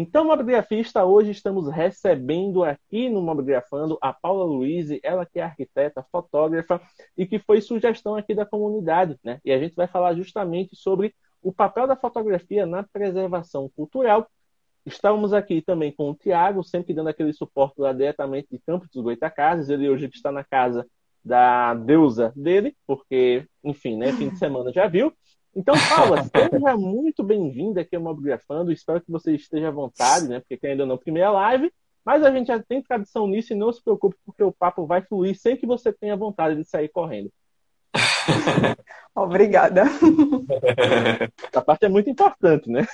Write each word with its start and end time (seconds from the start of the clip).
Então, 0.00 0.24
Mobigrafista, 0.24 1.04
hoje 1.04 1.32
estamos 1.32 1.68
recebendo 1.68 2.62
aqui 2.62 3.10
no 3.10 3.20
Mobigrafando 3.20 3.98
a 4.00 4.12
Paula 4.12 4.44
Luiz, 4.44 4.96
ela 5.02 5.26
que 5.26 5.40
é 5.40 5.42
arquiteta, 5.42 6.06
fotógrafa 6.12 6.80
e 7.16 7.26
que 7.26 7.40
foi 7.40 7.60
sugestão 7.60 8.14
aqui 8.14 8.32
da 8.32 8.46
comunidade, 8.46 9.18
né? 9.24 9.40
E 9.44 9.50
a 9.50 9.58
gente 9.58 9.74
vai 9.74 9.88
falar 9.88 10.14
justamente 10.14 10.76
sobre 10.76 11.12
o 11.42 11.52
papel 11.52 11.88
da 11.88 11.96
fotografia 11.96 12.64
na 12.64 12.84
preservação 12.84 13.68
cultural. 13.74 14.30
Estamos 14.86 15.32
aqui 15.32 15.60
também 15.60 15.90
com 15.90 16.12
o 16.12 16.14
Tiago, 16.14 16.62
sempre 16.62 16.94
dando 16.94 17.08
aquele 17.08 17.32
suporte 17.32 17.80
lá 17.80 17.92
diretamente 17.92 18.46
de 18.52 18.60
Campos 18.60 18.88
dos 18.90 19.02
Goitacazes. 19.02 19.68
Ele 19.68 19.90
hoje 19.90 20.08
está 20.14 20.30
na 20.30 20.44
casa 20.44 20.86
da 21.24 21.74
deusa 21.74 22.32
dele, 22.36 22.76
porque, 22.86 23.44
enfim, 23.64 23.96
né, 23.96 24.12
fim 24.12 24.28
de 24.28 24.38
semana 24.38 24.72
já 24.72 24.86
viu. 24.86 25.12
Então, 25.54 25.74
Paula, 25.88 26.22
seja 26.50 26.76
muito 26.76 27.22
bem-vinda 27.22 27.80
aqui 27.80 27.96
ao 27.96 28.02
Mobigrafando. 28.02 28.72
Espero 28.72 29.00
que 29.00 29.10
você 29.10 29.34
esteja 29.34 29.68
à 29.68 29.72
vontade, 29.72 30.28
né? 30.28 30.40
Porque 30.40 30.66
ainda 30.66 30.86
não 30.86 30.98
primeira 30.98 31.30
live, 31.30 31.72
mas 32.04 32.22
a 32.22 32.30
gente 32.30 32.48
já 32.48 32.62
tem 32.62 32.82
tradição 32.82 33.26
nisso 33.26 33.52
e 33.52 33.56
não 33.56 33.72
se 33.72 33.82
preocupe, 33.82 34.16
porque 34.24 34.42
o 34.42 34.52
papo 34.52 34.86
vai 34.86 35.02
fluir 35.02 35.38
sem 35.38 35.56
que 35.56 35.66
você 35.66 35.92
tenha 35.92 36.16
vontade 36.16 36.56
de 36.56 36.64
sair 36.64 36.88
correndo. 36.88 37.30
Obrigada. 39.14 39.82
Essa 41.50 41.62
parte 41.62 41.86
é 41.86 41.88
muito 41.88 42.08
importante, 42.08 42.70
né? 42.70 42.86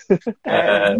É. 0.44 0.94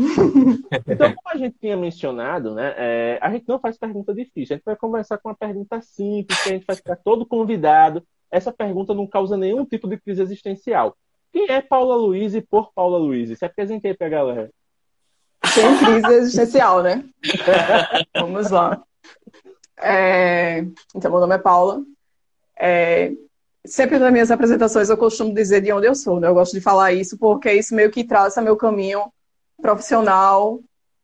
Então, 0.86 1.14
como 1.14 1.28
a 1.28 1.36
gente 1.36 1.56
tinha 1.58 1.76
mencionado, 1.76 2.54
né? 2.54 2.74
É, 2.76 3.18
a 3.22 3.30
gente 3.30 3.48
não 3.48 3.58
faz 3.58 3.78
pergunta 3.78 4.12
difícil. 4.12 4.54
A 4.54 4.56
gente 4.58 4.64
vai 4.64 4.76
conversar 4.76 5.18
com 5.18 5.28
uma 5.28 5.34
pergunta 5.34 5.80
simples, 5.80 6.42
que 6.42 6.48
a 6.50 6.52
gente 6.52 6.66
vai 6.66 6.76
ficar 6.76 6.96
todo 6.96 7.24
convidado. 7.24 8.04
Essa 8.30 8.52
pergunta 8.52 8.92
não 8.92 9.06
causa 9.06 9.36
nenhum 9.36 9.64
tipo 9.64 9.88
de 9.88 9.96
crise 9.96 10.20
existencial. 10.20 10.96
Quem 11.34 11.50
é 11.50 11.60
Paula 11.60 11.96
Luiz 11.96 12.32
e 12.32 12.40
por 12.40 12.72
Paula 12.72 12.96
Luiz? 12.96 13.36
Se 13.36 13.44
apresentei 13.44 13.92
para 13.92 14.06
a 14.06 14.10
galera. 14.10 14.50
Sem 15.46 15.78
crise 15.78 16.14
existencial, 16.14 16.80
né? 16.80 17.04
Vamos 18.14 18.52
lá. 18.52 18.80
É... 19.76 20.60
Então, 20.94 21.10
meu 21.10 21.18
nome 21.18 21.34
é 21.34 21.38
Paula. 21.38 21.82
É... 22.56 23.10
Sempre 23.66 23.98
nas 23.98 24.12
minhas 24.12 24.30
apresentações 24.30 24.88
eu 24.88 24.96
costumo 24.96 25.34
dizer 25.34 25.60
de 25.60 25.72
onde 25.72 25.88
eu 25.88 25.96
sou, 25.96 26.20
né? 26.20 26.28
Eu 26.28 26.34
gosto 26.34 26.52
de 26.52 26.60
falar 26.60 26.92
isso 26.92 27.18
porque 27.18 27.52
isso 27.52 27.74
meio 27.74 27.90
que 27.90 28.04
traça 28.04 28.40
meu 28.40 28.56
caminho 28.56 29.12
profissional 29.60 30.60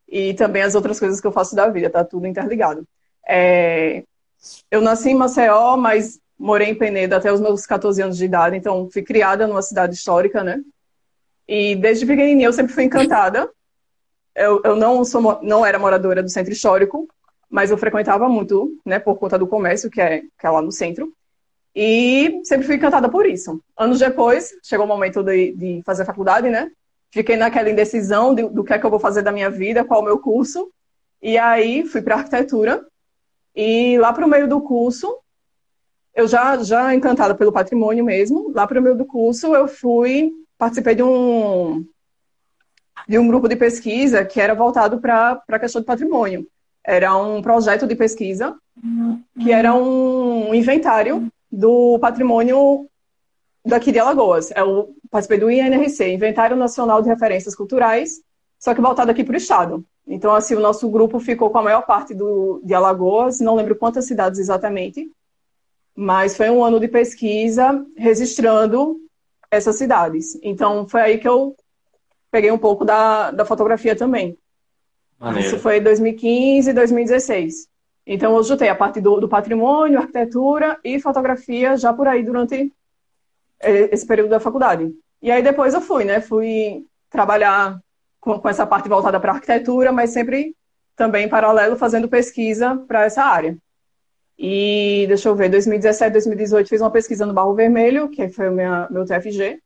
e 0.07 0.33
também 0.35 0.61
as 0.61 0.75
outras 0.75 0.97
coisas 0.97 1.19
que 1.19 1.27
eu 1.27 1.31
faço 1.33 1.57
da 1.57 1.67
vida, 1.67 1.89
tá 1.89 2.05
tudo 2.05 2.25
interligado. 2.25 2.87
É... 3.27 4.05
Eu 4.71 4.79
nasci 4.79 5.09
em 5.09 5.15
Maceió, 5.15 5.75
mas 5.75 6.20
morei 6.41 6.69
em 6.69 6.75
Penedo 6.75 7.15
até 7.15 7.31
os 7.31 7.39
meus 7.39 7.65
14 7.67 8.01
anos 8.01 8.17
de 8.17 8.25
idade, 8.25 8.57
então 8.57 8.89
fui 8.91 9.03
criada 9.03 9.45
numa 9.45 9.61
cidade 9.61 9.93
histórica, 9.93 10.43
né? 10.43 10.59
E 11.47 11.75
desde 11.75 12.05
pequenininha 12.05 12.47
eu 12.47 12.53
sempre 12.53 12.73
fui 12.73 12.83
encantada. 12.83 13.47
Eu, 14.33 14.61
eu 14.63 14.75
não, 14.75 15.05
sou, 15.05 15.39
não 15.43 15.65
era 15.65 15.77
moradora 15.77 16.23
do 16.23 16.29
centro 16.29 16.51
histórico, 16.51 17.07
mas 17.49 17.69
eu 17.69 17.77
frequentava 17.77 18.27
muito, 18.27 18.75
né, 18.85 18.97
por 18.97 19.15
conta 19.17 19.37
do 19.37 19.45
comércio, 19.45 19.89
que 19.89 20.01
é, 20.01 20.21
que 20.21 20.47
é 20.47 20.49
lá 20.49 20.61
no 20.61 20.71
centro. 20.71 21.13
E 21.75 22.41
sempre 22.43 22.65
fui 22.65 22.75
encantada 22.75 23.07
por 23.07 23.25
isso. 23.25 23.61
Anos 23.77 23.99
depois, 23.99 24.51
chegou 24.63 24.85
o 24.85 24.89
momento 24.89 25.21
de, 25.21 25.53
de 25.53 25.81
fazer 25.85 26.05
faculdade, 26.05 26.49
né? 26.49 26.71
Fiquei 27.11 27.37
naquela 27.37 27.69
indecisão 27.69 28.33
de, 28.33 28.47
do 28.49 28.63
que 28.63 28.73
é 28.73 28.79
que 28.79 28.85
eu 28.85 28.89
vou 28.89 28.99
fazer 28.99 29.21
da 29.21 29.31
minha 29.31 29.49
vida, 29.49 29.83
qual 29.83 30.01
o 30.01 30.05
meu 30.05 30.17
curso. 30.17 30.71
E 31.21 31.37
aí 31.37 31.85
fui 31.85 32.01
para 32.01 32.15
arquitetura. 32.15 32.83
E 33.55 33.97
lá 33.99 34.11
para 34.11 34.25
o 34.25 34.29
meio 34.29 34.47
do 34.47 34.61
curso, 34.61 35.20
eu 36.13 36.27
já, 36.27 36.57
já 36.63 36.93
encantada 36.93 37.35
pelo 37.35 37.51
patrimônio 37.51 38.03
mesmo, 38.03 38.51
lá 38.53 38.67
para 38.67 38.79
o 38.79 38.83
meio 38.83 38.95
do 38.95 39.05
curso 39.05 39.55
eu 39.55 39.67
fui, 39.67 40.31
participei 40.57 40.95
de 40.95 41.03
um, 41.03 41.85
de 43.07 43.17
um 43.17 43.27
grupo 43.27 43.47
de 43.47 43.55
pesquisa 43.55 44.25
que 44.25 44.39
era 44.39 44.53
voltado 44.53 44.99
para 44.99 45.41
a 45.47 45.59
questão 45.59 45.81
do 45.81 45.85
patrimônio. 45.85 46.47
Era 46.83 47.15
um 47.15 47.41
projeto 47.41 47.87
de 47.87 47.95
pesquisa 47.95 48.55
que 49.39 49.51
era 49.51 49.73
um 49.73 50.53
inventário 50.53 51.31
do 51.51 51.99
patrimônio 51.99 52.87
daqui 53.65 53.91
de 53.91 53.99
Alagoas. 53.99 54.51
Eu 54.51 54.95
participei 55.09 55.37
do 55.37 55.51
INRC, 55.51 56.11
Inventário 56.11 56.55
Nacional 56.55 57.01
de 57.01 57.09
Referências 57.09 57.55
Culturais, 57.55 58.21
só 58.59 58.73
que 58.73 58.81
voltado 58.81 59.11
aqui 59.11 59.23
para 59.23 59.33
o 59.33 59.37
Estado. 59.37 59.85
Então, 60.07 60.33
assim, 60.33 60.55
o 60.55 60.59
nosso 60.59 60.89
grupo 60.89 61.19
ficou 61.19 61.49
com 61.49 61.59
a 61.59 61.63
maior 61.63 61.85
parte 61.85 62.13
do, 62.13 62.61
de 62.63 62.73
Alagoas, 62.73 63.39
não 63.39 63.55
lembro 63.55 63.75
quantas 63.75 64.05
cidades 64.05 64.39
exatamente, 64.39 65.09
mas 65.95 66.35
foi 66.35 66.49
um 66.49 66.63
ano 66.63 66.79
de 66.79 66.87
pesquisa 66.87 67.85
registrando 67.95 68.97
essas 69.49 69.77
cidades. 69.77 70.39
Então, 70.41 70.87
foi 70.87 71.01
aí 71.01 71.17
que 71.17 71.27
eu 71.27 71.55
peguei 72.29 72.51
um 72.51 72.57
pouco 72.57 72.85
da, 72.85 73.31
da 73.31 73.45
fotografia 73.45 73.95
também. 73.95 74.37
Maneiro. 75.19 75.47
Isso 75.47 75.59
foi 75.59 75.79
2015 75.79 76.69
e 76.69 76.73
2016. 76.73 77.67
Então, 78.07 78.35
eu 78.35 78.43
jutei 78.43 78.69
a 78.69 78.75
parte 78.75 78.99
do, 78.99 79.19
do 79.19 79.29
patrimônio, 79.29 79.99
arquitetura 79.99 80.79
e 80.83 80.99
fotografia 80.99 81.77
já 81.77 81.93
por 81.93 82.07
aí 82.07 82.23
durante 82.23 82.71
eh, 83.59 83.89
esse 83.91 84.05
período 84.07 84.29
da 84.29 84.39
faculdade. 84.39 84.91
E 85.21 85.29
aí 85.29 85.43
depois 85.43 85.73
eu 85.73 85.81
fui, 85.81 86.03
né? 86.03 86.19
Fui 86.19 86.85
trabalhar 87.09 87.79
com, 88.19 88.39
com 88.39 88.49
essa 88.49 88.65
parte 88.65 88.89
voltada 88.89 89.19
para 89.19 89.33
arquitetura, 89.33 89.91
mas 89.91 90.11
sempre 90.11 90.55
também 90.95 91.25
em 91.25 91.29
paralelo 91.29 91.75
fazendo 91.75 92.07
pesquisa 92.07 92.75
para 92.87 93.03
essa 93.03 93.23
área. 93.23 93.57
E 94.43 95.05
deixa 95.07 95.29
eu 95.29 95.35
ver, 95.35 95.49
2017, 95.49 96.13
2018 96.13 96.67
fiz 96.67 96.81
uma 96.81 96.89
pesquisa 96.89 97.27
no 97.27 97.33
Barro 97.33 97.53
Vermelho, 97.53 98.09
que 98.09 98.27
foi 98.27 98.49
o 98.49 98.51
meu 98.51 99.05
TFG, 99.05 99.61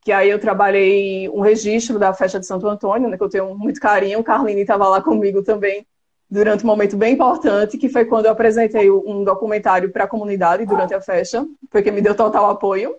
que 0.00 0.10
aí 0.10 0.30
eu 0.30 0.38
trabalhei 0.38 1.28
um 1.28 1.40
registro 1.40 1.98
da 1.98 2.14
festa 2.14 2.40
de 2.40 2.46
Santo 2.46 2.66
Antônio, 2.66 3.10
né, 3.10 3.18
que 3.18 3.22
eu 3.22 3.28
tenho 3.28 3.54
muito 3.54 3.78
carinho, 3.78 4.24
Carline 4.24 4.62
estava 4.62 4.88
lá 4.88 5.02
comigo 5.02 5.42
também 5.42 5.86
durante 6.30 6.64
um 6.64 6.66
momento 6.66 6.96
bem 6.96 7.12
importante, 7.12 7.76
que 7.76 7.90
foi 7.90 8.06
quando 8.06 8.24
eu 8.24 8.32
apresentei 8.32 8.90
um 8.90 9.22
documentário 9.22 9.92
para 9.92 10.04
a 10.04 10.08
comunidade 10.08 10.64
durante 10.64 10.94
a 10.94 11.00
festa, 11.02 11.46
foi 11.70 11.82
quem 11.82 11.92
me 11.92 12.00
deu 12.00 12.14
total 12.14 12.48
apoio. 12.48 12.96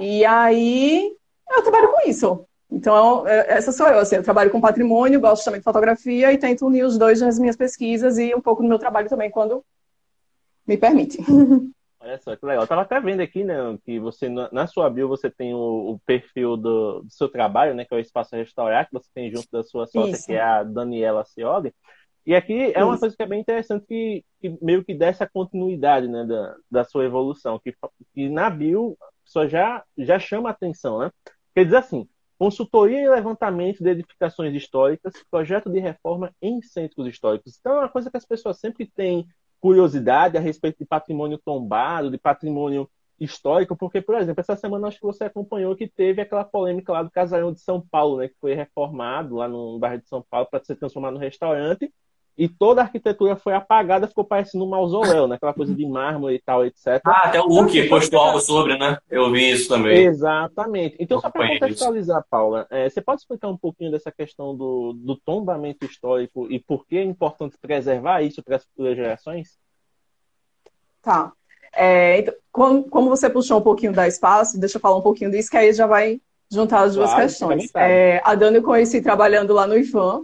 E 0.00 0.24
aí 0.24 1.08
eu 1.56 1.62
trabalho 1.62 1.92
com 1.92 2.10
isso. 2.10 2.44
Então, 2.68 3.28
é, 3.28 3.52
essa 3.52 3.70
sou 3.70 3.86
eu, 3.86 4.00
assim, 4.00 4.16
eu 4.16 4.24
trabalho 4.24 4.50
com 4.50 4.60
patrimônio, 4.60 5.20
gosto 5.20 5.44
também 5.44 5.60
de 5.60 5.64
fotografia 5.64 6.32
e 6.32 6.38
tento 6.38 6.66
unir 6.66 6.84
os 6.84 6.98
dois 6.98 7.20
nas 7.20 7.38
minhas 7.38 7.54
pesquisas 7.54 8.18
e 8.18 8.34
um 8.34 8.40
pouco 8.40 8.60
no 8.60 8.68
meu 8.68 8.78
trabalho 8.78 9.08
também 9.08 9.30
quando 9.30 9.62
me 10.72 10.78
permite. 10.78 11.18
Olha 12.00 12.18
só, 12.18 12.34
que 12.34 12.44
legal. 12.44 12.64
Eu 12.64 12.68
tava 12.68 12.82
até 12.82 13.00
vendo 13.00 13.20
aqui, 13.20 13.44
né, 13.44 13.54
que 13.84 14.00
você, 14.00 14.28
na 14.28 14.66
sua 14.66 14.90
bio, 14.90 15.06
você 15.06 15.30
tem 15.30 15.54
o, 15.54 15.92
o 15.92 16.00
perfil 16.04 16.56
do, 16.56 17.02
do, 17.02 17.10
seu 17.10 17.28
trabalho, 17.28 17.74
né, 17.74 17.84
que 17.84 17.94
é 17.94 17.96
o 17.96 18.00
Espaço 18.00 18.34
Restaurar, 18.34 18.86
que 18.86 18.92
você 18.92 19.08
tem 19.14 19.30
junto 19.30 19.46
da 19.52 19.62
sua 19.62 19.86
sócia, 19.86 20.10
Isso. 20.10 20.26
que 20.26 20.32
é 20.32 20.40
a 20.40 20.64
Daniela 20.64 21.24
Cioli. 21.24 21.72
E 22.26 22.34
aqui 22.34 22.72
é 22.74 22.82
uma 22.82 22.94
Isso. 22.94 23.00
coisa 23.00 23.16
que 23.16 23.22
é 23.22 23.26
bem 23.26 23.40
interessante, 23.40 23.86
que, 23.86 24.24
que, 24.40 24.58
meio 24.60 24.84
que 24.84 24.94
dá 24.94 25.06
essa 25.06 25.28
continuidade, 25.28 26.08
né, 26.08 26.24
da, 26.24 26.56
da 26.68 26.84
sua 26.84 27.04
evolução, 27.04 27.60
que, 27.60 27.72
que 28.12 28.28
na 28.28 28.50
bio 28.50 28.96
só 29.24 29.46
já, 29.46 29.84
já 29.96 30.18
chama 30.18 30.50
atenção, 30.50 30.98
né? 30.98 31.10
Quer 31.54 31.64
dizer 31.64 31.76
assim, 31.76 32.08
consultoria 32.36 33.00
e 33.00 33.08
levantamento 33.08 33.80
de 33.80 33.90
edificações 33.90 34.52
históricas, 34.54 35.12
projeto 35.30 35.70
de 35.70 35.78
reforma 35.78 36.34
em 36.42 36.60
centros 36.60 37.06
históricos. 37.06 37.56
Então 37.60 37.74
é 37.74 37.78
uma 37.80 37.88
coisa 37.88 38.10
que 38.10 38.16
as 38.16 38.26
pessoas 38.26 38.58
sempre 38.58 38.86
têm 38.86 39.24
curiosidade 39.62 40.36
a 40.36 40.40
respeito 40.40 40.78
de 40.80 40.84
patrimônio 40.84 41.38
tombado, 41.38 42.10
de 42.10 42.18
patrimônio 42.18 42.90
histórico, 43.18 43.76
porque, 43.76 44.02
por 44.02 44.16
exemplo, 44.16 44.40
essa 44.40 44.56
semana 44.56 44.88
acho 44.88 44.98
que 44.98 45.06
você 45.06 45.24
acompanhou 45.24 45.76
que 45.76 45.86
teve 45.88 46.20
aquela 46.20 46.44
polêmica 46.44 46.92
lá 46.92 47.02
do 47.04 47.10
Casarão 47.10 47.52
de 47.52 47.60
São 47.60 47.80
Paulo, 47.80 48.18
né, 48.18 48.28
que 48.28 48.34
foi 48.40 48.54
reformado 48.54 49.36
lá 49.36 49.46
no 49.48 49.78
bairro 49.78 50.02
de 50.02 50.08
São 50.08 50.20
Paulo 50.28 50.48
para 50.50 50.64
ser 50.64 50.74
transformado 50.74 51.14
no 51.14 51.20
restaurante, 51.20 51.92
e 52.36 52.48
toda 52.48 52.80
a 52.80 52.84
arquitetura 52.84 53.36
foi 53.36 53.52
apagada, 53.52 54.08
ficou 54.08 54.24
parecendo 54.24 54.64
um 54.64 54.68
mausoléu, 54.68 55.28
né? 55.28 55.36
Aquela 55.36 55.52
coisa 55.52 55.74
de 55.74 55.86
mármore 55.86 56.36
e 56.36 56.40
tal, 56.40 56.64
etc. 56.64 57.00
Ah, 57.04 57.28
até 57.28 57.40
o 57.40 57.46
Luke 57.46 57.78
então, 57.78 57.90
postou 57.90 58.18
algo 58.18 58.40
sobre, 58.40 58.78
né? 58.78 58.96
Eu 59.10 59.30
vi 59.30 59.50
isso 59.50 59.68
também. 59.68 60.04
Exatamente. 60.04 60.96
Então, 60.98 61.20
só 61.20 61.30
para 61.30 61.46
contextualizar, 61.48 62.24
Paula, 62.30 62.66
é, 62.70 62.88
você 62.88 63.02
pode 63.02 63.20
explicar 63.20 63.48
um 63.48 63.56
pouquinho 63.56 63.90
dessa 63.90 64.10
questão 64.10 64.56
do, 64.56 64.94
do 64.94 65.16
tombamento 65.16 65.84
histórico 65.84 66.50
e 66.50 66.58
por 66.58 66.86
que 66.86 66.96
é 66.96 67.04
importante 67.04 67.56
preservar 67.60 68.22
isso 68.22 68.42
para 68.42 68.56
as 68.56 68.64
futuras 68.64 68.96
gerações? 68.96 69.58
Tá. 71.02 71.32
É, 71.74 72.18
então, 72.18 72.34
como, 72.50 72.84
como, 72.84 73.08
você 73.08 73.28
puxou 73.28 73.58
um 73.58 73.62
pouquinho 73.62 73.92
da 73.92 74.06
espaço, 74.06 74.58
deixa 74.58 74.76
eu 74.76 74.80
falar 74.80 74.96
um 74.96 75.02
pouquinho 75.02 75.30
disso, 75.30 75.50
que 75.50 75.56
aí 75.56 75.72
já 75.72 75.86
vai 75.86 76.20
juntar 76.50 76.82
as 76.82 76.94
duas 76.94 77.10
claro, 77.10 77.22
questões. 77.22 77.70
É, 77.74 78.20
a 78.24 78.34
Dani 78.34 78.58
eu 78.58 78.62
conheci 78.62 79.00
trabalhando 79.00 79.54
lá 79.54 79.66
no 79.66 79.76
IFAM, 79.76 80.22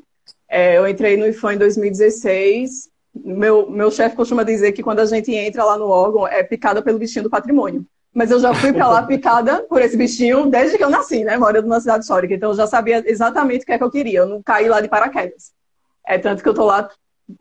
É, 0.48 0.78
eu 0.78 0.88
entrei 0.88 1.16
no 1.16 1.26
IFAM 1.26 1.54
em 1.54 1.58
2016. 1.58 2.88
Meu, 3.14 3.70
meu 3.70 3.90
chefe 3.90 4.16
costuma 4.16 4.42
dizer 4.42 4.72
que 4.72 4.82
quando 4.82 5.00
a 5.00 5.06
gente 5.06 5.32
entra 5.34 5.64
lá 5.64 5.76
no 5.76 5.88
órgão 5.88 6.26
é 6.26 6.42
picada 6.42 6.80
pelo 6.80 6.98
bichinho 6.98 7.24
do 7.24 7.30
patrimônio. 7.30 7.84
Mas 8.14 8.30
eu 8.30 8.40
já 8.40 8.54
fui 8.54 8.72
para 8.72 8.88
lá 8.88 9.02
picada 9.06 9.62
por 9.68 9.82
esse 9.82 9.96
bichinho 9.96 10.46
desde 10.46 10.78
que 10.78 10.84
eu 10.84 10.90
nasci, 10.90 11.24
né? 11.24 11.36
Morando 11.36 11.66
numa 11.66 11.80
cidade 11.80 12.04
histórica. 12.04 12.34
Então 12.34 12.50
eu 12.50 12.56
já 12.56 12.66
sabia 12.66 13.02
exatamente 13.06 13.62
o 13.62 13.66
que 13.66 13.72
é 13.72 13.78
que 13.78 13.84
eu 13.84 13.90
queria. 13.90 14.20
Eu 14.20 14.26
não 14.26 14.42
caí 14.42 14.68
lá 14.68 14.80
de 14.80 14.88
paraquedas. 14.88 15.52
É 16.06 16.18
tanto 16.18 16.42
que 16.42 16.48
eu 16.48 16.54
tô 16.54 16.64
lá 16.64 16.88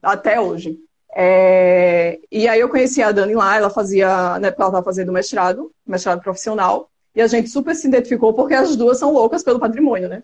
até 0.04 0.40
hoje. 0.40 0.78
É... 1.16 2.20
E 2.32 2.48
aí 2.48 2.60
eu 2.60 2.70
conheci 2.70 3.02
a 3.02 3.12
Dani 3.12 3.34
lá, 3.34 3.56
ela 3.56 3.70
fazia, 3.70 4.38
na 4.40 4.50
época 4.50 4.64
ela 4.64 4.70
estava 4.70 4.84
fazendo 4.84 5.12
mestrado, 5.12 5.72
mestrado 5.86 6.22
profissional, 6.22 6.90
e 7.16 7.22
a 7.22 7.28
gente 7.28 7.50
super 7.50 7.74
se 7.74 7.88
identificou 7.88 8.34
porque 8.34 8.54
as 8.54 8.76
duas 8.76 9.00
são 9.00 9.12
loucas 9.12 9.42
pelo 9.42 9.60
patrimônio, 9.60 10.10
né? 10.10 10.22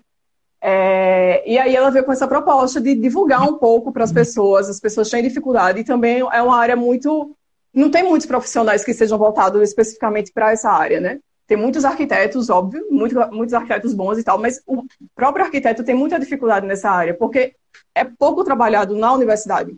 É... 0.65 1.43
E 1.45 1.59
aí 1.59 1.75
ela 1.75 1.91
veio 1.91 2.05
com 2.05 2.13
essa 2.13 2.25
proposta 2.25 2.79
de 2.79 2.95
divulgar 2.95 3.43
um 3.43 3.57
pouco 3.57 3.91
para 3.91 4.05
as 4.05 4.13
pessoas, 4.13 4.69
as 4.69 4.79
pessoas 4.79 5.09
têm 5.09 5.21
dificuldade, 5.21 5.81
e 5.81 5.83
também 5.83 6.19
é 6.19 6.41
uma 6.41 6.57
área 6.57 6.75
muito. 6.75 7.35
Não 7.73 7.91
tem 7.91 8.03
muitos 8.03 8.25
profissionais 8.25 8.85
que 8.85 8.93
sejam 8.93 9.17
voltados 9.17 9.61
especificamente 9.61 10.31
para 10.31 10.53
essa 10.53 10.71
área, 10.71 11.01
né? 11.01 11.19
Tem 11.45 11.57
muitos 11.57 11.83
arquitetos, 11.83 12.49
óbvio, 12.49 12.87
muito, 12.89 13.15
muitos 13.31 13.53
arquitetos 13.53 13.93
bons 13.93 14.17
e 14.17 14.23
tal, 14.23 14.39
mas 14.39 14.61
o 14.65 14.85
próprio 15.13 15.43
arquiteto 15.43 15.83
tem 15.83 15.93
muita 15.93 16.17
dificuldade 16.17 16.65
nessa 16.65 16.89
área, 16.89 17.13
porque 17.13 17.53
é 17.93 18.05
pouco 18.05 18.43
trabalhado 18.45 18.95
na 18.95 19.11
universidade. 19.11 19.75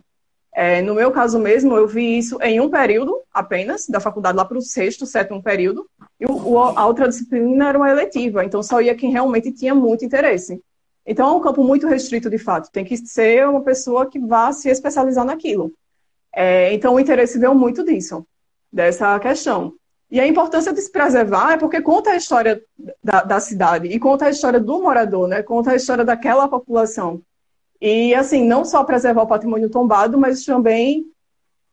É, 0.54 0.80
no 0.80 0.94
meu 0.94 1.10
caso 1.10 1.38
mesmo, 1.38 1.76
eu 1.76 1.88
vi 1.88 2.16
isso 2.16 2.38
em 2.40 2.60
um 2.60 2.70
período 2.70 3.20
apenas, 3.34 3.86
da 3.88 3.98
faculdade 3.98 4.36
lá 4.36 4.44
para 4.44 4.56
o 4.56 4.62
sexto, 4.62 5.04
sétimo 5.04 5.42
período, 5.42 5.86
e 6.20 6.26
o, 6.26 6.58
a 6.58 6.86
outra 6.86 7.08
disciplina 7.08 7.68
era 7.68 7.76
uma 7.76 7.90
eletiva, 7.90 8.44
então 8.44 8.62
só 8.62 8.80
ia 8.80 8.94
quem 8.94 9.10
realmente 9.10 9.52
tinha 9.52 9.74
muito 9.74 10.04
interesse. 10.04 10.62
Então 11.06 11.28
é 11.28 11.32
um 11.32 11.40
campo 11.40 11.62
muito 11.62 11.86
restrito 11.86 12.28
de 12.28 12.38
fato, 12.38 12.70
tem 12.70 12.84
que 12.84 12.96
ser 12.96 13.46
uma 13.48 13.62
pessoa 13.62 14.06
que 14.06 14.18
vá 14.18 14.52
se 14.52 14.68
especializar 14.68 15.24
naquilo. 15.24 15.72
É, 16.34 16.72
então 16.74 16.94
o 16.94 17.00
interesse 17.00 17.38
veio 17.38 17.54
muito 17.54 17.84
disso, 17.84 18.26
dessa 18.72 19.18
questão. 19.20 19.72
E 20.10 20.20
a 20.20 20.26
importância 20.26 20.72
de 20.72 20.80
se 20.80 20.90
preservar 20.90 21.52
é 21.52 21.56
porque 21.56 21.80
conta 21.80 22.10
a 22.10 22.16
história 22.16 22.62
da, 23.02 23.22
da 23.22 23.40
cidade 23.40 23.88
e 23.88 23.98
conta 23.98 24.26
a 24.26 24.30
história 24.30 24.60
do 24.60 24.80
morador, 24.80 25.26
né? 25.26 25.42
conta 25.42 25.72
a 25.72 25.76
história 25.76 26.04
daquela 26.04 26.48
população. 26.48 27.22
E, 27.80 28.14
assim, 28.14 28.46
não 28.46 28.64
só 28.64 28.84
preservar 28.84 29.22
o 29.22 29.26
patrimônio 29.26 29.68
tombado, 29.68 30.16
mas 30.16 30.44
também 30.44 31.04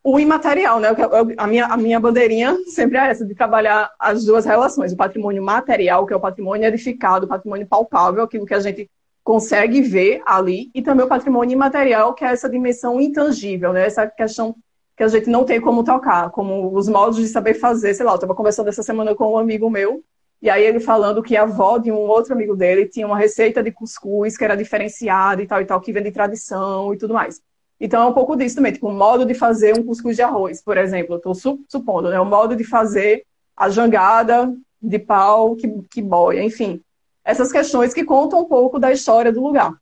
o 0.04 0.20
imaterial, 0.20 0.80
né? 0.80 0.90
A 1.38 1.48
minha, 1.48 1.66
a 1.66 1.78
minha 1.78 2.00
bandeirinha 2.00 2.58
sempre 2.68 2.98
é 2.98 3.10
essa, 3.10 3.26
de 3.26 3.34
trabalhar 3.34 3.90
as 3.98 4.26
duas 4.26 4.46
relações. 4.46 4.92
O 4.92 4.98
patrimônio 4.98 5.42
material, 5.42 6.06
que 6.06 6.14
é 6.14 6.16
o 6.16 6.20
patrimônio 6.20 6.68
edificado, 6.68 7.26
o 7.26 7.30
patrimônio 7.30 7.68
palpável, 7.68 8.24
aquilo 8.24 8.46
que 8.46 8.54
a 8.54 8.60
gente 8.60 8.90
consegue 9.24 9.82
ver 9.82 10.22
ali, 10.26 10.70
e 10.76 10.82
também 10.82 11.06
o 11.06 11.10
patrimônio 11.10 11.54
imaterial, 11.54 12.14
que 12.14 12.26
é 12.26 12.32
essa 12.32 12.50
dimensão 12.50 13.00
intangível, 13.00 13.72
né? 13.72 13.86
Essa 13.86 14.06
questão 14.08 14.56
que 14.98 15.04
a 15.04 15.08
gente 15.08 15.30
não 15.30 15.44
tem 15.44 15.62
como 15.62 15.84
tocar, 15.84 16.30
como 16.30 16.76
os 16.76 16.88
modos 16.88 17.18
de 17.18 17.28
saber 17.28 17.54
fazer. 17.56 17.94
Sei 17.94 18.06
lá, 18.06 18.12
eu 18.12 18.16
estava 18.16 18.36
conversando 18.36 18.68
essa 18.70 18.84
semana 18.84 19.16
com 19.16 19.34
um 19.34 19.38
amigo 19.38 19.70
meu, 19.70 20.04
e 20.42 20.50
aí 20.50 20.64
ele 20.64 20.82
falando 20.82 21.24
que 21.24 21.38
a 21.38 21.44
avó 21.44 21.78
de 21.78 21.90
um 21.90 21.96
outro 21.96 22.34
amigo 22.34 22.56
dele 22.56 22.86
tinha 22.86 23.08
uma 23.08 23.18
receita 23.18 23.64
de 23.64 23.72
cuscuz 23.72 24.38
que 24.38 24.44
era 24.44 24.58
diferenciada 24.58 25.42
e 25.42 25.48
tal 25.48 25.62
e 25.62 25.66
tal, 25.66 25.80
que 25.80 25.94
vem 25.94 26.04
de 26.04 26.12
tradição 26.12 26.94
e 26.94 26.98
tudo 26.98 27.14
mais. 27.14 27.42
Então 27.80 28.04
é 28.04 28.06
um 28.06 28.14
pouco 28.14 28.36
disso 28.36 28.58
também, 28.58 28.74
tipo, 28.74 28.88
o 28.88 28.94
modo 28.94 29.26
de 29.26 29.34
fazer 29.34 29.78
um 29.78 29.84
cuscuz 29.84 30.18
de 30.18 30.22
arroz, 30.22 30.62
por 30.62 30.78
exemplo, 30.78 31.16
estou 31.16 31.34
supondo, 31.34 32.10
né? 32.10 32.20
O 32.20 32.26
modo 32.26 32.56
de 32.56 32.64
fazer 32.64 33.26
a 33.56 33.70
jangada 33.70 34.54
de 34.82 35.00
pau 35.00 35.56
que, 35.56 35.68
que 35.90 36.02
boia, 36.02 36.44
enfim. 36.44 36.82
Essas 37.24 37.52
questões 37.52 37.94
que 37.94 38.04
contam 38.04 38.42
um 38.42 38.46
pouco 38.46 38.80
da 38.80 38.92
história 38.92 39.32
do 39.32 39.42
lugar. 39.42 39.74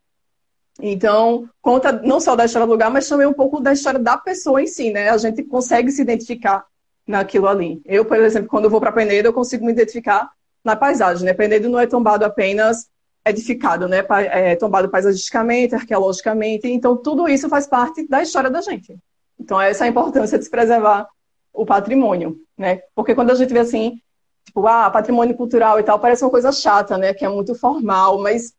Então, 0.80 1.50
conta 1.62 1.92
não 1.92 2.20
só 2.20 2.36
da 2.36 2.46
história 2.46 2.66
do 2.66 2.72
lugar, 2.72 2.90
mas 2.90 3.08
também 3.08 3.28
um 3.28 3.34
pouco 3.34 3.60
da 3.60 3.74
história 3.74 4.00
da 4.00 4.18
pessoa 4.18 4.62
em 4.62 4.68
si, 4.68 4.92
né? 4.92 5.10
A 5.10 5.18
gente 5.18 5.44
consegue 5.44 5.92
se 5.92 6.02
identificar 6.02 6.66
naquilo 7.06 7.48
ali. 7.48 7.82
Eu, 7.86 8.06
por 8.06 8.18
exemplo, 8.18 8.50
quando 8.50 8.70
vou 8.70 8.80
para 8.80 8.92
Penedo, 8.92 9.28
eu 9.28 9.34
consigo 9.34 9.66
me 9.66 9.72
identificar 9.72 10.30
na 10.64 10.76
paisagem. 10.76 11.26
Né? 11.26 11.34
Penedo 11.34 11.70
não 11.70 11.80
é 11.80 11.86
tombado 11.86 12.24
apenas 12.24 12.90
edificado, 13.26 13.88
né? 13.88 14.04
É 14.30 14.56
tombado 14.56 14.90
paisagisticamente, 14.90 15.76
arqueologicamente. 15.76 16.68
Então, 16.68 16.98
tudo 16.98 17.28
isso 17.28 17.50
faz 17.50 17.68
parte 17.68 18.08
da 18.08 18.22
história 18.22 18.50
da 18.50 18.62
gente. 18.62 18.98
Então, 19.40 19.60
essa 19.60 19.84
é 19.84 19.88
a 19.88 19.90
importância 19.90 20.38
de 20.38 20.46
se 20.46 20.50
preservar 20.50 21.08
o 21.54 21.66
patrimônio, 21.66 22.38
né? 22.58 22.82
Porque 22.96 23.14
quando 23.14 23.32
a 23.32 23.36
gente 23.36 23.54
vê 23.54 23.60
assim, 23.60 24.00
tipo, 24.46 24.66
ah, 24.68 24.90
patrimônio 24.90 25.36
cultural 25.36 25.80
e 25.80 25.84
tal, 25.84 26.00
parece 26.00 26.24
uma 26.24 26.32
coisa 26.32 26.52
chata, 26.52 26.98
né? 26.98 27.14
Que 27.14 27.26
é 27.26 27.30
muito 27.30 27.56
formal, 27.56 28.20
mas 28.22 28.54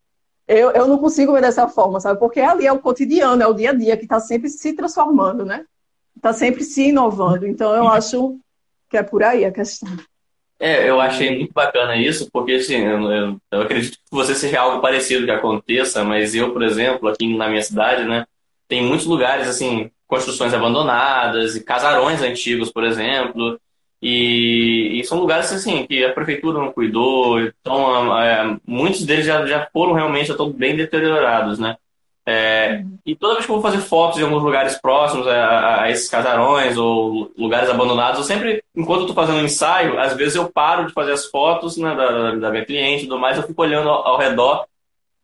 eu, 0.47 0.71
eu 0.73 0.87
não 0.87 0.99
consigo 0.99 1.33
ver 1.33 1.43
dessa 1.43 1.69
forma, 1.69 2.01
sabe? 2.01 2.19
Porque 2.19 2.41
ali 2.41 2.67
é 2.67 2.73
o 2.73 2.79
cotidiano, 2.79 3.43
é 3.43 3.47
o 3.47 3.55
dia 3.55 3.71
a 3.71 3.75
dia 3.75 3.97
que 3.97 4.05
está 4.05 4.21
sempre 4.21 4.49
se 4.49 4.75
transformando, 4.75 5.45
né? 5.45 5.65
Está 6.17 6.33
sempre 6.33 6.65
se 6.65 6.89
inovando. 6.89 7.47
Então, 7.47 7.75
eu 7.75 7.89
acho 7.89 8.39
que 8.89 8.97
é 8.97 9.03
por 9.03 9.23
aí 9.23 9.45
a 9.45 9.53
questão. 9.53 9.89
É, 10.61 10.89
eu 10.89 11.01
achei 11.01 11.37
muito 11.37 11.53
bacana 11.53 11.97
isso, 11.97 12.29
porque 12.31 12.53
assim, 12.53 12.77
eu, 12.77 13.11
eu, 13.11 13.37
eu, 13.51 13.63
acredito 13.63 13.95
que 13.95 14.03
você 14.13 14.33
seja 14.33 14.61
algo 14.61 14.81
parecido 14.81 15.25
que 15.25 15.31
aconteça, 15.33 16.05
mas 16.05 16.37
eu, 16.37 16.53
por 16.53 16.63
exemplo, 16.63 17.09
aqui 17.09 17.37
na 17.37 17.49
minha 17.49 17.63
cidade, 17.63 18.05
né, 18.05 18.25
tem 18.69 18.81
muitos 18.81 19.07
lugares, 19.07 19.49
assim, 19.49 19.91
construções 20.07 20.55
abandonadas 20.55 21.57
e 21.57 21.65
casarões 21.65 22.23
antigos, 22.23 22.71
por 22.71 22.85
exemplo, 22.85 23.59
e, 24.03 24.99
e 24.99 25.05
são 25.05 25.21
lugares, 25.21 25.53
assim, 25.53 25.87
que 25.87 26.05
a 26.05 26.13
prefeitura 26.13 26.59
não 26.59 26.73
cuidou, 26.73 27.41
então 27.41 28.19
é, 28.21 28.57
muitos 28.67 29.07
deles 29.07 29.25
já, 29.25 29.47
já 29.47 29.69
foram 29.73 29.93
realmente, 29.93 30.27
já 30.27 30.33
estão 30.33 30.51
bem 30.51 30.75
deteriorados, 30.77 31.59
né. 31.61 31.77
É, 32.25 32.83
uhum. 32.85 32.99
e 33.05 33.17
toda 33.17 33.35
vez 33.35 33.47
que 33.47 33.51
eu 33.51 33.57
vou 33.57 33.63
fazer 33.63 33.83
fotos 33.83 34.19
em 34.19 34.23
alguns 34.23 34.45
lugares 34.45 34.81
próximos 34.81 35.27
a, 35.27 35.83
a, 35.83 35.91
esses 35.91 36.09
casarões 36.09 36.77
ou 36.77 37.33
lugares 37.37 37.69
abandonados, 37.69 38.19
eu 38.19 38.25
sempre, 38.25 38.63
enquanto 38.77 39.01
eu 39.01 39.07
estou 39.07 39.17
fazendo 39.17 39.41
um 39.41 39.45
ensaio, 39.45 39.99
às 39.99 40.15
vezes 40.15 40.37
eu 40.37 40.51
paro 40.51 40.87
de 40.87 40.93
fazer 40.93 41.13
as 41.13 41.27
fotos 41.27 41.77
né, 41.77 41.95
da, 41.95 42.35
da 42.37 42.51
minha 42.51 42.65
cliente 42.65 43.05
e 43.05 43.09
tudo 43.09 43.21
mais, 43.21 43.37
eu 43.37 43.43
fico 43.43 43.61
olhando 43.61 43.89
ao, 43.89 44.07
ao, 44.07 44.19
redor, 44.19 44.67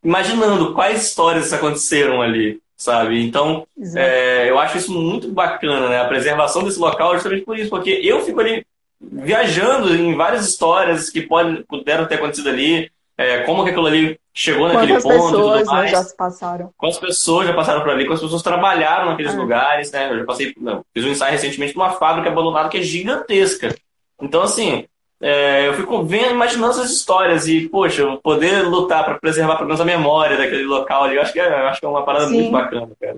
imaginando 0.03 0.73
quais 0.73 1.05
histórias 1.05 1.53
aconteceram 1.53 2.21
ali, 2.21 2.61
sabe? 2.75 3.21
Então, 3.23 3.65
é, 3.95 4.49
eu 4.49 4.59
acho 4.59 4.77
isso 4.77 4.91
muito 4.91 5.31
bacana, 5.31 5.87
né? 5.87 6.01
A 6.01 6.07
preservação 6.07 6.63
desse 6.63 6.79
local 6.79 7.13
justamente 7.13 7.45
por 7.45 7.57
isso, 7.57 7.69
porque 7.69 7.91
eu 8.03 8.21
fico 8.25 8.39
ali 8.41 8.65
viajando 9.01 9.95
em 9.95 10.15
várias 10.15 10.47
histórias 10.47 11.09
que 11.09 11.21
podem, 11.21 11.63
puderam 11.63 12.05
ter 12.05 12.15
acontecido 12.15 12.49
ali, 12.49 12.91
é, 13.17 13.41
como 13.41 13.63
que 13.63 13.69
aquilo 13.69 13.85
ali 13.85 14.19
chegou 14.33 14.67
naquele 14.67 14.93
quantas 14.93 15.03
ponto 15.03 15.31
pessoas, 15.31 15.61
e 15.61 15.63
tudo 15.63 15.71
mais. 15.71 15.91
Né, 15.91 15.97
já 15.97 16.03
se 16.03 16.15
passaram. 16.15 16.73
Quantas 16.77 16.99
pessoas 16.99 17.47
já 17.47 17.53
passaram 17.53 17.81
por 17.81 17.89
ali, 17.89 18.05
quantas 18.05 18.23
pessoas 18.23 18.41
trabalharam 18.41 19.07
naqueles 19.07 19.33
é. 19.33 19.37
lugares, 19.37 19.91
né? 19.91 20.11
Eu 20.11 20.19
já 20.19 20.25
passei, 20.25 20.53
não, 20.57 20.83
fiz 20.93 21.05
um 21.05 21.09
ensaio 21.09 21.31
recentemente 21.31 21.75
numa 21.75 21.91
fábrica 21.91 22.29
abandonada 22.29 22.69
que 22.69 22.77
é 22.77 22.81
gigantesca. 22.81 23.75
Então, 24.21 24.41
assim, 24.41 24.85
é, 25.21 25.67
eu 25.67 25.73
fico 25.73 26.03
vendo, 26.03 26.31
imaginando 26.31 26.71
essas 26.71 26.91
histórias 26.91 27.47
e, 27.47 27.67
poxa, 27.67 28.05
poder 28.23 28.63
lutar 28.63 29.03
para 29.03 29.19
preservar 29.19 29.55
pelo 29.55 29.67
menos 29.67 29.81
a 29.81 29.85
memória 29.85 30.37
daquele 30.37 30.63
local 30.63 31.03
ali, 31.03 31.15
eu 31.15 31.21
acho 31.21 31.33
que 31.33 31.39
é, 31.39 31.67
acho 31.67 31.79
que 31.79 31.85
é 31.85 31.89
uma 31.89 32.05
parada 32.05 32.27
Sim. 32.27 32.35
muito 32.35 32.51
bacana, 32.51 32.91
cara. 32.99 33.17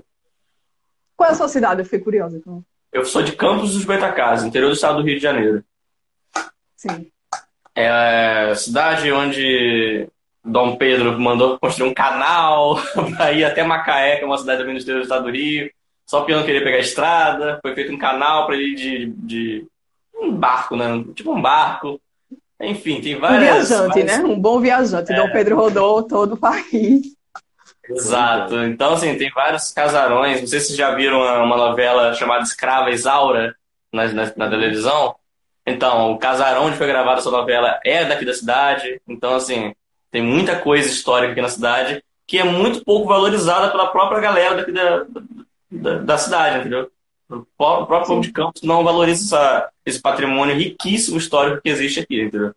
Qual 1.16 1.28
é 1.28 1.32
a 1.32 1.36
sua 1.36 1.48
cidade? 1.48 1.80
Eu 1.80 1.84
fiquei 1.84 2.00
curiosa. 2.00 2.36
Então. 2.36 2.64
Eu 2.92 3.04
sou 3.04 3.22
de 3.22 3.32
Campos 3.32 3.74
dos 3.74 3.84
Goitacazes, 3.84 4.44
interior 4.44 4.68
do 4.68 4.74
estado 4.74 4.96
do 4.96 5.06
Rio 5.06 5.16
de 5.16 5.22
Janeiro. 5.22 5.64
Sim. 6.82 7.06
É 7.74 8.50
a 8.50 8.54
cidade 8.56 9.10
onde 9.12 10.08
Dom 10.44 10.76
Pedro 10.76 11.18
mandou 11.18 11.58
construir 11.58 11.88
um 11.88 11.94
canal 11.94 12.76
para 13.16 13.32
ir 13.32 13.44
até 13.44 13.62
Macaé, 13.62 14.16
que 14.16 14.24
é 14.24 14.26
uma 14.26 14.36
cidade 14.36 14.60
também 14.60 14.74
do 14.74 14.78
exterior 14.78 15.00
do 15.00 15.04
estado 15.04 15.24
do 15.24 15.30
Rio. 15.30 15.70
Só 16.04 16.24
que 16.24 16.34
não 16.34 16.44
queria 16.44 16.62
pegar 16.62 16.76
a 16.76 16.80
estrada, 16.80 17.58
foi 17.62 17.74
feito 17.74 17.92
um 17.92 17.98
canal 17.98 18.46
para 18.46 18.56
ir 18.56 18.74
de, 18.74 19.06
de 19.16 19.66
um 20.14 20.32
barco, 20.32 20.76
né? 20.76 21.04
Tipo 21.14 21.32
um 21.32 21.40
barco. 21.40 22.00
Enfim, 22.60 23.00
tem 23.00 23.18
várias. 23.18 23.40
Um 23.40 23.78
viajante, 23.78 23.88
várias... 24.00 24.18
né? 24.18 24.24
Um 24.24 24.38
bom 24.38 24.60
viajante. 24.60 25.12
É. 25.12 25.16
Dom 25.16 25.30
Pedro 25.30 25.56
rodou 25.56 26.02
todo 26.02 26.34
o 26.34 26.36
país. 26.36 27.16
Exato. 27.88 28.56
Então, 28.64 28.94
assim, 28.94 29.16
tem 29.16 29.30
vários 29.30 29.70
casarões. 29.70 30.40
Não 30.40 30.46
sei 30.46 30.60
se 30.60 30.66
vocês 30.66 30.78
já 30.78 30.94
viram 30.94 31.20
uma 31.44 31.56
novela 31.56 32.12
chamada 32.14 32.42
Escrava 32.42 32.90
Isaura 32.90 33.54
na, 33.92 34.06
na, 34.08 34.32
na 34.36 34.50
televisão. 34.50 35.14
Então, 35.66 36.12
o 36.12 36.18
casarão 36.18 36.66
onde 36.66 36.76
foi 36.76 36.86
gravada 36.86 37.20
essa 37.20 37.30
novela 37.30 37.78
é 37.84 38.04
daqui 38.04 38.24
da 38.24 38.34
cidade. 38.34 39.00
Então, 39.06 39.34
assim, 39.34 39.74
tem 40.10 40.22
muita 40.22 40.58
coisa 40.58 40.88
histórica 40.88 41.32
aqui 41.32 41.40
na 41.40 41.48
cidade 41.48 42.02
que 42.26 42.38
é 42.38 42.44
muito 42.44 42.84
pouco 42.84 43.08
valorizada 43.08 43.70
pela 43.70 43.88
própria 43.88 44.20
galera 44.20 44.56
daqui 44.56 44.72
da, 44.72 45.04
da, 45.70 45.98
da 45.98 46.18
cidade, 46.18 46.60
entendeu? 46.60 46.90
O 47.28 47.44
próprio 47.56 48.06
povo 48.06 48.20
de 48.20 48.32
Campos 48.32 48.62
não 48.62 48.84
valoriza 48.84 49.24
essa, 49.24 49.70
esse 49.84 50.00
patrimônio 50.00 50.56
riquíssimo 50.56 51.18
histórico 51.18 51.62
que 51.62 51.68
existe 51.68 52.00
aqui, 52.00 52.22
entendeu? 52.22 52.54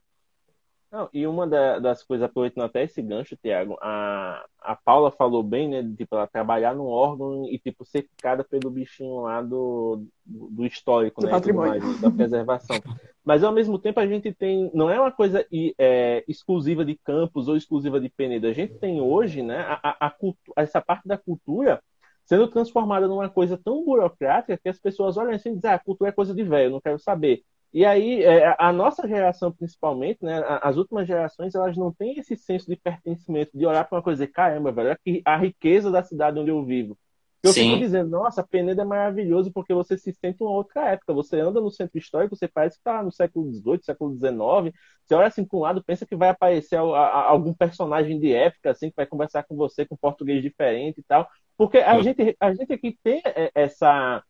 Não, 0.96 1.10
e 1.14 1.28
uma 1.28 1.46
da, 1.46 1.78
das 1.78 2.02
coisas, 2.02 2.24
aproveitando 2.24 2.64
até 2.64 2.82
esse 2.82 3.02
gancho, 3.02 3.36
Tiago, 3.36 3.78
a, 3.82 4.46
a 4.62 4.78
Paula 4.78 5.12
falou 5.12 5.44
bem, 5.44 5.68
né, 5.68 5.82
de 5.82 5.94
tipo, 5.94 6.16
ela 6.16 6.26
trabalhar 6.26 6.74
num 6.74 6.86
órgão 6.86 7.46
e 7.50 7.60
tipo, 7.60 7.84
ser 7.84 8.04
picada 8.04 8.46
pelo 8.46 8.72
bichinho 8.72 9.24
lá 9.24 9.42
do, 9.42 10.06
do, 10.26 10.66
histórico, 10.66 11.20
do 11.20 11.28
né, 11.28 11.34
patrimônio. 11.34 11.84
Mais, 11.84 12.00
da 12.00 12.10
preservação. 12.10 12.78
mas 13.26 13.44
ao 13.44 13.52
mesmo 13.52 13.78
tempo 13.78 14.00
a 14.00 14.08
gente 14.08 14.32
tem, 14.32 14.72
não 14.74 14.90
é 14.90 14.98
uma 14.98 15.12
coisa 15.12 15.46
é, 15.78 16.24
exclusiva 16.30 16.86
de 16.86 16.96
campos 16.96 17.50
ou 17.50 17.58
exclusiva 17.58 18.00
de 18.00 18.08
Penedo, 18.08 18.48
a 18.48 18.54
gente 18.54 18.76
tem 18.76 19.02
hoje, 19.02 19.42
né, 19.42 19.66
a, 19.68 19.98
a, 20.00 20.08
a, 20.08 20.16
essa 20.56 20.80
parte 20.80 21.06
da 21.06 21.18
cultura 21.18 21.84
sendo 22.24 22.48
transformada 22.48 23.06
numa 23.06 23.28
coisa 23.28 23.58
tão 23.58 23.84
burocrática 23.84 24.58
que 24.58 24.70
as 24.70 24.80
pessoas 24.80 25.18
olham 25.18 25.32
assim 25.32 25.50
e 25.50 25.56
dizem, 25.56 25.72
ah, 25.72 25.78
cultura 25.78 26.10
é 26.10 26.14
coisa 26.14 26.34
de 26.34 26.42
velho, 26.42 26.72
não 26.72 26.80
quero 26.80 26.98
saber. 27.00 27.44
E 27.76 27.84
aí, 27.84 28.24
é, 28.24 28.56
a 28.58 28.72
nossa 28.72 29.06
geração, 29.06 29.52
principalmente, 29.52 30.24
né, 30.24 30.42
as 30.62 30.78
últimas 30.78 31.06
gerações, 31.06 31.54
elas 31.54 31.76
não 31.76 31.92
têm 31.92 32.18
esse 32.18 32.38
senso 32.38 32.68
de 32.68 32.78
pertencimento, 32.78 33.52
de 33.54 33.66
olhar 33.66 33.84
para 33.84 33.98
uma 33.98 34.02
coisa 34.02 34.24
e 34.24 34.26
dizer, 34.26 34.34
caramba, 34.34 34.72
velho, 34.72 34.98
a 35.26 35.36
riqueza 35.36 35.92
da 35.92 36.02
cidade 36.02 36.40
onde 36.40 36.50
eu 36.50 36.64
vivo. 36.66 36.98
Eu 37.44 37.52
Sim. 37.52 37.72
fico 37.72 37.80
dizendo, 37.80 38.10
nossa, 38.10 38.48
Penedo 38.48 38.80
é 38.80 38.86
maravilhoso 38.86 39.52
porque 39.52 39.74
você 39.74 39.98
se 39.98 40.14
sente 40.14 40.42
uma 40.42 40.52
outra 40.52 40.92
época. 40.92 41.14
Você 41.14 41.38
anda 41.38 41.60
no 41.60 41.70
centro 41.70 41.98
histórico, 41.98 42.34
você 42.34 42.48
parece 42.48 42.78
que 42.78 42.80
está 42.80 43.04
no 43.04 43.12
século 43.12 43.52
XVIII, 43.52 43.84
século 43.84 44.14
XIX. 44.16 44.74
Você 45.04 45.14
olha 45.14 45.28
assim 45.28 45.44
para 45.44 45.58
um 45.58 45.62
lado, 45.62 45.84
pensa 45.84 46.06
que 46.06 46.16
vai 46.16 46.30
aparecer 46.30 46.78
algum 46.78 47.54
personagem 47.54 48.18
de 48.22 48.34
época, 48.34 48.72
assim, 48.72 48.90
que 48.90 48.96
vai 48.96 49.06
conversar 49.06 49.44
com 49.44 49.56
você 49.58 49.86
com 49.86 49.98
português 49.98 50.42
diferente 50.42 51.02
e 51.02 51.04
tal. 51.04 51.28
Porque 51.58 51.80
a, 51.80 52.02
gente, 52.02 52.38
a 52.40 52.54
gente 52.54 52.72
aqui 52.72 52.98
tem 53.04 53.22
é, 53.26 53.52
essa 53.54 54.24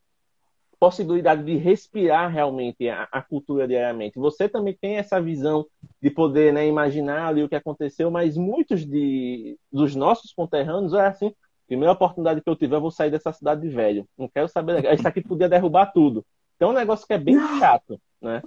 possibilidade 0.80 1.44
de 1.44 1.58
respirar 1.58 2.32
realmente 2.32 2.88
a, 2.90 3.08
a, 3.12 3.22
cultura 3.22 3.68
diariamente. 3.68 4.20
Você 4.20 4.48
também 4.48 4.78
tem 4.80 4.98
essa 4.98 5.22
visão 5.22 5.66
de 6.02 6.10
poder 6.10 6.54
né, 6.54 6.68
imaginar 6.68 7.28
ali 7.28 7.44
o 7.44 7.50
que 7.50 7.56
aconteceu, 7.56 8.12
mas 8.12 8.38
muitos 8.38 8.86
de, 8.86 9.58
dos 9.72 9.96
nossos 9.96 10.34
conterrâneos 10.34 10.94
é 10.94 11.06
assim, 11.06 11.34
primeira 11.68 11.94
oportunidade 11.94 12.42
que 12.42 12.50
eu 12.50 12.56
tiver, 12.56 12.76
eu 12.76 12.82
vou 12.82 12.92
sair 12.92 13.12
dessa 13.12 13.34
cidade 13.34 13.62
de 13.62 13.70
velho. 13.70 14.08
Não 14.18 14.28
quero 14.28 14.48
saber. 14.48 14.94
Isso 14.94 15.08
aqui 15.08 15.22
podia 15.22 15.50
derrubar 15.50 15.88
tudo. 15.88 16.26
Então 16.56 16.70
é 16.70 16.72
um 16.72 16.76
negócio 16.76 17.06
que 17.06 17.14
é 17.14 17.18
bem 17.18 17.38
chato, 17.60 18.00
né? 18.22 18.42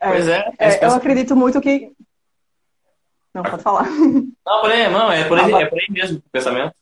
É, 0.00 0.10
pois 0.10 0.28
é. 0.28 0.52
é 0.58 0.84
eu 0.84 0.92
acredito 0.92 1.36
muito 1.36 1.60
que. 1.60 1.92
Não, 3.32 3.42
pode 3.42 3.62
falar. 3.62 3.88
Não, 3.90 4.60
por 4.60 4.70
aí, 4.70 4.88
não, 4.88 5.10
é 5.10 5.24
por 5.26 5.38
aí, 5.38 5.52
é 5.52 5.66
por 5.66 5.78
aí 5.78 5.86
mesmo 5.90 6.18
o 6.18 6.30
pensamento. 6.30 6.74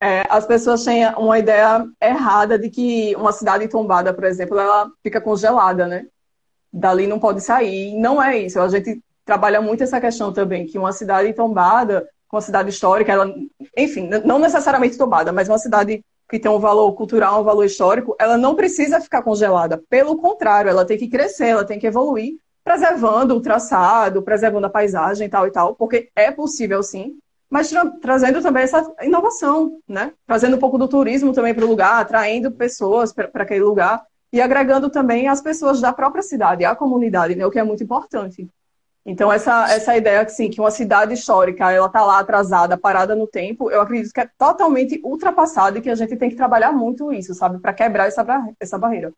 É, 0.00 0.24
as 0.30 0.46
pessoas 0.46 0.84
têm 0.84 1.06
uma 1.14 1.38
ideia 1.38 1.84
errada 2.00 2.58
de 2.58 2.70
que 2.70 3.16
uma 3.16 3.32
cidade 3.32 3.66
tombada, 3.68 4.14
por 4.14 4.24
exemplo, 4.24 4.58
ela 4.58 4.90
fica 5.02 5.20
congelada, 5.20 5.86
né? 5.86 6.06
Dali 6.72 7.06
não 7.06 7.18
pode 7.18 7.40
sair. 7.40 7.98
Não 7.98 8.22
é 8.22 8.38
isso. 8.38 8.60
A 8.60 8.68
gente 8.68 9.02
trabalha 9.24 9.60
muito 9.60 9.82
essa 9.82 10.00
questão 10.00 10.32
também, 10.32 10.66
que 10.66 10.78
uma 10.78 10.92
cidade 10.92 11.32
tombada, 11.32 12.08
uma 12.32 12.40
cidade 12.40 12.70
histórica, 12.70 13.12
ela, 13.12 13.34
enfim, 13.76 14.08
não 14.24 14.38
necessariamente 14.38 14.96
tombada, 14.96 15.32
mas 15.32 15.48
uma 15.48 15.58
cidade 15.58 16.02
que 16.30 16.38
tem 16.38 16.50
um 16.50 16.58
valor 16.58 16.92
cultural, 16.92 17.40
um 17.40 17.44
valor 17.44 17.64
histórico, 17.64 18.14
ela 18.20 18.36
não 18.36 18.54
precisa 18.54 19.00
ficar 19.00 19.22
congelada. 19.22 19.82
Pelo 19.88 20.16
contrário, 20.16 20.68
ela 20.68 20.84
tem 20.84 20.98
que 20.98 21.08
crescer, 21.08 21.48
ela 21.48 21.64
tem 21.64 21.78
que 21.78 21.86
evoluir, 21.86 22.34
preservando 22.62 23.34
o 23.34 23.40
traçado, 23.40 24.22
preservando 24.22 24.66
a 24.66 24.70
paisagem 24.70 25.28
tal 25.28 25.46
e 25.46 25.50
tal, 25.50 25.74
porque 25.74 26.10
é 26.14 26.30
possível 26.30 26.82
sim 26.82 27.18
mas 27.50 27.70
tra 27.70 27.86
trazendo 27.86 28.42
também 28.42 28.62
essa 28.62 28.94
inovação, 29.02 29.78
né? 29.88 30.12
Trazendo 30.26 30.56
um 30.56 30.58
pouco 30.58 30.78
do 30.78 30.88
turismo 30.88 31.32
também 31.32 31.54
para 31.54 31.64
o 31.64 31.68
lugar, 31.68 32.00
atraindo 32.00 32.50
pessoas 32.50 33.12
para 33.12 33.30
aquele 33.34 33.62
lugar 33.62 34.02
e 34.32 34.40
agregando 34.40 34.90
também 34.90 35.28
as 35.28 35.40
pessoas 35.40 35.80
da 35.80 35.92
própria 35.92 36.22
cidade, 36.22 36.64
a 36.64 36.76
comunidade, 36.76 37.34
né? 37.34 37.46
O 37.46 37.50
que 37.50 37.58
é 37.58 37.64
muito 37.64 37.82
importante. 37.82 38.46
Então 39.06 39.32
essa 39.32 39.72
essa 39.72 39.96
ideia 39.96 40.20
assim, 40.20 40.50
que 40.50 40.60
uma 40.60 40.70
cidade 40.70 41.14
histórica 41.14 41.72
ela 41.72 41.86
está 41.86 42.04
lá 42.04 42.18
atrasada, 42.18 42.76
parada 42.76 43.14
no 43.14 43.26
tempo, 43.26 43.70
eu 43.70 43.80
acredito 43.80 44.12
que 44.12 44.20
é 44.20 44.28
totalmente 44.38 45.00
ultrapassada 45.02 45.78
e 45.78 45.80
que 45.80 45.88
a 45.88 45.94
gente 45.94 46.16
tem 46.16 46.28
que 46.28 46.36
trabalhar 46.36 46.72
muito 46.72 47.10
isso, 47.10 47.32
sabe, 47.32 47.58
para 47.58 47.72
quebrar 47.72 48.06
essa 48.06 48.26
essa 48.60 48.76
barreira. 48.78 49.12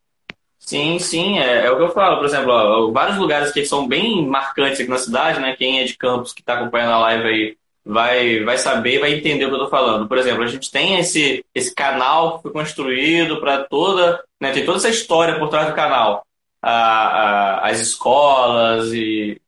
Sim, 0.57 0.99
sim, 0.99 1.39
é, 1.39 1.65
é, 1.65 1.71
o 1.71 1.75
que 1.75 1.83
eu 1.83 1.91
falo. 1.91 2.17
Por 2.17 2.25
exemplo, 2.25 2.51
ó, 2.51 2.91
vários 2.91 3.17
lugares 3.17 3.51
que 3.51 3.65
são 3.65 3.87
bem 3.87 4.25
marcantes 4.27 4.79
aqui 4.79 4.89
na 4.89 4.97
cidade, 4.99 5.39
né? 5.39 5.55
Quem 5.57 5.81
é 5.81 5.83
de 5.83 5.97
Campos 5.97 6.33
que 6.33 6.41
está 6.41 6.53
acompanhando 6.53 6.93
a 6.93 6.99
live 6.99 7.27
aí 7.27 7.57
vai, 7.85 8.43
vai 8.43 8.57
saber, 8.57 8.99
vai 8.99 9.13
entender 9.13 9.45
o 9.45 9.49
que 9.49 9.55
eu 9.55 9.63
estou 9.63 9.69
falando. 9.69 10.07
Por 10.07 10.17
exemplo, 10.17 10.43
a 10.43 10.47
gente 10.47 10.71
tem 10.71 10.99
esse, 10.99 11.43
esse 11.53 11.73
canal 11.73 12.37
que 12.37 12.43
foi 12.43 12.51
construído 12.51 13.39
para 13.39 13.63
toda, 13.63 14.23
né, 14.39 14.51
tem 14.51 14.65
toda 14.65 14.77
essa 14.77 14.89
história 14.89 15.37
por 15.37 15.49
trás 15.49 15.67
do 15.67 15.75
canal. 15.75 16.25
A, 16.61 16.71
a, 16.71 17.69
as 17.69 17.79
escolas 17.79 18.93
e... 18.93 19.41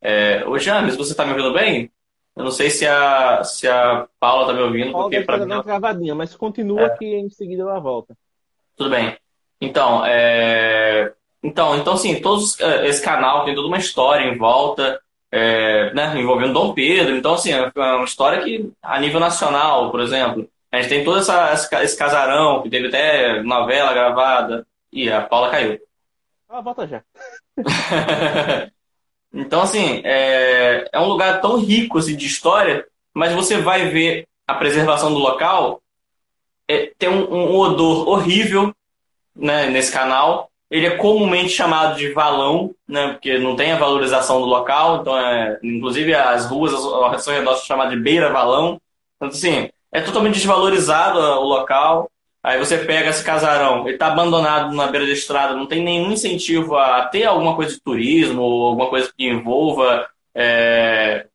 É... 0.00 0.44
Ô, 0.46 0.58
James, 0.58 0.96
você 0.96 1.10
está 1.10 1.24
me 1.24 1.32
ouvindo 1.32 1.52
bem? 1.52 1.90
Eu 2.36 2.44
não 2.44 2.50
sei 2.50 2.70
se 2.70 2.86
a, 2.86 3.42
se 3.42 3.66
a 3.66 4.06
Paula 4.20 4.42
está 4.42 4.54
me 4.54 4.62
ouvindo. 4.62 4.92
Paula 4.92 5.10
porque 5.10 5.24
para 5.24 5.44
uma 5.44 5.62
travadinha, 5.62 6.14
mas 6.14 6.36
continua 6.36 6.82
é. 6.82 6.90
que 6.90 7.04
em 7.04 7.28
seguida 7.30 7.62
ela 7.62 7.80
volta. 7.80 8.16
Tudo 8.76 8.90
bem. 8.90 9.16
Então, 9.60 10.04
é... 10.06 11.12
então, 11.42 11.76
então 11.76 11.96
sim, 11.96 12.20
todos, 12.20 12.60
é, 12.60 12.86
esse 12.86 13.02
canal 13.02 13.44
tem 13.44 13.54
toda 13.54 13.66
uma 13.66 13.78
história 13.78 14.24
em 14.24 14.36
volta 14.36 15.00
é, 15.30 15.92
né, 15.92 16.18
envolvendo 16.18 16.52
Dom 16.52 16.72
Pedro. 16.72 17.16
Então, 17.16 17.34
assim, 17.34 17.52
é 17.52 17.72
uma 17.74 18.04
história 18.04 18.42
que, 18.42 18.70
a 18.82 19.00
nível 19.00 19.20
nacional, 19.20 19.90
por 19.90 20.00
exemplo, 20.00 20.48
a 20.70 20.80
gente 20.80 20.88
tem 20.88 21.04
todo 21.04 21.18
essa, 21.18 21.52
esse 21.82 21.96
casarão, 21.96 22.62
que 22.62 22.70
teve 22.70 22.88
até 22.88 23.42
novela 23.42 23.92
gravada. 23.92 24.66
E 24.92 25.10
a 25.10 25.20
Paula 25.22 25.50
caiu. 25.50 25.78
Ah, 26.48 26.60
volta 26.60 26.86
já. 26.86 27.02
então, 29.32 29.62
assim, 29.62 30.00
é, 30.04 30.88
é 30.92 31.00
um 31.00 31.08
lugar 31.08 31.40
tão 31.40 31.58
rico 31.58 31.98
assim, 31.98 32.16
de 32.16 32.26
história, 32.26 32.86
mas 33.12 33.32
você 33.32 33.58
vai 33.58 33.88
ver 33.88 34.26
a 34.46 34.54
preservação 34.54 35.12
do 35.12 35.18
local, 35.18 35.82
é, 36.68 36.92
tem 36.98 37.08
um, 37.08 37.32
um 37.32 37.56
odor 37.56 38.08
horrível 38.08 38.74
né, 39.34 39.68
nesse 39.68 39.92
canal, 39.92 40.50
ele 40.70 40.86
é 40.86 40.96
comumente 40.96 41.50
chamado 41.50 41.96
de 41.96 42.12
valão, 42.12 42.74
né, 42.88 43.12
porque 43.12 43.38
não 43.38 43.54
tem 43.54 43.72
a 43.72 43.78
valorização 43.78 44.40
do 44.40 44.46
local, 44.46 45.00
então 45.00 45.18
é, 45.18 45.58
inclusive 45.62 46.14
as 46.14 46.46
ruas 46.46 46.74
ao 46.74 47.10
redor 47.10 47.54
são 47.54 47.64
chamadas 47.64 47.92
de 47.92 48.00
beira-valão. 48.00 48.80
Então, 49.16 49.28
assim, 49.28 49.70
é 49.92 50.00
totalmente 50.00 50.34
desvalorizado 50.34 51.18
o 51.18 51.44
local. 51.44 52.10
Aí 52.42 52.58
você 52.58 52.78
pega 52.78 53.10
esse 53.10 53.24
casarão, 53.24 53.86
ele 53.86 53.94
está 53.94 54.08
abandonado 54.08 54.74
na 54.74 54.86
beira 54.86 55.06
da 55.06 55.12
estrada, 55.12 55.54
não 55.56 55.66
tem 55.66 55.82
nenhum 55.82 56.12
incentivo 56.12 56.76
a 56.76 57.02
ter 57.06 57.24
alguma 57.24 57.56
coisa 57.56 57.74
de 57.74 57.80
turismo 57.80 58.42
ou 58.42 58.66
alguma 58.68 58.88
coisa 58.88 59.12
que 59.16 59.26
envolva 59.26 60.06
é, 60.32 61.26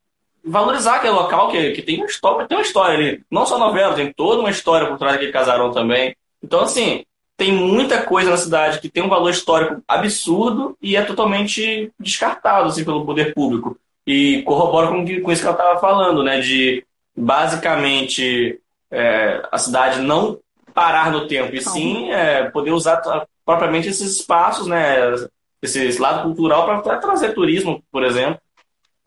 valorizar 0.44 0.96
aquele 0.96 1.14
local 1.14 1.50
que, 1.50 1.72
que 1.72 1.82
tem 1.82 1.98
uma 1.98 2.06
história, 2.06 2.48
tem 2.48 2.58
uma 2.58 2.64
história 2.64 2.96
ali. 2.96 3.24
Não 3.30 3.46
só 3.46 3.58
novela, 3.58 3.96
tem 3.96 4.12
toda 4.14 4.40
uma 4.40 4.50
história 4.50 4.88
por 4.88 4.98
trás 4.98 5.14
daquele 5.14 5.32
casarão 5.32 5.72
também. 5.72 6.16
Então, 6.42 6.62
assim, 6.62 7.06
tem 7.42 7.52
muita 7.52 8.04
coisa 8.04 8.30
na 8.30 8.38
cidade 8.38 8.80
que 8.80 8.88
tem 8.88 9.02
um 9.02 9.10
valor 9.10 9.32
histórico 9.32 9.82
absurdo 9.88 10.78
e 10.80 10.96
é 10.96 11.02
totalmente 11.02 11.92
descartado 12.00 12.68
assim, 12.68 12.86
pelo 12.86 13.04
poder 13.04 13.34
público. 13.34 13.76
E 14.06 14.44
corrobora 14.44 14.90
com, 14.90 15.04
com 15.04 15.32
isso 15.32 15.42
que 15.42 15.48
eu 15.48 15.52
estava 15.52 15.80
falando, 15.80 16.24
né? 16.24 16.40
De 16.40 16.86
basicamente 17.18 18.62
é, 18.92 19.42
a 19.52 19.58
cidade 19.58 20.02
não 20.02 20.38
parar 20.72 21.12
no 21.12 21.28
tempo, 21.28 21.56
e 21.56 21.62
sim 21.62 22.12
é, 22.12 22.48
poder 22.52 22.74
usar 22.74 23.02
propriamente 23.44 23.90
esses 23.90 24.18
espaços, 24.18 24.68
né? 24.68 25.16
Esse 25.64 26.00
lado 26.00 26.22
cultural 26.22 26.82
para 26.84 27.00
trazer 27.00 27.34
turismo, 27.34 27.84
por 27.92 28.04
exemplo. 28.04 28.40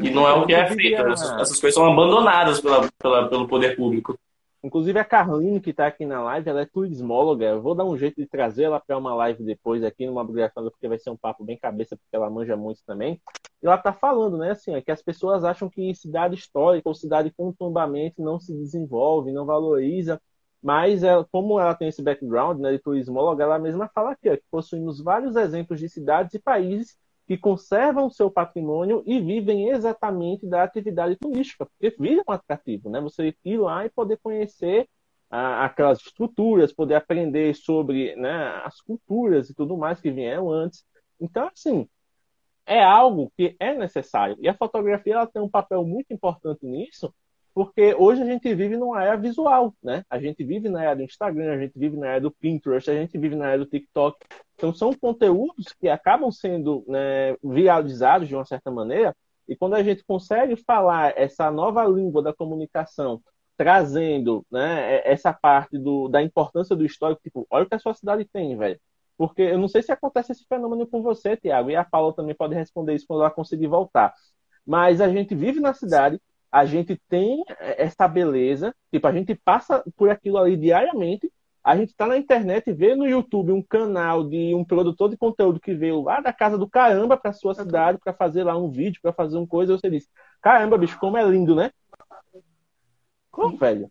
E 0.01 0.11
não 0.11 0.27
é 0.27 0.33
o 0.33 0.45
que 0.45 0.55
é 0.55 0.67
feito. 0.67 1.01
Essas, 1.03 1.41
essas 1.41 1.61
coisas 1.61 1.75
são 1.75 1.87
abandonadas 1.87 2.61
pela, 2.61 2.89
pela, 2.99 3.29
pelo 3.29 3.47
poder 3.47 3.77
público. 3.77 4.19
Inclusive 4.65 4.99
a 4.99 5.05
Carline, 5.05 5.61
que 5.61 5.71
está 5.71 5.87
aqui 5.87 6.07
na 6.07 6.23
live, 6.23 6.49
ela 6.49 6.63
é 6.63 6.65
turismóloga. 6.65 7.45
Eu 7.45 7.61
vou 7.61 7.75
dar 7.75 7.85
um 7.85 7.99
jeito 7.99 8.17
de 8.17 8.27
trazer 8.27 8.63
ela 8.63 8.81
para 8.81 8.97
uma 8.97 9.15
live 9.15 9.45
depois 9.45 9.85
aqui 9.85 10.07
numa 10.07 10.23
obrigação, 10.23 10.65
porque 10.71 10.89
vai 10.89 10.99
ser 10.99 11.11
um 11.11 11.19
papo 11.19 11.45
bem 11.45 11.59
cabeça, 11.59 11.99
porque 11.99 12.17
ela 12.17 12.31
manja 12.31 12.57
muito 12.57 12.81
também. 12.87 13.21
E 13.63 13.67
ela 13.67 13.77
está 13.77 13.93
falando, 13.93 14.39
né, 14.39 14.53
assim, 14.53 14.75
é 14.75 14.81
que 14.81 14.91
as 14.91 15.03
pessoas 15.03 15.45
acham 15.45 15.69
que 15.69 15.95
cidade 15.95 16.35
histórica 16.35 16.89
ou 16.89 16.95
cidade 16.95 17.31
com 17.37 17.53
tombamento 17.53 18.23
não 18.23 18.41
se 18.41 18.55
desenvolve, 18.55 19.33
não 19.33 19.45
valoriza. 19.45 20.19
Mas 20.63 21.03
ela, 21.03 21.27
como 21.31 21.61
ela 21.61 21.75
tem 21.75 21.89
esse 21.89 22.03
background 22.03 22.59
né, 22.59 22.73
de 22.73 22.79
turismóloga, 22.79 23.45
ela 23.45 23.59
mesma 23.59 23.87
fala 23.95 24.13
aqui 24.13 24.31
ó, 24.31 24.37
que 24.37 24.45
possuímos 24.51 24.99
vários 24.99 25.37
exemplos 25.37 25.79
de 25.79 25.91
cidades 25.91 26.33
e 26.33 26.39
países 26.39 26.97
que 27.27 27.39
conservam 27.39 28.11
seu 28.11 28.31
patrimônio 28.31 29.03
e 29.07 29.19
vivem 29.21 29.71
exatamente 29.71 30.47
da 30.47 30.63
atividade 30.63 31.17
turística, 31.17 31.67
porque 31.67 31.95
vira 31.99 32.23
um 32.29 32.33
atrativo, 32.33 32.91
né? 32.91 33.01
Você 33.01 33.35
ir 33.45 33.59
lá 33.59 33.87
e 33.87 33.91
poder 33.91 34.19
conhecer 34.23 34.89
ah, 35.31 35.65
aquelas 35.65 36.01
estruturas, 36.01 36.73
poder 36.73 36.95
aprender 36.97 37.55
sobre 37.55 38.15
né, 38.17 38.61
as 38.65 38.81
culturas 38.81 39.49
e 39.51 39.55
tudo 39.55 39.77
mais 39.77 40.01
que 40.01 40.11
vieram 40.11 40.51
antes. 40.51 40.85
Então, 41.21 41.49
assim, 41.53 41.89
é 42.67 42.83
algo 42.83 43.33
que 43.37 43.57
é 43.59 43.75
necessário. 43.75 44.37
E 44.41 44.49
a 44.49 44.55
fotografia 44.55 45.15
ela 45.15 45.27
tem 45.27 45.43
um 45.43 45.49
papel 45.49 45.85
muito 45.85 46.13
importante 46.13 46.65
nisso, 46.67 47.15
porque 47.55 47.95
hoje 47.95 48.21
a 48.21 48.27
gente 48.27 48.53
vive 48.55 48.77
numa 48.77 49.03
era 49.03 49.17
visual, 49.17 49.73
né? 49.83 50.05
A 50.11 50.19
gente 50.19 50.43
vive 50.43 50.69
na 50.69 50.83
era 50.83 50.97
do 50.97 51.03
Instagram, 51.03 51.55
a 51.55 51.59
gente 51.59 51.79
vive 51.79 51.97
na 51.97 52.09
era 52.09 52.21
do 52.21 52.31
Pinterest, 52.31 52.91
a 52.91 52.95
gente 52.95 53.17
vive 53.17 53.37
na 53.37 53.51
era 53.51 53.59
do 53.59 53.67
TikTok. 53.67 54.19
Então 54.57 54.75
são 54.75 54.93
conteúdos 54.93 55.73
que 55.81 55.89
acabam 55.89 56.31
sendo 56.33 56.85
né, 56.89 57.37
viralizados 57.43 58.27
de 58.27 58.35
uma 58.35 58.45
certa 58.45 58.71
maneira, 58.71 59.15
e 59.47 59.55
quando 59.55 59.75
a 59.75 59.83
gente 59.83 60.03
consegue 60.05 60.57
falar 60.57 61.13
essa 61.17 61.51
nova 61.51 61.85
língua 61.85 62.23
da 62.23 62.33
comunicação, 62.33 63.23
trazendo 63.57 64.45
né, 64.51 65.01
essa 65.05 65.33
parte 65.33 65.79
do, 65.79 66.09
da 66.09 66.23
importância 66.23 66.75
do 66.75 66.85
histórico, 66.85 67.23
tipo, 67.23 67.47
olha 67.51 67.65
o 67.65 67.69
que 67.69 67.75
a 67.75 67.79
sua 67.79 67.95
cidade 67.95 68.25
tem, 68.25 68.57
velho. 68.57 68.81
Porque 69.17 69.43
eu 69.43 69.59
não 69.59 69.69
sei 69.69 69.83
se 69.83 69.93
acontece 69.93 70.33
esse 70.33 70.45
fenômeno 70.49 70.87
com 70.87 71.03
você, 71.03 71.37
Tiago, 71.37 71.71
e 71.71 71.77
a 71.77 71.85
Paula 71.85 72.13
também 72.13 72.35
pode 72.35 72.55
responder 72.55 72.95
isso 72.95 73.07
quando 73.07 73.21
ela 73.21 73.31
conseguir 73.31 73.69
voltar. 73.69 74.13
Mas 74.67 75.01
a 75.01 75.09
gente 75.09 75.35
vive 75.35 75.61
na 75.61 75.73
cidade, 75.73 76.21
a 76.55 76.65
gente 76.65 76.97
tem 77.09 77.43
essa 77.59 78.07
beleza, 78.07 78.73
tipo, 78.93 79.05
a 79.09 79.13
gente 79.13 79.35
passa 79.35 79.83
por 79.97 80.09
aquilo 80.09 80.39
ali 80.39 80.57
diariamente, 80.57 81.29
a 81.65 81.77
gente 81.77 81.89
está 81.89 82.07
na 82.07 82.17
internet 82.17 82.71
e 82.71 82.73
vê 82.73 82.95
no 82.95 83.09
YouTube 83.09 83.51
um 83.51 83.61
canal 83.61 84.23
de 84.23 84.55
um 84.55 84.65
produtor 84.65 85.11
de 85.11 85.17
conteúdo 85.17 85.59
que 85.59 85.75
veio 85.75 86.01
lá 86.03 86.21
da 86.21 86.33
casa 86.33 86.57
do 86.57 86.71
caramba 86.71 87.17
para 87.17 87.33
sua 87.33 87.57
cidade 87.57 87.99
para 87.99 88.15
fazer 88.15 88.45
lá 88.45 88.57
um 88.57 88.71
vídeo, 88.71 89.01
para 89.03 89.13
fazer 89.13 89.37
uma 89.37 89.49
coisa, 89.49 89.77
você 89.77 89.91
diz: 89.91 90.09
caramba, 90.41 90.79
bicho, 90.79 90.97
como 91.01 91.17
é 91.17 91.25
lindo, 91.25 91.57
né? 91.57 91.73
Como, 93.33 93.57
velho? 93.57 93.91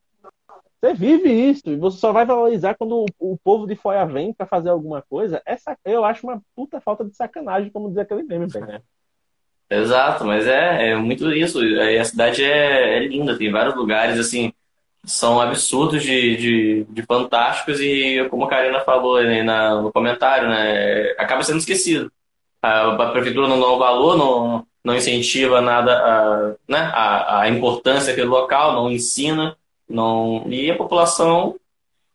Você 0.79 0.93
vive 0.93 1.29
isso 1.29 1.70
e 1.70 1.75
você 1.75 1.98
só 1.98 2.13
vai 2.13 2.25
valorizar 2.25 2.75
quando 2.75 3.05
o, 3.20 3.38
povo 3.39 3.67
de 3.67 3.75
fora 3.75 4.05
vem 4.05 4.34
para 4.34 4.48
fazer 4.48 4.70
alguma 4.70 5.01
coisa. 5.01 5.41
Essa 5.46 5.77
eu 5.84 6.05
acho 6.05 6.25
uma 6.25 6.41
puta 6.55 6.79
falta 6.79 7.03
de 7.03 7.13
sacanagem, 7.13 7.70
como 7.70 7.89
diz 7.89 7.98
aquele 7.98 8.24
meme, 8.24 8.48
velho. 8.48 8.82
Exato, 9.70 10.25
mas 10.25 10.46
é, 10.48 10.89
é 10.89 10.96
muito 10.96 11.32
isso. 11.32 11.60
A 11.60 12.03
cidade 12.03 12.43
é, 12.43 12.98
é 12.98 13.08
linda, 13.08 13.38
tem 13.38 13.51
vários 13.51 13.75
lugares 13.75 14.20
assim 14.20 14.53
são 15.05 15.39
absurdos 15.41 16.01
de, 16.01 16.38
de, 16.38 16.84
de, 16.89 17.01
fantásticos 17.03 17.79
e, 17.82 18.25
como 18.29 18.46
a 18.46 18.50
Karina 18.50 18.79
falou 18.79 19.17
aí 19.17 19.43
na, 19.43 19.82
no 19.82 19.91
comentário, 19.91 20.48
né, 20.48 21.12
acaba 21.17 21.43
sendo 21.43 21.60
esquecido. 21.60 22.12
A, 22.62 22.93
a 22.93 23.12
prefeitura 23.12 23.48
não 23.48 23.60
dá 23.60 23.67
o 23.67 23.77
valor, 23.77 24.17
não, 24.17 24.65
não 24.84 24.96
incentiva 24.96 25.62
nada, 25.62 25.91
a, 25.93 26.55
né, 26.70 26.91
a, 26.93 27.41
a 27.41 27.50
importância 27.50 28.08
daquele 28.08 28.27
local, 28.27 28.74
não 28.74 28.89
ensina, 28.89 29.58
não 29.89 30.46
e 30.48 30.72
a 30.72 30.77
população 30.77 31.60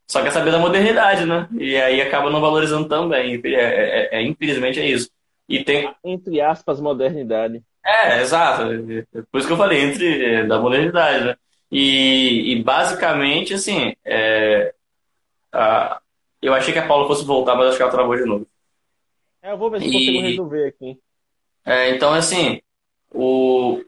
só 0.06 0.22
quer 0.22 0.30
saber 0.30 0.50
da 0.50 0.58
modernidade, 0.58 1.26
né? 1.26 1.46
E 1.58 1.76
aí 1.76 2.00
acaba 2.00 2.30
não 2.30 2.40
valorizando 2.40 2.88
também. 2.88 3.38
É, 3.44 3.50
é, 3.50 4.08
é, 4.12 4.22
infelizmente 4.22 4.80
é 4.80 4.86
isso. 4.86 5.10
E 5.48 5.64
tem 5.64 5.92
entre 6.04 6.40
aspas 6.40 6.80
modernidade. 6.80 7.62
É, 7.84 8.20
exato. 8.20 8.64
Por 9.30 9.38
isso 9.38 9.46
que 9.46 9.52
eu 9.52 9.56
falei 9.56 9.80
entre 9.80 10.24
é, 10.24 10.46
da 10.46 10.60
modernidade, 10.60 11.24
né? 11.24 11.36
E, 11.70 12.52
e 12.52 12.62
basicamente, 12.62 13.54
assim, 13.54 13.94
é, 14.04 14.74
a, 15.52 16.00
eu 16.40 16.54
achei 16.54 16.72
que 16.72 16.78
a 16.78 16.86
Paula 16.86 17.06
fosse 17.06 17.24
voltar, 17.24 17.54
mas 17.54 17.68
acho 17.68 17.76
que 17.76 17.82
ela 17.82 17.92
travou 17.92 18.16
de 18.16 18.24
novo. 18.24 18.46
É, 19.42 19.52
eu 19.52 19.58
vou 19.58 19.70
ver 19.70 19.80
se 19.80 19.88
e, 19.88 19.92
consigo 19.92 20.20
resolver 20.20 20.66
aqui. 20.68 20.98
É, 21.64 21.90
então, 21.90 22.12
assim, 22.12 22.60
o. 23.10 23.82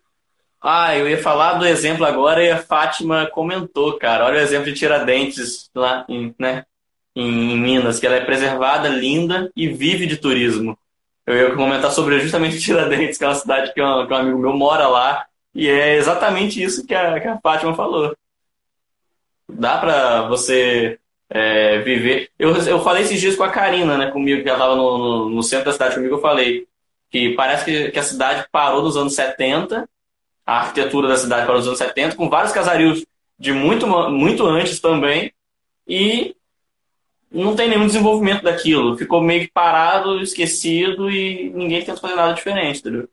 Ah, 0.62 0.95
eu 0.97 1.09
ia 1.09 1.17
falar 1.17 1.55
do 1.55 1.67
exemplo 1.67 2.05
agora 2.05 2.45
e 2.45 2.50
a 2.50 2.59
Fátima 2.59 3.26
comentou, 3.26 3.99
cara. 3.99 4.26
Olha 4.26 4.40
o 4.40 4.43
exemplo 4.43 4.67
de 4.67 4.79
Tiradentes 4.79 5.71
lá 5.75 6.05
em, 6.07 6.35
né, 6.38 6.67
em 7.17 7.59
Minas, 7.59 7.99
que 7.99 8.07
ela 8.07 8.17
é 8.17 8.25
preservada, 8.25 8.87
linda 8.88 9.50
e 9.57 9.69
vive 9.69 10.07
de 10.07 10.19
turismo. 10.19 10.79
Eu 11.30 11.50
ia 11.50 11.54
comentar 11.54 11.90
sobre 11.92 12.18
justamente 12.20 12.60
Tiradentes, 12.60 13.16
que 13.16 13.25
é 13.25 13.28
uma 13.28 13.34
cidade 13.34 13.72
que 13.72 13.80
um, 13.80 14.06
que 14.06 14.12
um 14.12 14.16
amigo 14.16 14.38
meu 14.38 14.52
mora 14.52 14.88
lá 14.88 15.26
e 15.54 15.68
é 15.68 15.96
exatamente 15.96 16.62
isso 16.62 16.87
que 16.87 16.94
a, 16.94 17.20
que 17.20 17.28
a 17.28 17.38
Fátima 17.38 17.75
falou. 17.75 18.16
Dá 19.49 19.78
para 19.78 20.28
você 20.28 20.99
é, 21.28 21.78
viver. 21.78 22.30
Eu, 22.38 22.56
eu 22.56 22.82
falei 22.82 23.02
esses 23.02 23.20
dias 23.20 23.37
com 23.37 23.42
a 23.42 23.50
Karina, 23.50 23.96
né, 23.96 24.10
comigo, 24.10 24.42
que 24.42 24.49
ela 24.49 24.58
estava 24.58 24.76
no, 24.76 24.99
no, 24.99 25.30
no, 25.30 25.42
centro 25.42 25.66
da 25.66 25.72
cidade 25.72 25.94
comigo, 25.94 26.16
eu 26.16 26.20
falei 26.20 26.66
que 27.10 27.34
parece 27.34 27.64
que, 27.64 27.90
que 27.90 27.99
a 27.99 28.02
cidade 28.02 28.46
parou 28.52 28.82
nos 28.82 28.96
anos 28.96 29.14
70, 29.14 29.88
a 30.46 30.58
arquitetura 30.58 31.08
da 31.08 31.16
cidade 31.16 31.46
parou 31.46 31.58
nos 31.58 31.66
anos 31.66 31.78
70, 31.78 32.16
com 32.16 32.28
vários 32.28 32.52
casarios 32.52 33.04
de 33.38 33.52
muito, 33.52 33.87
muito 33.87 34.46
antes 34.46 34.80
também, 34.80 35.32
e 35.87 36.37
não 37.30 37.54
tem 37.54 37.68
nenhum 37.68 37.87
desenvolvimento 37.87 38.42
daquilo. 38.42 38.96
Ficou 38.96 39.22
meio 39.22 39.42
que 39.42 39.52
parado, 39.52 40.20
esquecido, 40.20 41.11
e 41.11 41.50
ninguém 41.50 41.85
tenta 41.85 42.00
fazer 42.00 42.16
nada 42.16 42.33
diferente, 42.33 42.81
entendeu? 42.81 43.09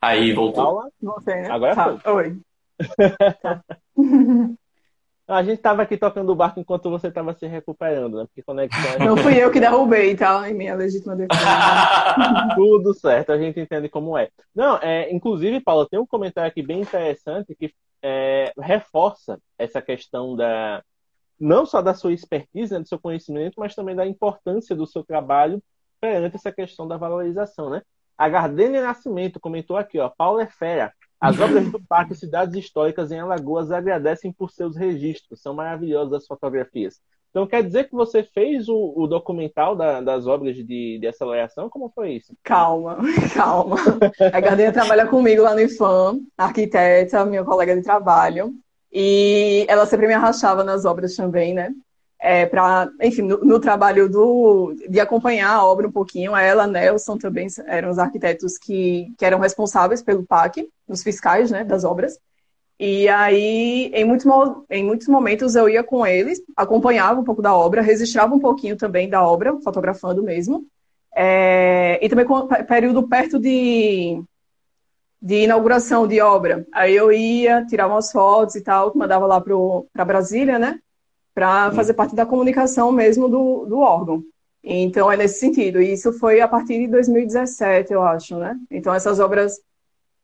Aí 0.00 0.32
voltou. 0.32 0.64
Paula? 0.64 0.88
Você, 1.00 1.34
né? 1.34 1.50
Agora 1.50 1.74
tá. 1.74 1.98
foi. 1.98 2.12
Oi. 2.12 2.38
A 5.26 5.42
gente 5.42 5.54
estava 5.54 5.80
aqui 5.80 5.96
tocando 5.96 6.30
o 6.30 6.34
barco 6.34 6.60
enquanto 6.60 6.90
você 6.90 7.08
estava 7.08 7.32
se 7.32 7.46
recuperando, 7.46 8.18
né? 8.18 8.26
Porque 8.26 8.42
conexão. 8.42 8.92
É 8.92 8.98
Não 8.98 9.16
fui 9.16 9.42
eu 9.42 9.50
que 9.50 9.58
derrubei, 9.58 10.14
tá? 10.14 10.50
Em 10.50 10.52
minha 10.52 10.74
legítima 10.74 11.16
defesa. 11.16 11.40
Tudo 12.54 12.92
certo, 12.92 13.32
a 13.32 13.38
gente 13.38 13.58
entende 13.58 13.88
como 13.88 14.18
é. 14.18 14.28
Não, 14.54 14.76
é, 14.82 15.10
inclusive, 15.10 15.60
Paula, 15.60 15.88
tem 15.88 15.98
um 15.98 16.06
comentário 16.06 16.50
aqui 16.50 16.62
bem 16.62 16.82
interessante 16.82 17.54
que 17.54 17.72
é, 18.02 18.52
reforça 18.60 19.40
essa 19.58 19.80
questão 19.80 20.36
da 20.36 20.84
não 21.44 21.66
só 21.66 21.82
da 21.82 21.92
sua 21.92 22.14
expertise, 22.14 22.72
né, 22.72 22.80
do 22.80 22.88
seu 22.88 22.98
conhecimento, 22.98 23.54
mas 23.58 23.74
também 23.74 23.94
da 23.94 24.06
importância 24.06 24.74
do 24.74 24.86
seu 24.86 25.04
trabalho 25.04 25.62
perante 26.00 26.36
essa 26.36 26.50
questão 26.50 26.88
da 26.88 26.96
valorização, 26.96 27.68
né? 27.68 27.82
A 28.16 28.28
Gardênia 28.28 28.82
Nascimento 28.82 29.38
comentou 29.38 29.76
aqui, 29.76 29.98
ó, 29.98 30.08
Paulo 30.08 30.40
é 30.40 30.46
fera. 30.46 30.92
As 31.20 31.38
obras 31.38 31.70
do 31.70 31.80
Parque 31.86 32.14
Cidades 32.14 32.56
Históricas 32.56 33.12
em 33.12 33.18
Alagoas 33.18 33.70
agradecem 33.70 34.32
por 34.32 34.50
seus 34.50 34.76
registros. 34.76 35.42
São 35.42 35.54
maravilhosas 35.54 36.14
as 36.14 36.26
fotografias. 36.26 37.00
Então, 37.30 37.46
quer 37.46 37.62
dizer 37.62 37.88
que 37.88 37.94
você 37.94 38.22
fez 38.22 38.68
o, 38.68 38.94
o 38.96 39.06
documental 39.06 39.74
da, 39.74 40.00
das 40.00 40.26
obras 40.26 40.54
de, 40.54 40.98
de, 40.98 41.06
aceleração? 41.06 41.68
Como 41.68 41.90
foi 41.94 42.12
isso? 42.12 42.34
Calma, 42.42 42.98
calma. 43.34 43.76
A 44.32 44.40
Gardênia 44.40 44.72
trabalha 44.72 45.06
comigo 45.06 45.42
lá 45.42 45.52
no 45.52 45.60
IFAM, 45.60 46.20
arquiteta, 46.38 47.24
minha 47.24 47.44
colega 47.44 47.74
de 47.74 47.82
trabalho. 47.82 48.54
E 48.94 49.66
ela 49.68 49.86
sempre 49.86 50.06
me 50.06 50.14
arrachava 50.14 50.62
nas 50.62 50.84
obras 50.84 51.16
também, 51.16 51.52
né? 51.52 51.74
é, 52.24 52.46
para, 52.46 52.90
enfim, 53.02 53.20
no, 53.20 53.36
no, 53.44 53.60
trabalho 53.60 54.08
do, 54.08 54.74
de 54.88 54.98
acompanhar 54.98 55.50
a 55.50 55.62
obra 55.62 55.86
um 55.86 55.92
pouquinho, 55.92 56.34
ela, 56.34 56.66
Nelson 56.66 57.18
também 57.18 57.46
eram 57.66 57.90
os 57.90 57.98
arquitetos 57.98 58.56
que, 58.56 59.12
que 59.18 59.26
eram 59.26 59.38
responsáveis 59.38 60.02
pelo 60.02 60.24
PAC, 60.24 60.66
os 60.88 61.02
fiscais, 61.02 61.50
né, 61.50 61.64
das 61.64 61.84
obras. 61.84 62.18
E 62.80 63.06
aí, 63.08 63.90
em 63.92 64.06
muitos, 64.06 64.26
em 64.70 64.82
muitos 64.82 65.06
momentos, 65.06 65.54
eu 65.54 65.68
ia 65.68 65.84
com 65.84 66.06
eles, 66.06 66.42
acompanhava 66.56 67.20
um 67.20 67.24
pouco 67.24 67.42
da 67.42 67.54
obra, 67.54 67.82
registrava 67.82 68.34
um 68.34 68.40
pouquinho 68.40 68.74
também 68.74 69.06
da 69.06 69.22
obra, 69.22 69.60
fotografando 69.60 70.22
mesmo. 70.22 70.66
É, 71.14 71.98
e 72.02 72.08
também 72.08 72.24
com 72.24 72.48
período 72.48 73.06
perto 73.06 73.38
de, 73.38 74.22
de 75.24 75.44
inauguração 75.44 76.06
de 76.06 76.20
obra. 76.20 76.66
Aí 76.72 76.94
eu 76.94 77.10
ia, 77.10 77.64
tirava 77.64 77.94
umas 77.94 78.12
fotos 78.12 78.54
e 78.54 78.60
tal, 78.60 78.92
mandava 78.94 79.26
lá 79.26 79.40
para 79.40 80.04
Brasília, 80.04 80.58
né? 80.58 80.78
para 81.34 81.72
fazer 81.72 81.94
parte 81.94 82.14
da 82.14 82.24
comunicação 82.24 82.92
mesmo 82.92 83.28
do, 83.28 83.66
do 83.66 83.80
órgão. 83.80 84.22
Então, 84.62 85.10
é 85.10 85.16
nesse 85.16 85.40
sentido. 85.40 85.82
E 85.82 85.92
isso 85.92 86.12
foi 86.12 86.40
a 86.40 86.48
partir 86.48 86.78
de 86.78 86.86
2017, 86.86 87.92
eu 87.92 88.02
acho, 88.02 88.38
né? 88.38 88.56
Então, 88.70 88.94
essas 88.94 89.18
obras, 89.18 89.60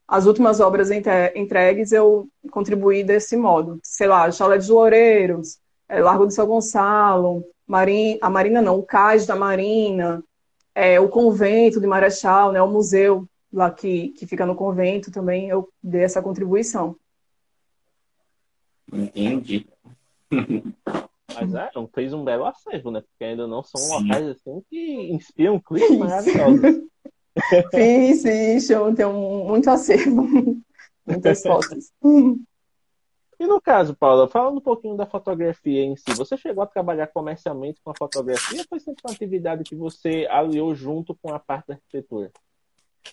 as 0.07 0.25
últimas 0.25 0.61
obras 0.61 0.89
entregues, 0.91 1.93
eu 1.93 2.29
contribuí 2.51 3.03
desse 3.03 3.37
modo. 3.37 3.79
Sei 3.83 4.07
lá, 4.07 4.31
Chalé 4.31 4.57
dos 4.57 4.69
Loureiros, 4.69 5.59
é, 5.89 6.01
Largo 6.01 6.27
de 6.27 6.33
São 6.33 6.47
Gonçalo, 6.47 7.45
a 8.21 8.31
Marina 8.31 8.63
não, 8.63 8.79
o 8.79 8.83
Cais 8.83 9.27
da 9.27 9.37
Marina, 9.37 10.23
é, 10.75 10.99
o 10.99 11.09
Convento 11.09 11.81
de 11.81 11.87
Marechal, 11.87 12.53
né? 12.53 12.63
O 12.63 12.69
museu 12.69 13.27
lá 13.53 13.71
que, 13.71 14.09
que 14.11 14.27
fica 14.27 14.47
no 14.47 14.55
convento 14.55 15.11
também, 15.11 15.49
eu 15.49 15.69
dei 15.83 16.03
essa 16.03 16.23
contribuição. 16.23 16.97
Entendi. 18.93 19.67
Mas 21.35 21.55
é, 21.55 21.71
fez 21.95 22.13
um 22.13 22.25
belo 22.25 22.45
acervo, 22.45 22.91
né? 22.91 23.01
Porque 23.01 23.25
ainda 23.25 23.47
não 23.47 23.63
são 23.63 23.81
Sim. 23.81 23.93
locais 23.93 24.29
assim 24.29 24.63
que 24.69 25.13
inspiram 25.13 25.61
clipes 25.61 25.97
maravilhosos. 25.97 26.89
Fiz, 27.71 28.23
fiz, 28.23 28.69
tem 28.97 29.07
um, 29.07 29.47
muito 29.47 29.71
acervo. 29.71 30.27
Muitas 31.07 31.43
fotos. 31.43 31.93
E 32.03 33.47
no 33.47 33.61
caso, 33.61 33.97
Paula, 33.97 34.29
falando 34.29 34.59
um 34.59 34.61
pouquinho 34.61 34.97
da 34.97 35.07
fotografia 35.07 35.83
em 35.83 35.97
si, 35.97 36.13
você 36.15 36.37
chegou 36.37 36.63
a 36.63 36.67
trabalhar 36.67 37.07
comercialmente 37.07 37.81
com 37.83 37.91
a 37.91 37.95
fotografia 37.97 38.59
ou 38.59 38.67
foi 38.69 38.81
sempre 38.81 39.03
uma 39.07 39.15
atividade 39.15 39.65
que 39.65 39.75
você 39.75 40.27
aliou 40.29 40.75
junto 40.75 41.15
com 41.15 41.33
a 41.33 41.39
parte 41.39 41.69
da 41.69 41.75
arquitetura? 41.75 42.31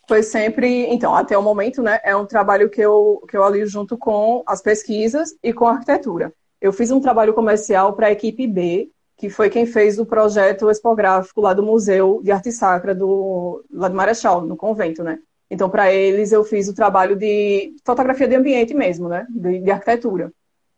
Foi 0.07 0.21
sempre, 0.23 0.85
então, 0.87 1.15
até 1.15 1.37
o 1.37 1.41
momento, 1.41 1.81
né, 1.81 1.99
é 2.03 2.15
um 2.15 2.25
trabalho 2.25 2.69
que 2.69 2.81
eu, 2.81 3.23
que 3.29 3.37
eu 3.37 3.43
alio 3.43 3.65
junto 3.67 3.97
com 3.97 4.43
as 4.45 4.61
pesquisas 4.61 5.35
e 5.41 5.53
com 5.53 5.65
a 5.65 5.71
arquitetura 5.71 6.33
eu 6.61 6.73
fiz 6.73 6.91
um 6.91 6.99
trabalho 6.99 7.33
comercial 7.33 7.93
para 7.93 8.07
a 8.07 8.11
equipe 8.11 8.47
B, 8.47 8.89
que 9.15 9.29
foi 9.29 9.49
quem 9.49 9.65
fez 9.65 9.99
o 9.99 10.05
projeto 10.05 10.69
expográfico 10.69 11.41
lá 11.41 11.53
do 11.53 11.63
Museu 11.63 12.21
de 12.23 12.31
Arte 12.31 12.51
Sacra 12.51 12.93
do, 12.93 13.63
lá 13.71 13.87
de 13.89 13.95
Marechal, 13.95 14.41
no 14.41 14.57
convento, 14.57 15.03
né? 15.03 15.19
Então, 15.49 15.69
para 15.69 15.91
eles, 15.91 16.31
eu 16.31 16.43
fiz 16.43 16.67
o 16.67 16.73
trabalho 16.73 17.15
de 17.15 17.73
fotografia 17.85 18.27
de 18.27 18.35
ambiente 18.35 18.73
mesmo, 18.73 19.07
né? 19.07 19.25
De, 19.29 19.59
de, 19.59 19.71
arquitetura. 19.71 20.31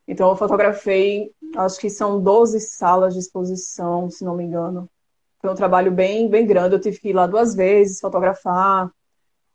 Então, 0.07 0.29
eu 0.29 0.35
fotografei, 0.35 1.31
acho 1.57 1.79
que 1.79 1.89
são 1.89 2.21
12 2.21 2.59
salas 2.59 3.13
de 3.13 3.19
exposição, 3.19 4.09
se 4.09 4.23
não 4.23 4.35
me 4.35 4.43
engano. 4.43 4.87
Foi 5.41 5.49
um 5.49 5.55
trabalho 5.55 5.91
bem, 5.91 6.29
bem 6.29 6.45
grande. 6.45 6.75
Eu 6.75 6.79
tive 6.79 6.99
que 6.99 7.09
ir 7.09 7.13
lá 7.13 7.25
duas 7.25 7.55
vezes 7.55 7.99
fotografar. 7.99 8.91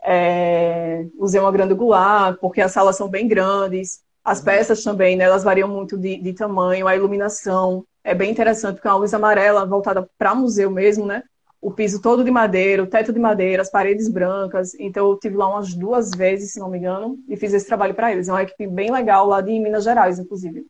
É, 0.05 1.07
usei 1.19 1.41
uma 1.41 1.51
grande 1.53 1.73
angular, 1.73 2.37
porque 2.39 2.61
as 2.61 2.73
salas 2.73 2.97
são 2.97 3.09
bem 3.09 3.27
grandes. 3.27 4.03
As 4.23 4.41
peças 4.41 4.83
também, 4.83 5.17
né, 5.17 5.25
elas 5.25 5.45
variam 5.45 5.69
muito 5.69 5.99
de, 5.99 6.17
de 6.17 6.33
tamanho, 6.33 6.87
a 6.87 6.97
iluminação 6.97 7.85
é 8.03 8.15
bem 8.15 8.31
interessante, 8.31 8.77
porque 8.77 8.89
é 8.89 8.91
uma 8.91 8.99
luz 8.99 9.15
amarela 9.15 9.67
voltada 9.67 10.09
para 10.19 10.35
museu 10.35 10.71
mesmo, 10.71 11.07
né? 11.07 11.23
o 11.65 11.71
piso 11.71 12.03
todo 12.03 12.23
de 12.23 12.31
madeira, 12.31 12.83
o 12.83 12.87
teto 12.87 13.11
de 13.11 13.19
madeira, 13.19 13.63
as 13.63 13.71
paredes 13.71 14.07
brancas. 14.07 14.75
Então 14.79 15.09
eu 15.09 15.19
tive 15.19 15.35
lá 15.35 15.49
umas 15.49 15.75
duas 15.75 16.11
vezes, 16.11 16.53
se 16.53 16.61
não 16.61 16.69
me 16.69 16.77
engano, 16.77 17.19
e 17.27 17.39
fiz 17.39 17.55
esse 17.55 17.67
trabalho 17.67 17.95
para 17.95 18.13
eles. 18.13 18.29
É 18.29 18.33
uma 18.33 18.43
equipe 18.43 18.67
bem 18.67 18.93
legal 18.93 19.27
lá 19.27 19.41
de 19.41 19.59
Minas 19.59 19.83
Gerais, 19.83 20.19
inclusive. 20.19 20.67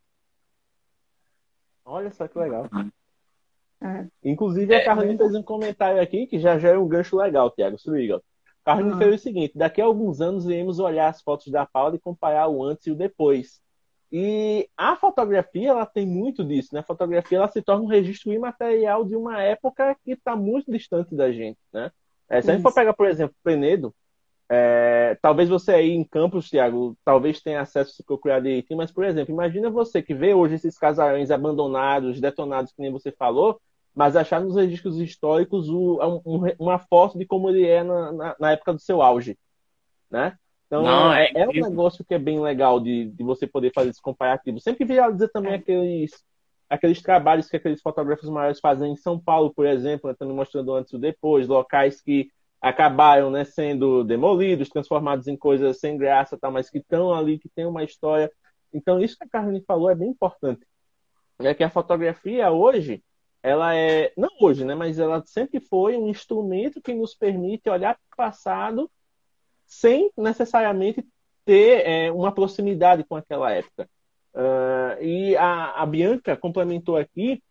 Olha 1.85 2.13
só 2.13 2.29
que 2.29 2.39
legal. 2.39 2.69
É. 3.83 4.07
Inclusive, 4.23 4.73
a 4.73 4.85
Carlinhos 4.85 5.19
fez 5.19 5.35
um 5.35 5.43
comentário 5.43 6.01
aqui 6.01 6.29
que 6.29 6.39
já 6.39 6.61
já 6.61 6.69
é 6.69 6.79
um 6.79 6.87
gancho 6.87 7.17
legal, 7.17 7.51
Tiago. 7.51 7.77
Se 7.77 7.91
liga. 7.91 8.23
Carlinhos 8.65 8.97
ah. 8.97 8.99
fez 8.99 9.21
o 9.21 9.23
seguinte: 9.23 9.57
daqui 9.57 9.81
a 9.81 9.85
alguns 9.85 10.21
anos 10.21 10.47
iremos 10.47 10.79
olhar 10.79 11.09
as 11.09 11.21
fotos 11.21 11.53
da 11.53 11.67
Paula 11.67 11.97
e 11.97 12.01
comparar 12.01 12.49
o 12.49 12.63
antes 12.63 12.87
e 12.87 12.91
o 12.91 12.97
depois. 12.97 13.63
E 14.11 14.69
a 14.77 14.95
fotografia, 14.95 15.71
ela 15.71 15.85
tem 15.85 16.07
muito 16.07 16.45
disso, 16.45 16.71
né? 16.73 16.81
A 16.81 16.85
fotografia, 16.85 17.39
ela 17.39 17.49
se 17.49 17.61
torna 17.61 17.83
um 17.83 17.89
registro 17.89 18.33
imaterial 18.33 19.05
de 19.05 19.17
uma 19.17 19.43
época 19.43 19.97
que 20.05 20.13
está 20.13 20.37
muito 20.37 20.71
distante 20.71 21.15
da 21.15 21.33
gente, 21.33 21.59
né? 21.73 21.91
É, 22.29 22.41
se 22.41 22.51
a 22.51 22.55
gente 22.55 22.63
for 22.63 22.73
pegar, 22.73 22.95
por 22.95 23.07
exemplo, 23.07 23.35
Penedo, 23.43 23.95
é, 24.49 25.19
talvez 25.21 25.49
você 25.49 25.73
aí 25.73 25.91
em 25.91 26.05
Campos, 26.05 26.49
Thiago, 26.49 26.97
talvez 27.05 27.41
tenha 27.41 27.61
acesso 27.61 27.93
se 27.93 28.05
procurar 28.05 28.41
direitinho, 28.41 28.77
mas, 28.77 28.93
por 28.93 29.05
exemplo, 29.05 29.33
imagina 29.33 29.69
você 29.69 30.01
que 30.01 30.15
vê 30.15 30.33
hoje 30.33 30.55
esses 30.55 30.79
casarões 30.79 31.31
abandonados, 31.31 32.21
detonados, 32.21 32.73
que 32.73 32.81
nem 32.81 32.93
você 32.93 33.11
falou, 33.11 33.61
mas 33.95 34.17
achar 34.17 34.41
nos 34.41 34.57
registros 34.57 34.99
históricos 34.99 35.69
o, 35.69 36.01
um, 36.27 36.43
uma 36.59 36.79
foto 36.79 37.19
de 37.19 37.25
como 37.25 37.49
ele 37.49 37.67
é 37.67 37.83
na, 37.83 38.13
na, 38.13 38.37
na 38.41 38.53
época 38.53 38.73
do 38.73 38.81
seu 38.81 39.01
auge, 39.01 39.39
né? 40.11 40.37
Então, 40.67 40.83
Não, 40.83 41.13
é, 41.13 41.31
é, 41.35 41.49
um 41.49 41.53
negócio 41.53 42.05
que 42.05 42.15
é 42.15 42.19
bem 42.19 42.41
legal 42.41 42.81
de, 42.81 43.11
de 43.11 43.23
você 43.23 43.47
poder 43.47 43.73
fazer 43.73 43.91
esse 43.91 44.03
comparativo. 44.03 44.59
Sempre 44.59 44.85
dizer 44.85 45.29
também 45.29 45.53
é. 45.53 45.57
aqueles, 45.57 46.11
aqueles 46.69 47.01
trabalhos 47.01 47.49
que 47.49 47.57
aqueles 47.57 47.81
fotógrafos 47.81 48.29
maiores 48.29 48.59
fazem 48.59 48.93
em 48.93 48.97
São 48.97 49.21
Paulo, 49.21 49.53
por 49.55 49.67
exemplo, 49.67 50.11
né, 50.11 50.27
mostrando 50.33 50.75
antes 50.75 50.93
e 50.93 50.99
depois, 50.99 51.47
locais 51.47 52.01
que 52.01 52.29
acabaram 52.61 53.31
né, 53.31 53.45
sendo 53.45 54.03
demolidos, 54.03 54.71
transformados 54.71 55.29
em 55.29 55.37
coisas 55.37 55.79
sem 55.79 55.99
graça, 55.99 56.39
tá, 56.39 56.51
mas 56.51 56.71
que 56.71 56.79
estão 56.79 57.13
ali, 57.13 57.39
que 57.39 57.49
tem 57.49 57.67
uma 57.67 57.85
história. 57.85 58.33
Então, 58.73 59.01
isso 59.01 59.17
que 59.17 59.25
a 59.25 59.29
Carmen 59.29 59.63
falou 59.67 59.91
é 59.91 59.95
bem 59.95 60.09
importante. 60.09 60.67
É 61.39 61.53
que 61.53 61.63
a 61.63 61.71
fotografia 61.71 62.51
hoje, 62.51 63.03
ela 63.45 63.77
é, 63.77 64.11
não 64.17 64.31
hoje, 64.41 64.65
né, 64.65 64.75
mas 64.75 64.99
ela 64.99 65.23
sempre 65.27 65.61
foi 65.61 65.99
um 65.99 66.09
instrumento 66.09 66.81
que 66.81 66.95
nos 66.95 67.15
permite 67.15 67.69
olhar 67.69 67.95
para 67.95 68.15
o 68.15 68.17
passado 68.17 68.91
sem 69.67 70.11
necessariamente 70.17 71.07
ter 71.45 71.87
é, 71.87 72.11
uma 72.11 72.33
proximidade 72.33 73.05
com 73.05 73.17
aquela 73.17 73.53
época. 73.53 73.87
Uh, 74.33 75.03
e 75.03 75.37
a, 75.37 75.83
a, 75.83 75.85
Bianca 75.85 76.35
complementou 76.39 76.97
aqui, 76.97 77.43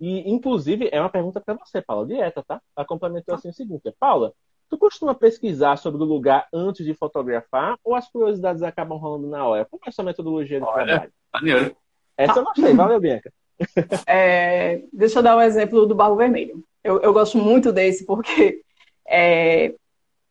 e 0.00 0.30
inclusive 0.32 0.88
é 0.90 0.98
uma 0.98 1.10
pergunta 1.10 1.42
para 1.42 1.52
você, 1.52 1.82
Paula, 1.82 2.06
direta, 2.06 2.42
tá? 2.42 2.62
Ela 2.74 2.86
complementou 2.86 3.34
assim 3.34 3.50
o 3.50 3.52
seguinte: 3.52 3.94
Paula, 4.00 4.32
tu 4.70 4.78
costuma 4.78 5.14
pesquisar 5.14 5.76
sobre 5.76 6.02
o 6.02 6.06
lugar 6.06 6.48
antes 6.50 6.86
de 6.86 6.94
fotografar 6.94 7.78
ou 7.84 7.94
as 7.94 8.08
curiosidades 8.08 8.62
acabam 8.62 8.96
rolando 8.98 9.28
na 9.28 9.46
hora? 9.46 9.66
Qual 9.66 9.78
é 9.84 9.90
a 9.90 9.92
sua 9.92 10.04
metodologia 10.04 10.58
de 10.58 10.66
Olha, 10.66 10.86
trabalho? 10.86 11.12
Maneiro. 11.34 11.76
Essa 12.16 12.40
eu 12.40 12.44
gostei, 12.44 12.72
valeu, 12.72 12.98
Bianca. 12.98 13.30
É, 14.06 14.82
deixa 14.92 15.18
eu 15.18 15.22
dar 15.22 15.36
um 15.36 15.40
exemplo 15.40 15.86
do 15.86 15.94
barro 15.94 16.16
vermelho. 16.16 16.62
Eu, 16.82 17.00
eu 17.00 17.12
gosto 17.12 17.38
muito 17.38 17.72
desse 17.72 18.04
porque 18.04 18.60
é, 19.08 19.72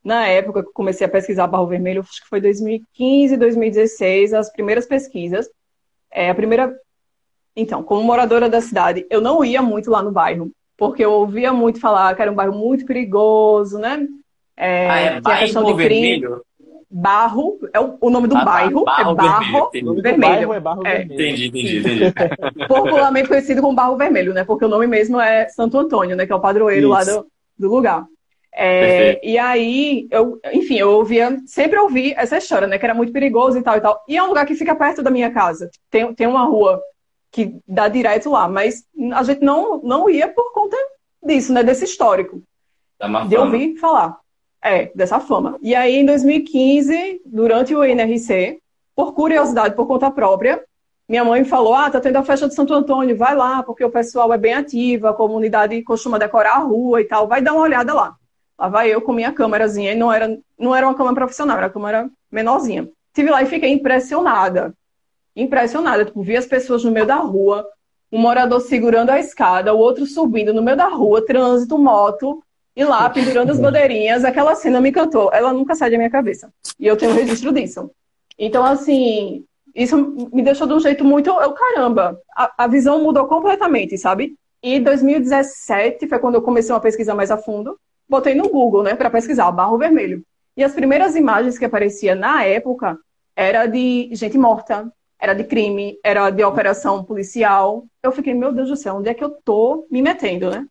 na 0.03 0.27
época 0.27 0.61
que 0.61 0.69
eu 0.69 0.73
comecei 0.73 1.05
a 1.07 1.09
pesquisar 1.09 1.47
barro 1.47 1.65
vermelho, 1.65 2.01
acho 2.01 2.21
que 2.21 2.29
foi 2.29 2.39
2015, 2.39 3.35
2016, 3.37 4.33
as 4.33 4.51
primeiras 4.51 4.85
pesquisas. 4.85 5.49
É, 6.11 6.29
a 6.29 6.35
primeira. 6.35 6.73
Então, 7.55 7.81
como 7.83 8.03
moradora 8.03 8.49
da 8.49 8.61
cidade, 8.61 9.05
eu 9.09 9.19
não 9.19 9.43
ia 9.43 9.61
muito 9.61 9.89
lá 9.89 10.03
no 10.03 10.11
bairro, 10.11 10.51
porque 10.77 11.03
eu 11.03 11.11
ouvia 11.11 11.51
muito 11.51 11.79
falar 11.79 12.15
que 12.15 12.21
era 12.21 12.31
um 12.31 12.35
bairro 12.35 12.53
muito 12.53 12.85
perigoso, 12.85 13.79
né? 13.79 14.07
É, 14.55 14.89
ah, 14.89 14.99
é 14.99 15.21
bairro 15.21 15.39
questão 15.39 15.63
de 15.63 15.73
vermelho? 15.73 16.41
Barro, 16.89 17.59
é 17.73 17.79
o, 17.79 17.97
o 17.99 18.09
nome 18.09 18.27
do 18.27 18.35
ah, 18.35 18.39
tá. 18.39 18.45
bairro, 18.45 18.85
barro 18.85 19.11
é 19.11 19.15
Barro 19.15 19.69
Vermelho. 19.71 20.01
vermelho. 20.01 20.53
é 20.53 20.59
barro 20.59 20.85
é. 20.85 20.97
vermelho. 20.97 21.13
Entendi, 21.13 21.47
entendi, 21.47 21.77
entendi. 21.79 22.13
Popularmente 22.67 23.27
conhecido 23.27 23.61
como 23.61 23.75
Barro 23.75 23.97
Vermelho, 23.97 24.33
né? 24.33 24.43
Porque 24.43 24.65
o 24.65 24.69
nome 24.69 24.87
mesmo 24.87 25.19
é 25.19 25.47
Santo 25.49 25.77
Antônio, 25.77 26.15
né? 26.15 26.25
Que 26.25 26.31
é 26.31 26.35
o 26.35 26.41
padroeiro 26.41 26.87
Isso. 26.87 26.89
lá 26.89 27.03
do, 27.03 27.27
do 27.57 27.69
lugar. 27.69 28.05
É, 28.57 29.19
e 29.21 29.37
aí, 29.37 30.07
eu, 30.09 30.39
enfim, 30.53 30.77
eu 30.77 30.91
ouvia, 30.91 31.37
sempre 31.45 31.77
ouvi 31.77 32.13
essa 32.15 32.37
história, 32.37 32.67
né? 32.67 32.77
Que 32.77 32.85
era 32.85 32.93
muito 32.93 33.11
perigoso 33.11 33.57
e 33.57 33.61
tal 33.61 33.75
e 33.75 33.81
tal. 33.81 34.01
E 34.07 34.15
é 34.15 34.23
um 34.23 34.27
lugar 34.27 34.45
que 34.45 34.55
fica 34.55 34.73
perto 34.73 35.03
da 35.03 35.11
minha 35.11 35.29
casa. 35.29 35.69
Tem, 35.89 36.13
tem 36.13 36.25
uma 36.25 36.45
rua 36.45 36.81
que 37.31 37.57
dá 37.67 37.89
direto 37.89 38.29
lá, 38.29 38.47
mas 38.47 38.85
a 39.13 39.23
gente 39.23 39.43
não, 39.43 39.81
não 39.83 40.09
ia 40.09 40.29
por 40.29 40.53
conta 40.53 40.77
disso, 41.21 41.51
né? 41.51 41.63
Desse 41.63 41.83
histórico. 41.83 42.41
Da 42.97 43.25
de 43.25 43.35
ouvir 43.35 43.75
falar. 43.75 44.17
É, 44.63 44.91
dessa 44.95 45.19
fama. 45.19 45.57
E 45.61 45.75
aí, 45.75 45.97
em 45.97 46.05
2015, 46.05 47.21
durante 47.25 47.75
o 47.75 47.83
INRC, 47.83 48.59
por 48.95 49.13
curiosidade, 49.13 49.75
por 49.75 49.85
conta 49.85 50.09
própria, 50.09 50.63
minha 51.07 51.23
mãe 51.23 51.43
falou: 51.43 51.75
Ah, 51.75 51.89
tá 51.89 51.99
tendo 51.99 52.17
a 52.17 52.23
festa 52.23 52.47
de 52.47 52.55
Santo 52.55 52.73
Antônio, 52.73 53.15
vai 53.15 53.35
lá, 53.35 53.61
porque 53.61 53.83
o 53.83 53.91
pessoal 53.91 54.33
é 54.33 54.37
bem 54.37 54.53
ativo, 54.53 55.07
a 55.07 55.13
comunidade 55.13 55.81
costuma 55.83 56.17
decorar 56.17 56.55
a 56.55 56.59
rua 56.59 57.01
e 57.01 57.05
tal, 57.05 57.27
vai 57.27 57.41
dar 57.41 57.53
uma 57.53 57.61
olhada 57.61 57.93
lá. 57.93 58.15
Lá 58.57 58.69
vai 58.69 58.93
eu 58.93 59.01
com 59.01 59.13
minha 59.13 59.31
câmerazinha, 59.31 59.91
e 59.91 59.95
não 59.95 60.11
era, 60.11 60.37
não 60.57 60.75
era 60.75 60.87
uma 60.87 60.95
câmera 60.95 61.15
profissional, 61.15 61.57
era 61.57 61.67
uma 61.67 61.73
câmera 61.73 62.09
menorzinha. 62.31 62.89
Tive 63.13 63.29
lá 63.29 63.43
e 63.43 63.45
fiquei 63.45 63.71
impressionada. 63.71 64.73
Impressionada. 65.35 66.05
Tipo, 66.05 66.21
vi 66.21 66.37
as 66.37 66.45
pessoas 66.45 66.83
no 66.83 66.91
meio 66.91 67.05
da 67.05 67.17
rua, 67.17 67.67
um 68.11 68.19
morador 68.19 68.61
segurando 68.61 69.09
a 69.09 69.19
escada, 69.19 69.73
o 69.73 69.77
outro 69.77 70.05
subindo 70.05 70.53
no 70.53 70.63
meio 70.63 70.77
da 70.77 70.87
rua, 70.87 71.25
trânsito, 71.25 71.77
moto, 71.77 72.41
e 72.75 72.83
lá 72.83 73.09
pendurando 73.09 73.51
as 73.51 73.59
bandeirinhas. 73.59 74.23
Aquela 74.23 74.55
cena 74.55 74.81
me 74.81 74.89
encantou. 74.89 75.31
Ela 75.33 75.53
nunca 75.53 75.75
sai 75.75 75.89
da 75.89 75.97
minha 75.97 76.09
cabeça. 76.09 76.51
E 76.79 76.85
eu 76.85 76.97
tenho 76.97 77.13
registro 77.13 77.53
disso. 77.53 77.89
Então, 78.37 78.65
assim, 78.65 79.45
isso 79.73 79.97
me 80.33 80.41
deixou 80.41 80.67
de 80.67 80.73
um 80.73 80.79
jeito 80.79 81.03
muito. 81.03 81.29
Eu, 81.29 81.53
caramba, 81.53 82.19
a, 82.35 82.65
a 82.65 82.67
visão 82.67 83.01
mudou 83.01 83.25
completamente, 83.27 83.97
sabe? 83.97 84.35
E 84.61 84.79
2017 84.79 86.07
foi 86.07 86.19
quando 86.19 86.35
eu 86.35 86.41
comecei 86.41 86.73
uma 86.73 86.81
pesquisa 86.81 87.13
mais 87.13 87.31
a 87.31 87.37
fundo 87.37 87.77
botei 88.07 88.35
no 88.35 88.49
Google, 88.49 88.83
né, 88.83 88.95
para 88.95 89.09
pesquisar, 89.09 89.51
barro 89.51 89.77
vermelho. 89.77 90.23
E 90.55 90.63
as 90.63 90.73
primeiras 90.73 91.15
imagens 91.15 91.57
que 91.57 91.65
aparecia 91.65 92.15
na 92.15 92.43
época 92.43 92.97
era 93.35 93.65
de 93.65 94.09
gente 94.13 94.37
morta, 94.37 94.91
era 95.19 95.33
de 95.33 95.43
crime, 95.43 95.99
era 96.03 96.29
de 96.29 96.43
operação 96.43 97.03
policial. 97.03 97.85
Eu 98.01 98.11
fiquei, 98.11 98.33
meu 98.33 98.53
Deus 98.53 98.69
do 98.69 98.75
céu, 98.75 98.95
onde 98.95 99.09
é 99.09 99.13
que 99.13 99.23
eu 99.23 99.29
tô 99.29 99.85
me 99.91 100.01
metendo, 100.01 100.49
né? 100.49 100.65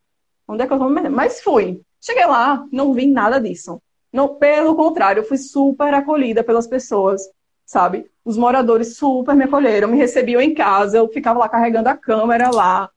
Onde 0.49 0.62
é 0.62 0.67
que 0.67 0.73
eu 0.73 0.79
tô 0.79 0.88
me 0.88 0.95
metendo? 0.95 1.17
Mas 1.17 1.43
fui. 1.43 1.81
Cheguei 2.05 2.27
lá, 2.27 2.67
não 2.71 2.93
vi 2.93 3.07
nada 3.07 3.40
disso. 3.40 3.81
Não, 4.12 4.35
pelo 4.35 4.77
contrário, 4.77 5.21
eu 5.21 5.25
fui 5.25 5.38
super 5.38 5.95
acolhida 5.95 6.45
pelas 6.45 6.67
pessoas, 6.67 7.23
sabe? 7.64 8.05
Os 8.23 8.37
moradores 8.37 8.99
super 8.99 9.35
me 9.35 9.45
acolheram, 9.45 9.88
me 9.88 9.97
recebiam 9.97 10.38
em 10.38 10.53
casa, 10.53 10.99
eu 10.99 11.09
ficava 11.09 11.38
lá 11.38 11.49
carregando 11.49 11.88
a 11.88 11.97
câmera 11.97 12.51
lá, 12.51 12.90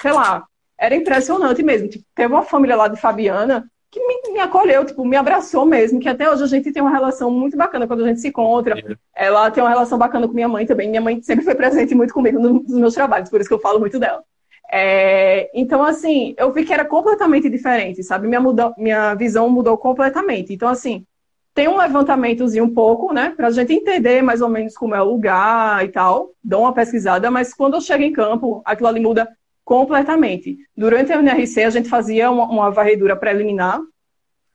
sei 0.00 0.12
lá, 0.12 0.46
era 0.78 0.96
impressionante 0.96 1.62
mesmo. 1.62 1.88
Tipo, 1.88 2.02
teve 2.14 2.32
uma 2.32 2.42
família 2.42 2.76
lá 2.76 2.88
de 2.88 2.98
Fabiana 2.98 3.70
que 3.90 4.00
me, 4.00 4.32
me, 4.32 4.40
acolheu, 4.40 4.86
tipo, 4.86 5.04
me 5.04 5.16
abraçou 5.16 5.66
mesmo, 5.66 6.00
que 6.00 6.08
até 6.08 6.30
hoje 6.30 6.42
a 6.42 6.46
gente 6.46 6.72
tem 6.72 6.80
uma 6.80 6.92
relação 6.92 7.30
muito 7.30 7.58
bacana 7.58 7.86
quando 7.86 8.04
a 8.04 8.08
gente 8.08 8.20
se 8.20 8.28
encontra. 8.28 8.74
Ela 9.14 9.50
tem 9.50 9.62
uma 9.62 9.68
relação 9.68 9.98
bacana 9.98 10.26
com 10.26 10.32
minha 10.32 10.48
mãe 10.48 10.64
também. 10.64 10.88
Minha 10.88 11.02
mãe 11.02 11.20
sempre 11.20 11.44
foi 11.44 11.54
presente 11.54 11.94
muito 11.94 12.14
comigo 12.14 12.38
nos 12.38 12.72
meus 12.72 12.94
trabalhos, 12.94 13.28
por 13.28 13.38
isso 13.38 13.50
que 13.50 13.54
eu 13.54 13.60
falo 13.60 13.78
muito 13.78 13.98
dela. 13.98 14.24
É, 14.72 15.50
então, 15.52 15.82
assim, 15.82 16.34
eu 16.38 16.52
vi 16.52 16.64
que 16.64 16.72
era 16.72 16.84
completamente 16.84 17.50
diferente, 17.50 18.04
sabe? 18.04 18.28
Minha, 18.28 18.40
minha 18.78 19.14
visão 19.14 19.48
mudou 19.48 19.76
completamente. 19.76 20.52
Então, 20.52 20.68
assim, 20.68 21.04
tem 21.52 21.66
um 21.68 21.76
levantamentozinho 21.76 22.64
um 22.64 22.72
pouco, 22.72 23.12
né? 23.12 23.34
Pra 23.36 23.50
gente 23.50 23.72
entender 23.72 24.22
mais 24.22 24.40
ou 24.40 24.48
menos 24.48 24.74
como 24.76 24.94
é 24.94 25.02
o 25.02 25.10
lugar 25.10 25.84
e 25.84 25.88
tal. 25.88 26.30
Dou 26.42 26.62
uma 26.62 26.72
pesquisada, 26.72 27.30
mas 27.30 27.52
quando 27.52 27.74
eu 27.74 27.80
chego 27.80 28.04
em 28.04 28.12
campo, 28.12 28.62
aquilo 28.64 28.88
ali 28.88 29.00
muda 29.00 29.28
completamente. 29.64 30.56
Durante 30.76 31.12
a 31.12 31.18
UNRC, 31.18 31.64
a 31.64 31.70
gente 31.70 31.88
fazia 31.88 32.30
uma, 32.30 32.44
uma 32.44 32.70
varredura 32.70 33.16
preliminar, 33.16 33.80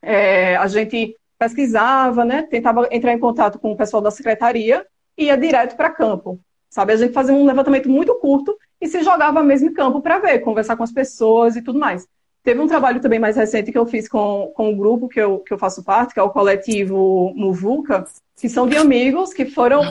é, 0.02 0.56
a 0.56 0.68
gente 0.68 1.16
pesquisava, 1.38 2.24
né, 2.24 2.44
tentava 2.44 2.88
entrar 2.92 3.14
em 3.14 3.20
contato 3.20 3.60
com 3.60 3.72
o 3.72 3.78
pessoal 3.78 4.02
da 4.02 4.12
secretaria 4.12 4.86
e 5.18 5.26
ia 5.26 5.38
direto 5.38 5.76
para 5.76 5.90
campo. 5.90 6.40
Sabe, 6.70 6.94
a 6.94 6.98
gente 6.98 7.14
fazia 7.14 7.34
um 7.34 7.46
levantamento 7.46 7.90
muito 7.90 8.14
curto 8.16 8.58
e 8.86 8.88
se 8.88 9.02
jogava 9.04 9.42
mesmo 9.42 9.70
em 9.70 9.74
campo 9.74 10.00
para 10.00 10.20
ver, 10.20 10.40
conversar 10.40 10.78
com 10.78 10.84
as 10.84 10.92
pessoas 10.92 11.56
e 11.56 11.62
tudo 11.62 11.80
mais. 11.80 12.08
Teve 12.44 12.62
um 12.62 12.68
trabalho 12.68 13.02
também 13.02 13.18
mais 13.18 13.36
recente 13.36 13.72
que 13.72 13.78
eu 13.78 13.88
fiz 13.88 14.08
com, 14.08 14.52
com 14.56 14.70
um 14.70 14.78
grupo 14.78 15.10
que 15.10 15.20
eu, 15.20 15.40
que 15.40 15.52
eu 15.52 15.58
faço 15.58 15.84
parte, 15.84 16.14
que 16.14 16.20
é 16.20 16.24
o 16.24 16.30
coletivo 16.30 17.34
Muvuca, 17.36 18.06
que 18.40 18.48
são 18.48 18.68
de 18.68 18.78
amigos 18.78 19.34
que 19.34 19.46
foram 19.46 19.82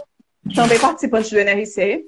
também 0.55 0.79
participantes 0.79 1.31
do 1.31 1.39
NRC. 1.39 2.05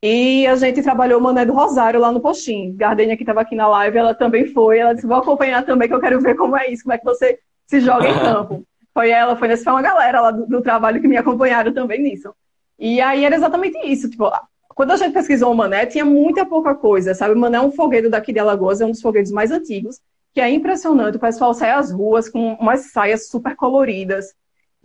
E 0.00 0.46
a 0.46 0.54
gente 0.54 0.80
trabalhou 0.80 1.18
o 1.18 1.22
Mané 1.22 1.44
do 1.44 1.52
Rosário 1.52 1.98
lá 1.98 2.12
no 2.12 2.20
postinho. 2.20 2.72
Gardenia, 2.74 3.16
que 3.16 3.24
estava 3.24 3.40
aqui 3.40 3.56
na 3.56 3.66
live, 3.66 3.98
ela 3.98 4.14
também 4.14 4.46
foi. 4.46 4.78
Ela 4.78 4.92
disse: 4.92 5.08
Vou 5.08 5.16
acompanhar 5.16 5.66
também, 5.66 5.88
que 5.88 5.94
eu 5.94 6.00
quero 6.00 6.20
ver 6.20 6.36
como 6.36 6.56
é 6.56 6.70
isso, 6.70 6.84
como 6.84 6.92
é 6.92 6.98
que 6.98 7.04
você 7.04 7.40
se 7.66 7.80
joga 7.80 8.08
em 8.08 8.16
campo. 8.20 8.64
Foi 8.94 9.10
ela, 9.10 9.34
foi 9.34 9.48
nessa, 9.48 9.64
foi 9.64 9.72
uma 9.72 9.82
galera 9.82 10.20
lá 10.20 10.30
do, 10.30 10.46
do, 10.46 10.62
trabalho 10.62 11.00
que 11.00 11.08
me 11.08 11.16
acompanharam 11.16 11.74
também 11.74 12.00
nisso. 12.00 12.32
E 12.78 13.00
aí 13.00 13.24
era 13.24 13.34
exatamente 13.34 13.76
isso. 13.84 14.08
Tipo, 14.08 14.30
quando 14.78 14.92
a 14.92 14.96
gente 14.96 15.12
pesquisou 15.12 15.50
o 15.50 15.56
Mané, 15.56 15.86
tinha 15.86 16.04
muita 16.04 16.46
pouca 16.46 16.72
coisa, 16.72 17.12
sabe? 17.12 17.34
O 17.34 17.36
Mané 17.36 17.58
é 17.58 17.60
um 17.60 17.72
fogueiro 17.72 18.08
daqui 18.08 18.32
de 18.32 18.38
Alagoas, 18.38 18.80
é 18.80 18.86
um 18.86 18.92
dos 18.92 19.00
fogueiros 19.00 19.32
mais 19.32 19.50
antigos, 19.50 20.00
que 20.32 20.40
é 20.40 20.48
impressionante. 20.48 21.16
O 21.16 21.20
pessoal 21.20 21.52
sai 21.52 21.72
às 21.72 21.90
ruas 21.90 22.28
com 22.28 22.52
umas 22.52 22.92
saias 22.92 23.26
super 23.26 23.56
coloridas, 23.56 24.26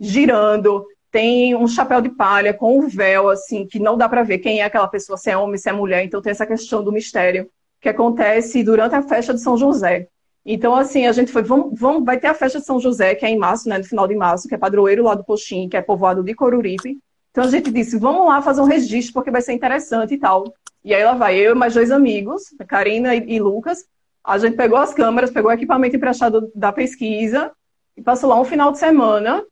girando, 0.00 0.84
tem 1.12 1.54
um 1.54 1.68
chapéu 1.68 2.00
de 2.00 2.08
palha 2.08 2.52
com 2.52 2.76
um 2.76 2.88
véu, 2.88 3.28
assim, 3.28 3.68
que 3.68 3.78
não 3.78 3.96
dá 3.96 4.08
para 4.08 4.24
ver 4.24 4.38
quem 4.38 4.62
é 4.62 4.64
aquela 4.64 4.88
pessoa, 4.88 5.16
se 5.16 5.30
é 5.30 5.36
homem, 5.36 5.58
se 5.58 5.70
é 5.70 5.72
mulher. 5.72 6.02
Então 6.02 6.20
tem 6.20 6.32
essa 6.32 6.44
questão 6.44 6.82
do 6.82 6.90
mistério 6.90 7.48
que 7.80 7.88
acontece 7.88 8.64
durante 8.64 8.96
a 8.96 9.02
festa 9.02 9.32
de 9.32 9.40
São 9.40 9.56
José. 9.56 10.08
Então, 10.44 10.74
assim, 10.74 11.06
a 11.06 11.12
gente 11.12 11.30
foi, 11.30 11.44
vamos, 11.44 11.78
vamos, 11.78 12.04
vai 12.04 12.18
ter 12.18 12.26
a 12.26 12.34
festa 12.34 12.58
de 12.58 12.66
São 12.66 12.80
José, 12.80 13.14
que 13.14 13.24
é 13.24 13.30
em 13.30 13.38
março, 13.38 13.68
né, 13.68 13.78
no 13.78 13.84
final 13.84 14.08
de 14.08 14.16
março, 14.16 14.48
que 14.48 14.56
é 14.56 14.58
padroeiro 14.58 15.04
lá 15.04 15.14
do 15.14 15.22
Poxim, 15.22 15.68
que 15.68 15.76
é 15.76 15.80
povoado 15.80 16.24
de 16.24 16.34
Coruripe. 16.34 16.98
Então 17.34 17.42
a 17.42 17.48
gente 17.48 17.68
disse, 17.72 17.98
vamos 17.98 18.28
lá 18.28 18.40
fazer 18.40 18.60
um 18.60 18.64
registro, 18.64 19.12
porque 19.12 19.28
vai 19.28 19.42
ser 19.42 19.54
interessante 19.54 20.14
e 20.14 20.18
tal. 20.18 20.54
E 20.84 20.94
aí 20.94 21.04
lá 21.04 21.14
vai 21.14 21.36
eu 21.36 21.50
e 21.50 21.54
mais 21.58 21.74
dois 21.74 21.90
amigos, 21.90 22.54
Karina 22.68 23.12
e, 23.12 23.24
e 23.28 23.40
Lucas. 23.40 23.84
A 24.22 24.38
gente 24.38 24.56
pegou 24.56 24.78
as 24.78 24.94
câmeras, 24.94 25.32
pegou 25.32 25.50
o 25.50 25.52
equipamento 25.52 25.96
emprestado 25.96 26.48
da 26.54 26.70
pesquisa 26.70 27.50
e 27.96 28.02
passou 28.02 28.30
lá 28.30 28.40
um 28.40 28.44
final 28.44 28.70
de 28.70 28.78
semana. 28.78 29.44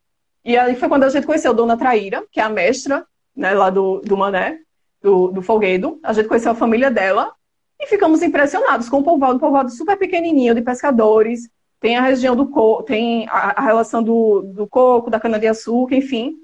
E 0.45 0.57
aí 0.57 0.77
foi 0.77 0.88
quando 0.88 1.03
a 1.03 1.09
gente 1.09 1.27
conheceu 1.27 1.53
Dona 1.53 1.77
Traíra, 1.77 2.23
que 2.31 2.38
é 2.38 2.45
a 2.45 2.49
mestra, 2.49 3.05
né, 3.35 3.53
lá 3.53 3.68
do, 3.68 3.99
do 3.99 4.16
Mané, 4.16 4.61
do, 5.03 5.33
do 5.33 5.42
Folguedo. 5.42 5.99
A 6.05 6.12
gente 6.12 6.29
conheceu 6.29 6.53
a 6.53 6.55
família 6.55 6.88
dela 6.88 7.33
e 7.81 7.88
ficamos 7.88 8.23
impressionados 8.23 8.88
com 8.88 9.01
o 9.01 9.03
povoado, 9.03 9.35
um 9.35 9.40
povoado 9.40 9.71
super 9.71 9.99
pequenininho 9.99 10.55
de 10.55 10.62
pescadores. 10.62 11.51
Tem 11.81 11.97
a 11.97 12.03
região 12.03 12.37
do 12.37 12.47
coco, 12.47 12.85
tem 12.85 13.27
a, 13.29 13.61
a, 13.61 13.61
relação 13.61 14.05
do, 14.05 14.42
do 14.55 14.68
coco, 14.68 15.11
da 15.11 15.18
cana-de-açúcar, 15.18 15.97
enfim. 15.97 16.37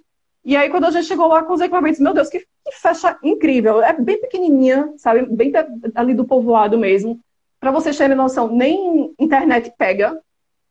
E 0.49 0.57
aí, 0.57 0.71
quando 0.71 0.87
a 0.87 0.91
gente 0.91 1.05
chegou 1.05 1.29
lá 1.29 1.43
com 1.43 1.53
os 1.53 1.61
equipamentos, 1.61 2.01
meu 2.01 2.15
Deus, 2.15 2.31
que, 2.31 2.39
que 2.39 2.73
festa 2.73 3.19
incrível. 3.23 3.83
É 3.83 3.93
bem 3.93 4.19
pequenininha, 4.19 4.95
sabe? 4.97 5.27
Bem 5.27 5.53
ali 5.95 6.15
do 6.15 6.25
povoado 6.25 6.79
mesmo. 6.79 7.21
Para 7.61 7.71
vocês 7.71 7.99
terem 7.99 8.17
noção, 8.17 8.49
nem 8.49 9.13
internet 9.19 9.71
pega. 9.77 10.19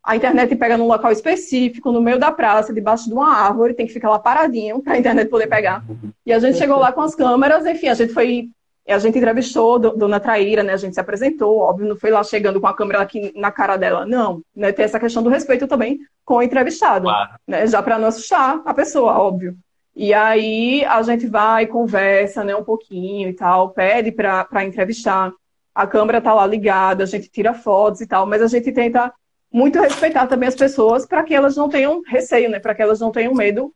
A 0.04 0.16
internet 0.16 0.56
pega 0.56 0.80
num 0.80 0.88
local 0.88 1.12
específico, 1.12 1.92
no 1.92 2.02
meio 2.02 2.18
da 2.18 2.32
praça, 2.32 2.74
debaixo 2.74 3.06
de 3.06 3.14
uma 3.14 3.32
árvore, 3.32 3.76
tem 3.76 3.86
que 3.86 3.94
ficar 3.94 4.10
lá 4.10 4.18
paradinho 4.18 4.82
para 4.82 4.94
a 4.94 4.98
internet 4.98 5.30
poder 5.30 5.46
pegar. 5.46 5.86
E 6.26 6.34
a 6.34 6.40
gente 6.40 6.58
chegou 6.58 6.80
lá 6.80 6.92
com 6.92 7.02
as 7.02 7.14
câmeras, 7.14 7.64
enfim, 7.68 7.90
a 7.90 7.94
gente 7.94 8.12
foi 8.12 8.50
a 8.88 8.98
gente 8.98 9.18
entrevistou 9.20 9.78
Dona 9.78 10.20
Traíra, 10.20 10.64
né? 10.64 10.74
A 10.74 10.78
gente 10.78 10.96
se 10.96 11.00
apresentou, 11.00 11.60
óbvio, 11.60 11.90
não 11.90 11.96
foi 11.98 12.10
lá 12.10 12.24
chegando 12.24 12.60
com 12.60 12.68
a 12.68 12.74
câmera 12.74 13.02
aqui 13.02 13.32
na 13.36 13.52
cara 13.52 13.78
dela, 13.78 14.08
não. 14.08 14.42
Né? 14.56 14.72
Tem 14.72 14.86
essa 14.86 15.00
questão 15.00 15.22
do 15.22 15.30
respeito 15.30 15.68
também 15.68 16.00
com 16.26 16.36
o 16.36 16.42
entrevistado, 16.42 17.04
claro. 17.04 17.32
né? 17.46 17.68
Já 17.68 17.84
para 17.84 18.00
não 18.00 18.08
assustar 18.08 18.62
a 18.66 18.74
pessoa, 18.74 19.20
óbvio. 19.20 19.56
E 19.98 20.14
aí 20.14 20.86
a 20.86 21.02
gente 21.02 21.26
vai, 21.26 21.66
conversa, 21.66 22.44
né, 22.44 22.56
um 22.56 22.64
pouquinho 22.64 23.30
e 23.30 23.34
tal, 23.34 23.72
pede 23.72 24.12
para 24.12 24.64
entrevistar. 24.64 25.34
A 25.74 25.88
câmera 25.88 26.22
tá 26.22 26.34
lá 26.34 26.46
ligada, 26.46 27.04
a 27.04 27.08
gente 27.08 27.30
tira 27.30 27.54
fotos 27.54 28.02
e 28.02 28.08
tal, 28.08 28.26
mas 28.26 28.42
a 28.42 28.48
gente 28.48 28.72
tenta 28.72 29.12
muito 29.52 29.80
respeitar 29.80 30.28
também 30.28 30.48
as 30.48 30.56
pessoas 30.56 31.06
para 31.06 31.24
que 31.24 31.34
elas 31.34 31.56
não 31.56 31.68
tenham 31.68 32.02
receio, 32.06 32.50
né? 32.50 32.60
Para 32.60 32.76
que 32.76 32.82
elas 32.82 33.00
não 33.00 33.12
tenham 33.12 33.34
medo 33.34 33.74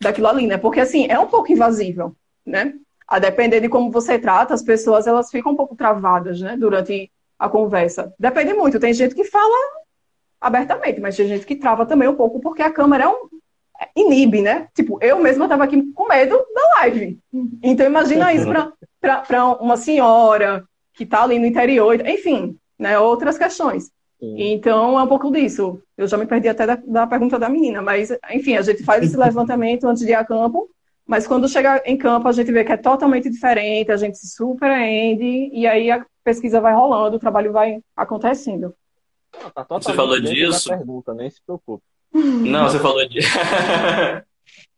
daquilo 0.00 0.28
ali, 0.28 0.46
né? 0.46 0.56
Porque 0.56 0.80
assim, 0.80 1.06
é 1.06 1.18
um 1.18 1.26
pouco 1.26 1.52
invasível, 1.52 2.16
né? 2.46 2.72
a 3.08 3.18
depender 3.18 3.60
de 3.60 3.70
como 3.70 3.90
você 3.90 4.18
trata, 4.18 4.52
as 4.52 4.62
pessoas 4.62 5.06
elas 5.06 5.30
ficam 5.30 5.52
um 5.52 5.56
pouco 5.56 5.74
travadas, 5.74 6.42
né, 6.42 6.58
durante 6.58 7.10
a 7.38 7.48
conversa. 7.48 8.12
Depende 8.18 8.52
muito. 8.52 8.78
Tem 8.78 8.92
gente 8.92 9.14
que 9.14 9.24
fala 9.24 9.56
abertamente, 10.38 11.00
mas 11.00 11.16
tem 11.16 11.26
gente 11.26 11.46
que 11.46 11.56
trava 11.56 11.86
também 11.86 12.06
um 12.06 12.14
pouco 12.14 12.38
porque 12.38 12.60
a 12.60 12.70
câmera 12.70 13.04
é 13.04 13.08
um 13.08 13.28
inibe, 13.96 14.42
né? 14.42 14.68
Tipo, 14.74 14.98
eu 15.02 15.18
mesma 15.18 15.44
estava 15.44 15.64
aqui 15.64 15.82
com 15.92 16.08
medo 16.08 16.36
da 16.54 16.80
live. 16.80 17.18
Então 17.62 17.86
imagina 17.86 18.32
isso 18.32 18.46
para 19.00 19.54
uma 19.60 19.76
senhora 19.76 20.64
que 20.94 21.04
está 21.04 21.22
ali 21.22 21.38
no 21.38 21.46
interior, 21.46 22.04
enfim, 22.06 22.56
né, 22.78 22.98
outras 22.98 23.38
questões. 23.38 23.90
Sim. 24.18 24.52
Então 24.52 24.98
é 24.98 25.02
um 25.02 25.06
pouco 25.06 25.30
disso. 25.30 25.80
Eu 25.96 26.08
já 26.08 26.16
me 26.16 26.26
perdi 26.26 26.48
até 26.48 26.66
da, 26.66 26.76
da 26.76 27.06
pergunta 27.06 27.38
da 27.38 27.48
menina, 27.48 27.80
mas 27.80 28.10
enfim, 28.30 28.56
a 28.56 28.62
gente 28.62 28.82
faz 28.82 29.04
esse 29.04 29.16
levantamento 29.18 29.86
antes 29.86 30.04
de 30.04 30.10
ir 30.10 30.14
a 30.14 30.24
campo 30.24 30.68
mas 31.08 31.26
quando 31.26 31.48
chega 31.48 31.82
em 31.86 31.96
campo, 31.96 32.28
a 32.28 32.32
gente 32.32 32.52
vê 32.52 32.62
que 32.62 32.70
é 32.70 32.76
totalmente 32.76 33.30
diferente, 33.30 33.90
a 33.90 33.96
gente 33.96 34.18
se 34.18 34.28
surpreende 34.28 35.48
e 35.54 35.66
aí 35.66 35.90
a 35.90 36.04
pesquisa 36.22 36.60
vai 36.60 36.74
rolando, 36.74 37.16
o 37.16 37.18
trabalho 37.18 37.50
vai 37.50 37.80
acontecendo. 37.96 38.74
tá 39.54 39.64
você 39.70 39.94
falou 39.94 40.20
disso? 40.20 40.68
Pergunta, 40.68 41.14
nem 41.14 41.30
se 41.30 41.40
preocupe. 41.42 41.82
Não, 42.12 42.64
você 42.68 42.78
falou 42.78 43.06
disso. 43.08 43.28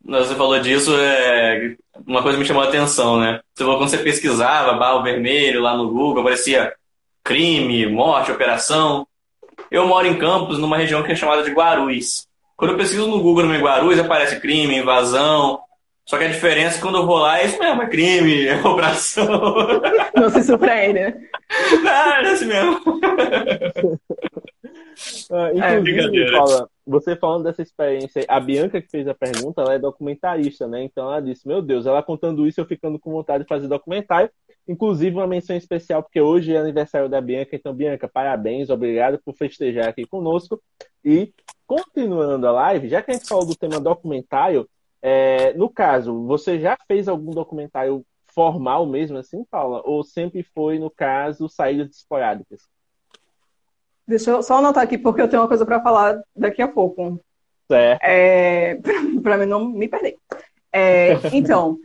Não, 0.02 0.18
você 0.18 0.34
falou 0.34 0.58
disso, 0.58 0.96
é... 0.96 1.76
uma 2.06 2.22
coisa 2.22 2.38
me 2.38 2.44
chamou 2.44 2.62
a 2.62 2.68
atenção, 2.68 3.20
né? 3.20 3.40
Você 3.54 3.62
falou 3.62 3.78
quando 3.78 3.90
você 3.90 3.98
pesquisava 3.98 4.72
barro 4.72 5.02
vermelho 5.02 5.60
lá 5.60 5.76
no 5.76 5.90
Google, 5.90 6.22
aparecia 6.22 6.72
crime, 7.22 7.86
morte, 7.86 8.32
operação. 8.32 9.06
Eu 9.70 9.86
moro 9.86 10.06
em 10.06 10.18
Campos, 10.18 10.58
numa 10.58 10.76
região 10.76 11.02
que 11.02 11.12
é 11.12 11.14
chamada 11.14 11.42
de 11.42 11.50
Guarulhos. 11.50 12.26
Quando 12.56 12.72
eu 12.72 12.76
pesquiso 12.76 13.06
no 13.06 13.20
Google 13.20 13.44
no 13.44 13.58
Guarulhos, 13.58 14.00
aparece 14.00 14.40
crime, 14.40 14.78
invasão, 14.78 15.60
só 16.10 16.18
que 16.18 16.24
a 16.24 16.28
diferença 16.28 16.78
é 16.78 16.80
quando 16.80 16.98
eu 16.98 17.06
vou 17.06 17.18
lá 17.18 17.38
é 17.38 17.46
isso 17.46 17.56
mesmo, 17.56 17.82
é 17.82 17.86
crime, 17.86 18.46
é 18.48 18.56
operação. 18.66 19.80
Não 20.16 20.28
se 20.28 20.42
surpreende, 20.42 20.94
né? 20.94 21.14
Não, 21.82 21.90
é 21.90 22.30
assim 22.30 22.46
mesmo. 22.46 22.80
Ah, 25.32 25.76
inclusive, 25.76 26.24
é, 26.24 26.30
Paula, 26.32 26.68
você 26.90 27.14
falando 27.14 27.44
dessa 27.44 27.62
experiência, 27.62 28.24
a 28.28 28.40
Bianca 28.40 28.82
que 28.82 28.90
fez 28.90 29.06
a 29.06 29.14
pergunta, 29.14 29.62
ela 29.62 29.74
é 29.74 29.78
documentarista, 29.78 30.66
né? 30.66 30.82
Então 30.82 31.04
ela 31.06 31.20
disse, 31.20 31.46
meu 31.46 31.62
Deus, 31.62 31.86
ela 31.86 32.02
contando 32.02 32.46
isso, 32.46 32.60
eu 32.60 32.66
ficando 32.66 32.98
com 32.98 33.12
vontade 33.12 33.44
de 33.44 33.48
fazer 33.48 33.68
documentário. 33.68 34.28
Inclusive 34.66 35.16
uma 35.16 35.26
menção 35.26 35.56
especial, 35.56 36.02
porque 36.02 36.20
hoje 36.20 36.52
é 36.52 36.58
aniversário 36.58 37.08
da 37.08 37.20
Bianca. 37.20 37.54
Então, 37.54 37.72
Bianca, 37.72 38.08
parabéns, 38.08 38.70
obrigado 38.70 39.20
por 39.24 39.34
festejar 39.34 39.88
aqui 39.88 40.04
conosco. 40.04 40.60
E 41.04 41.32
continuando 41.66 42.46
a 42.48 42.52
live, 42.52 42.88
já 42.88 43.00
que 43.02 43.12
a 43.12 43.14
gente 43.14 43.28
falou 43.28 43.46
do 43.46 43.56
tema 43.56 43.80
documentário, 43.80 44.68
é, 45.00 45.54
no 45.54 45.70
caso, 45.70 46.26
você 46.26 46.58
já 46.58 46.76
fez 46.86 47.08
algum 47.08 47.30
documentário 47.30 48.04
formal 48.34 48.84
mesmo 48.86 49.16
assim, 49.16 49.44
Paula? 49.44 49.80
Ou 49.84 50.02
sempre 50.02 50.42
foi, 50.42 50.78
no 50.78 50.90
caso, 50.90 51.48
saídas 51.48 51.96
esporádicas? 51.96 52.68
Deixa 54.10 54.32
eu 54.32 54.42
só 54.42 54.58
anotar 54.58 54.82
aqui, 54.82 54.98
porque 54.98 55.22
eu 55.22 55.28
tenho 55.28 55.40
uma 55.40 55.46
coisa 55.46 55.64
para 55.64 55.80
falar 55.80 56.20
daqui 56.34 56.60
a 56.60 56.66
pouco. 56.66 57.20
Certo. 57.70 58.02
É, 58.02 58.74
para 59.22 59.38
mim 59.38 59.46
não 59.46 59.64
me 59.66 59.86
perder. 59.86 60.16
É, 60.72 61.12
então, 61.32 61.78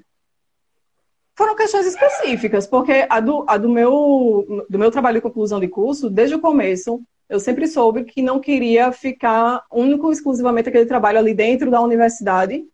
foram 1.37 1.55
questões 1.55 1.85
específicas, 1.85 2.65
porque 2.65 3.05
a, 3.07 3.19
do, 3.19 3.45
a 3.47 3.57
do, 3.57 3.69
meu, 3.69 4.65
do 4.67 4.79
meu 4.79 4.89
trabalho 4.89 5.17
de 5.17 5.21
conclusão 5.21 5.59
de 5.59 5.67
curso, 5.67 6.09
desde 6.09 6.33
o 6.33 6.41
começo, 6.41 6.99
eu 7.29 7.39
sempre 7.39 7.67
soube 7.67 8.05
que 8.05 8.23
não 8.23 8.39
queria 8.39 8.91
ficar 8.91 9.63
único 9.71 10.11
exclusivamente 10.11 10.69
aquele 10.69 10.87
trabalho 10.87 11.19
ali 11.19 11.35
dentro 11.35 11.69
da 11.69 11.79
universidade, 11.79 12.65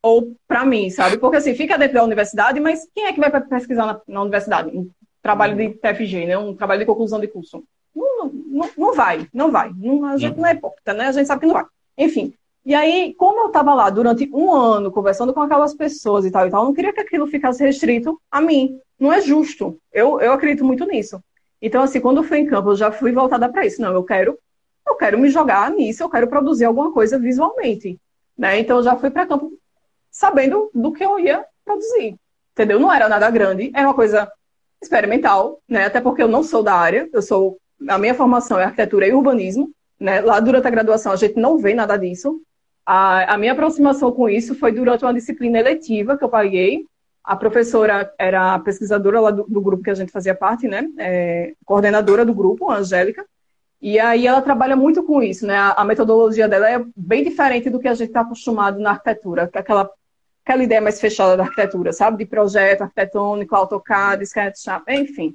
ou 0.00 0.34
para 0.48 0.64
mim, 0.64 0.88
sabe? 0.88 1.18
Porque 1.18 1.36
assim, 1.36 1.54
fica 1.54 1.76
dentro 1.76 1.96
da 1.96 2.04
universidade, 2.04 2.60
mas 2.60 2.88
quem 2.94 3.04
é 3.04 3.12
que 3.12 3.20
vai 3.20 3.30
pesquisar 3.42 3.84
na, 3.84 4.00
na 4.08 4.22
universidade? 4.22 4.74
Um 4.74 4.90
trabalho 5.20 5.54
de 5.54 5.68
TFG, 5.74 6.24
né? 6.24 6.38
Um 6.38 6.56
trabalho 6.56 6.80
de 6.80 6.86
conclusão 6.86 7.20
de 7.20 7.28
curso. 7.28 7.62
Não, 8.54 8.70
não, 8.78 8.94
vai, 8.94 9.28
não 9.34 9.50
vai. 9.50 9.72
Não, 9.76 10.04
a 10.04 10.16
gente 10.16 10.38
não 10.38 10.46
é 10.46 10.52
hipócrita, 10.52 10.94
né? 10.94 11.08
A 11.08 11.12
gente 11.12 11.26
sabe 11.26 11.40
que 11.40 11.46
não 11.46 11.54
vai. 11.54 11.64
Enfim. 11.98 12.32
E 12.64 12.72
aí, 12.72 13.12
como 13.18 13.40
eu 13.40 13.46
estava 13.48 13.74
lá 13.74 13.90
durante 13.90 14.30
um 14.32 14.52
ano 14.52 14.92
conversando 14.92 15.34
com 15.34 15.40
aquelas 15.40 15.74
pessoas 15.74 16.24
e 16.24 16.30
tal 16.30 16.46
e 16.46 16.50
tal, 16.50 16.62
eu 16.62 16.66
não 16.66 16.74
queria 16.74 16.92
que 16.92 17.00
aquilo 17.00 17.26
ficasse 17.26 17.64
restrito 17.64 18.18
a 18.30 18.40
mim. 18.40 18.78
Não 18.98 19.12
é 19.12 19.20
justo. 19.20 19.76
Eu, 19.92 20.20
eu 20.20 20.32
acredito 20.32 20.64
muito 20.64 20.86
nisso. 20.86 21.20
Então, 21.60 21.82
assim, 21.82 22.00
quando 22.00 22.18
eu 22.18 22.22
fui 22.22 22.38
em 22.38 22.46
campo, 22.46 22.70
eu 22.70 22.76
já 22.76 22.92
fui 22.92 23.10
voltada 23.10 23.48
para 23.48 23.66
isso. 23.66 23.82
Não, 23.82 23.92
eu 23.92 24.04
quero, 24.04 24.38
eu 24.86 24.94
quero 24.94 25.18
me 25.18 25.28
jogar 25.30 25.70
nisso, 25.72 26.04
eu 26.04 26.08
quero 26.08 26.28
produzir 26.28 26.64
alguma 26.64 26.92
coisa 26.92 27.18
visualmente. 27.18 27.98
Né? 28.38 28.60
Então, 28.60 28.76
eu 28.76 28.82
já 28.84 28.96
fui 28.96 29.10
para 29.10 29.26
campo 29.26 29.52
sabendo 30.10 30.70
do 30.72 30.92
que 30.92 31.04
eu 31.04 31.18
ia 31.18 31.44
produzir. 31.64 32.16
Entendeu? 32.52 32.78
Não 32.78 32.92
era 32.92 33.08
nada 33.08 33.28
grande, 33.30 33.72
era 33.74 33.88
uma 33.88 33.94
coisa 33.94 34.30
experimental, 34.80 35.60
né? 35.68 35.86
Até 35.86 36.00
porque 36.00 36.22
eu 36.22 36.28
não 36.28 36.44
sou 36.44 36.62
da 36.62 36.74
área, 36.74 37.08
eu 37.12 37.20
sou 37.20 37.58
a 37.88 37.98
minha 37.98 38.14
formação 38.14 38.58
é 38.58 38.64
arquitetura 38.64 39.06
e 39.06 39.12
urbanismo, 39.12 39.70
né? 39.98 40.20
Lá 40.20 40.40
durante 40.40 40.66
a 40.66 40.70
graduação 40.70 41.12
a 41.12 41.16
gente 41.16 41.36
não 41.36 41.58
vê 41.58 41.74
nada 41.74 41.96
disso. 41.96 42.40
A, 42.84 43.34
a 43.34 43.38
minha 43.38 43.52
aproximação 43.52 44.12
com 44.12 44.28
isso 44.28 44.54
foi 44.54 44.72
durante 44.72 45.04
uma 45.04 45.14
disciplina 45.14 45.58
eletiva 45.58 46.18
que 46.18 46.24
eu 46.24 46.28
paguei. 46.28 46.84
A 47.22 47.34
professora 47.36 48.12
era 48.18 48.58
pesquisadora 48.58 49.20
lá 49.20 49.30
do, 49.30 49.44
do 49.44 49.60
grupo 49.60 49.82
que 49.82 49.90
a 49.90 49.94
gente 49.94 50.12
fazia 50.12 50.34
parte, 50.34 50.68
né? 50.68 50.86
É, 50.98 51.54
coordenadora 51.64 52.24
do 52.24 52.34
grupo, 52.34 52.70
a 52.70 52.76
Angélica. 52.76 53.24
E 53.80 53.98
aí 53.98 54.26
ela 54.26 54.42
trabalha 54.42 54.76
muito 54.76 55.02
com 55.02 55.22
isso, 55.22 55.46
né? 55.46 55.56
A, 55.56 55.72
a 55.72 55.84
metodologia 55.84 56.48
dela 56.48 56.68
é 56.70 56.84
bem 56.96 57.24
diferente 57.24 57.70
do 57.70 57.80
que 57.80 57.88
a 57.88 57.94
gente 57.94 58.08
está 58.08 58.20
acostumado 58.20 58.78
na 58.78 58.90
arquitetura, 58.90 59.50
é 59.52 59.58
aquela 59.58 59.90
aquela 60.44 60.62
ideia 60.62 60.80
mais 60.80 61.00
fechada 61.00 61.36
da 61.36 61.44
arquitetura, 61.44 61.92
sabe? 61.92 62.18
De 62.18 62.26
projeto 62.26 62.82
arquitetônico, 62.82 63.56
AutoCAD, 63.56 64.22
SketchUp, 64.24 64.84
enfim. 64.90 65.34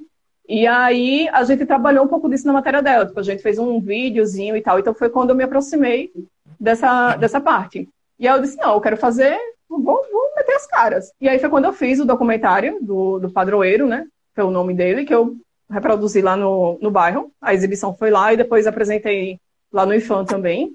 E 0.50 0.66
aí 0.66 1.28
a 1.28 1.44
gente 1.44 1.64
trabalhou 1.64 2.04
um 2.04 2.08
pouco 2.08 2.28
disso 2.28 2.44
na 2.44 2.52
matéria 2.52 2.82
dela. 2.82 3.06
Tipo, 3.06 3.20
a 3.20 3.22
gente 3.22 3.40
fez 3.40 3.56
um 3.56 3.80
videozinho 3.80 4.56
e 4.56 4.60
tal. 4.60 4.80
Então 4.80 4.92
foi 4.92 5.08
quando 5.08 5.30
eu 5.30 5.36
me 5.36 5.44
aproximei 5.44 6.10
dessa, 6.58 7.14
dessa 7.14 7.40
parte. 7.40 7.88
E 8.18 8.26
aí 8.26 8.36
eu 8.36 8.42
disse, 8.42 8.56
não, 8.56 8.74
eu 8.74 8.80
quero 8.80 8.96
fazer, 8.96 9.38
vou, 9.68 9.80
vou 9.80 10.34
meter 10.36 10.56
as 10.56 10.66
caras. 10.66 11.12
E 11.20 11.28
aí 11.28 11.38
foi 11.38 11.48
quando 11.48 11.66
eu 11.66 11.72
fiz 11.72 12.00
o 12.00 12.04
documentário 12.04 12.78
do, 12.82 13.20
do 13.20 13.30
Padroeiro, 13.30 13.86
né? 13.86 14.04
Foi 14.34 14.42
o 14.42 14.50
nome 14.50 14.74
dele, 14.74 15.04
que 15.04 15.14
eu 15.14 15.36
reproduzi 15.70 16.20
lá 16.20 16.36
no, 16.36 16.76
no 16.82 16.90
bairro. 16.90 17.30
A 17.40 17.54
exibição 17.54 17.94
foi 17.94 18.10
lá 18.10 18.32
e 18.32 18.36
depois 18.36 18.66
apresentei 18.66 19.38
lá 19.72 19.86
no 19.86 19.94
IFAM 19.94 20.24
também, 20.24 20.74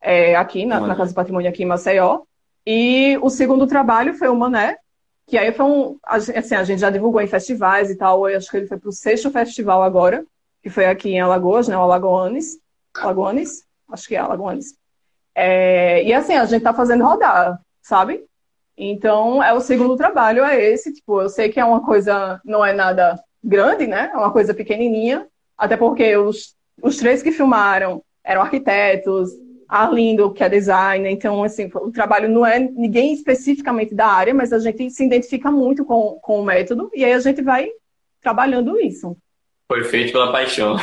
é, 0.00 0.34
aqui 0.34 0.64
na, 0.64 0.80
na, 0.80 0.96
Casa 0.96 1.12
do 1.12 1.14
Patrimônio 1.14 1.50
aqui 1.50 1.62
em 1.62 1.66
Maceió. 1.66 2.22
E 2.66 3.18
o 3.20 3.28
segundo 3.28 3.66
trabalho 3.66 4.14
foi 4.14 4.28
o 4.28 4.34
Mané, 4.34 4.78
que 5.26 5.38
aí 5.38 5.52
foi 5.52 5.66
um. 5.66 5.98
Assim, 6.04 6.54
a 6.54 6.64
gente 6.64 6.80
já 6.80 6.90
divulgou 6.90 7.20
em 7.20 7.26
festivais 7.26 7.90
e 7.90 7.96
tal. 7.96 8.28
Eu 8.28 8.36
acho 8.36 8.50
que 8.50 8.56
ele 8.56 8.66
foi 8.66 8.78
para 8.78 8.88
o 8.88 8.92
sexto 8.92 9.30
festival 9.30 9.82
agora, 9.82 10.24
que 10.62 10.70
foi 10.70 10.86
aqui 10.86 11.10
em 11.10 11.20
Alagoas, 11.20 11.68
né? 11.68 11.76
O 11.76 11.80
Alagoanes. 11.80 12.58
Alagoanes? 12.94 13.64
Acho 13.90 14.08
que 14.08 14.16
é 14.16 14.18
Alagoanes. 14.18 14.74
É, 15.34 16.02
e 16.04 16.12
assim, 16.12 16.34
a 16.34 16.44
gente 16.44 16.62
tá 16.62 16.72
fazendo 16.72 17.04
rodar, 17.04 17.60
sabe? 17.82 18.24
Então, 18.76 19.42
é 19.42 19.52
o 19.52 19.60
segundo 19.60 19.96
trabalho, 19.96 20.44
é 20.44 20.62
esse. 20.62 20.92
Tipo, 20.92 21.22
eu 21.22 21.28
sei 21.28 21.48
que 21.48 21.60
é 21.60 21.64
uma 21.64 21.84
coisa, 21.84 22.40
não 22.44 22.64
é 22.64 22.72
nada 22.72 23.18
grande, 23.42 23.86
né? 23.86 24.10
É 24.12 24.16
uma 24.16 24.32
coisa 24.32 24.52
pequenininha. 24.52 25.26
Até 25.56 25.76
porque 25.76 26.16
os, 26.16 26.56
os 26.82 26.96
três 26.96 27.22
que 27.22 27.32
filmaram 27.32 28.02
eram 28.22 28.42
arquitetos, 28.42 29.30
Arlindo, 29.68 30.32
que 30.32 30.42
é 30.42 30.48
designer. 30.48 31.10
Então, 31.10 31.42
assim, 31.42 31.70
o 31.74 31.90
trabalho 31.90 32.28
não 32.28 32.44
é 32.44 32.58
ninguém 32.58 33.12
especificamente 33.12 33.94
da 33.94 34.06
área, 34.06 34.34
mas 34.34 34.52
a 34.52 34.58
gente 34.58 34.90
se 34.90 35.04
identifica 35.04 35.50
muito 35.50 35.84
com, 35.84 36.18
com 36.22 36.40
o 36.40 36.44
método 36.44 36.90
e 36.94 37.04
aí 37.04 37.12
a 37.12 37.20
gente 37.20 37.42
vai 37.42 37.68
trabalhando 38.20 38.80
isso. 38.80 39.16
Foi 39.68 39.84
feito 39.84 40.12
pela 40.12 40.32
paixão. 40.32 40.76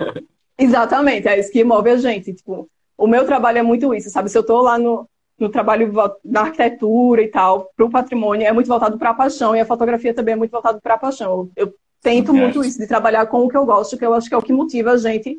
Exatamente, 0.58 1.26
é 1.26 1.38
isso 1.38 1.50
que 1.50 1.64
move 1.64 1.90
a 1.90 1.96
gente. 1.96 2.34
Tipo, 2.34 2.68
o 2.96 3.06
meu 3.06 3.24
trabalho 3.24 3.58
é 3.58 3.62
muito 3.62 3.94
isso, 3.94 4.10
sabe? 4.10 4.28
Se 4.28 4.36
eu 4.36 4.42
estou 4.42 4.60
lá 4.60 4.78
no, 4.78 5.08
no 5.38 5.48
trabalho 5.48 5.90
da 6.24 6.42
arquitetura 6.42 7.22
e 7.22 7.28
tal, 7.28 7.70
para 7.74 7.86
o 7.86 7.90
patrimônio, 7.90 8.46
é 8.46 8.52
muito 8.52 8.68
voltado 8.68 8.98
para 8.98 9.10
a 9.10 9.14
paixão, 9.14 9.56
e 9.56 9.60
a 9.60 9.64
fotografia 9.64 10.12
também 10.12 10.34
é 10.34 10.36
muito 10.36 10.50
voltado 10.50 10.80
para 10.82 10.94
a 10.94 10.98
paixão. 10.98 11.50
Eu, 11.56 11.66
eu 11.66 11.74
tento 12.02 12.32
muito 12.34 12.62
isso, 12.62 12.78
de 12.78 12.86
trabalhar 12.86 13.26
com 13.26 13.44
o 13.44 13.48
que 13.48 13.56
eu 13.56 13.64
gosto, 13.64 13.96
que 13.96 14.04
eu 14.04 14.14
acho 14.14 14.28
que 14.28 14.34
é 14.34 14.38
o 14.38 14.42
que 14.42 14.52
motiva 14.52 14.92
a 14.92 14.96
gente 14.96 15.38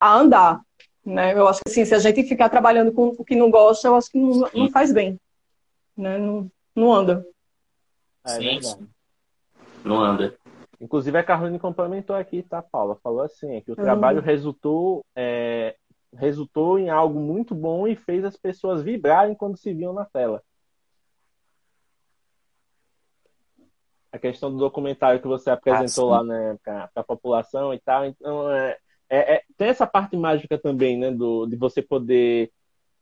a 0.00 0.18
andar. 0.18 0.60
Né? 1.04 1.32
Eu 1.34 1.48
acho 1.48 1.60
que 1.64 1.70
assim, 1.70 1.84
se 1.84 1.94
a 1.94 1.98
gente 1.98 2.22
ficar 2.24 2.48
trabalhando 2.48 2.92
com 2.92 3.08
o 3.08 3.24
que 3.24 3.34
não 3.34 3.50
gosta, 3.50 3.88
eu 3.88 3.96
acho 3.96 4.10
que 4.10 4.18
não, 4.18 4.48
não 4.54 4.70
faz 4.70 4.92
bem. 4.92 5.18
Né? 5.96 6.18
Não, 6.18 6.50
não 6.74 6.92
anda. 6.92 7.26
É, 8.26 8.30
Sim. 8.30 8.88
Não 9.84 10.00
anda. 10.00 10.36
Inclusive 10.80 11.16
a 11.18 11.24
Carolina 11.24 11.58
complementou 11.58 12.16
aqui, 12.16 12.42
tá, 12.42 12.62
Paula? 12.62 12.96
Falou 13.02 13.20
assim, 13.20 13.60
que 13.60 13.72
o 13.72 13.76
trabalho 13.76 14.22
resultou, 14.22 15.04
é, 15.14 15.76
resultou 16.14 16.78
em 16.78 16.88
algo 16.88 17.20
muito 17.20 17.54
bom 17.54 17.86
e 17.86 17.94
fez 17.94 18.24
as 18.24 18.36
pessoas 18.36 18.82
vibrarem 18.82 19.34
quando 19.34 19.58
se 19.58 19.74
viam 19.74 19.92
na 19.92 20.06
tela. 20.06 20.42
A 24.10 24.18
questão 24.18 24.50
do 24.50 24.58
documentário 24.58 25.20
que 25.20 25.28
você 25.28 25.50
apresentou 25.50 26.12
ah, 26.12 26.18
lá 26.18 26.24
né, 26.24 26.58
para 26.64 26.90
a 26.94 27.04
população 27.04 27.72
e 27.74 27.78
tal. 27.78 28.06
Então, 28.06 28.50
é, 28.50 28.76
é, 29.10 29.34
é, 29.34 29.42
tem 29.58 29.68
essa 29.68 29.86
parte 29.86 30.16
mágica 30.16 30.56
também, 30.56 30.96
né, 30.96 31.10
do, 31.10 31.44
de 31.46 31.56
você 31.56 31.82
poder 31.82 32.50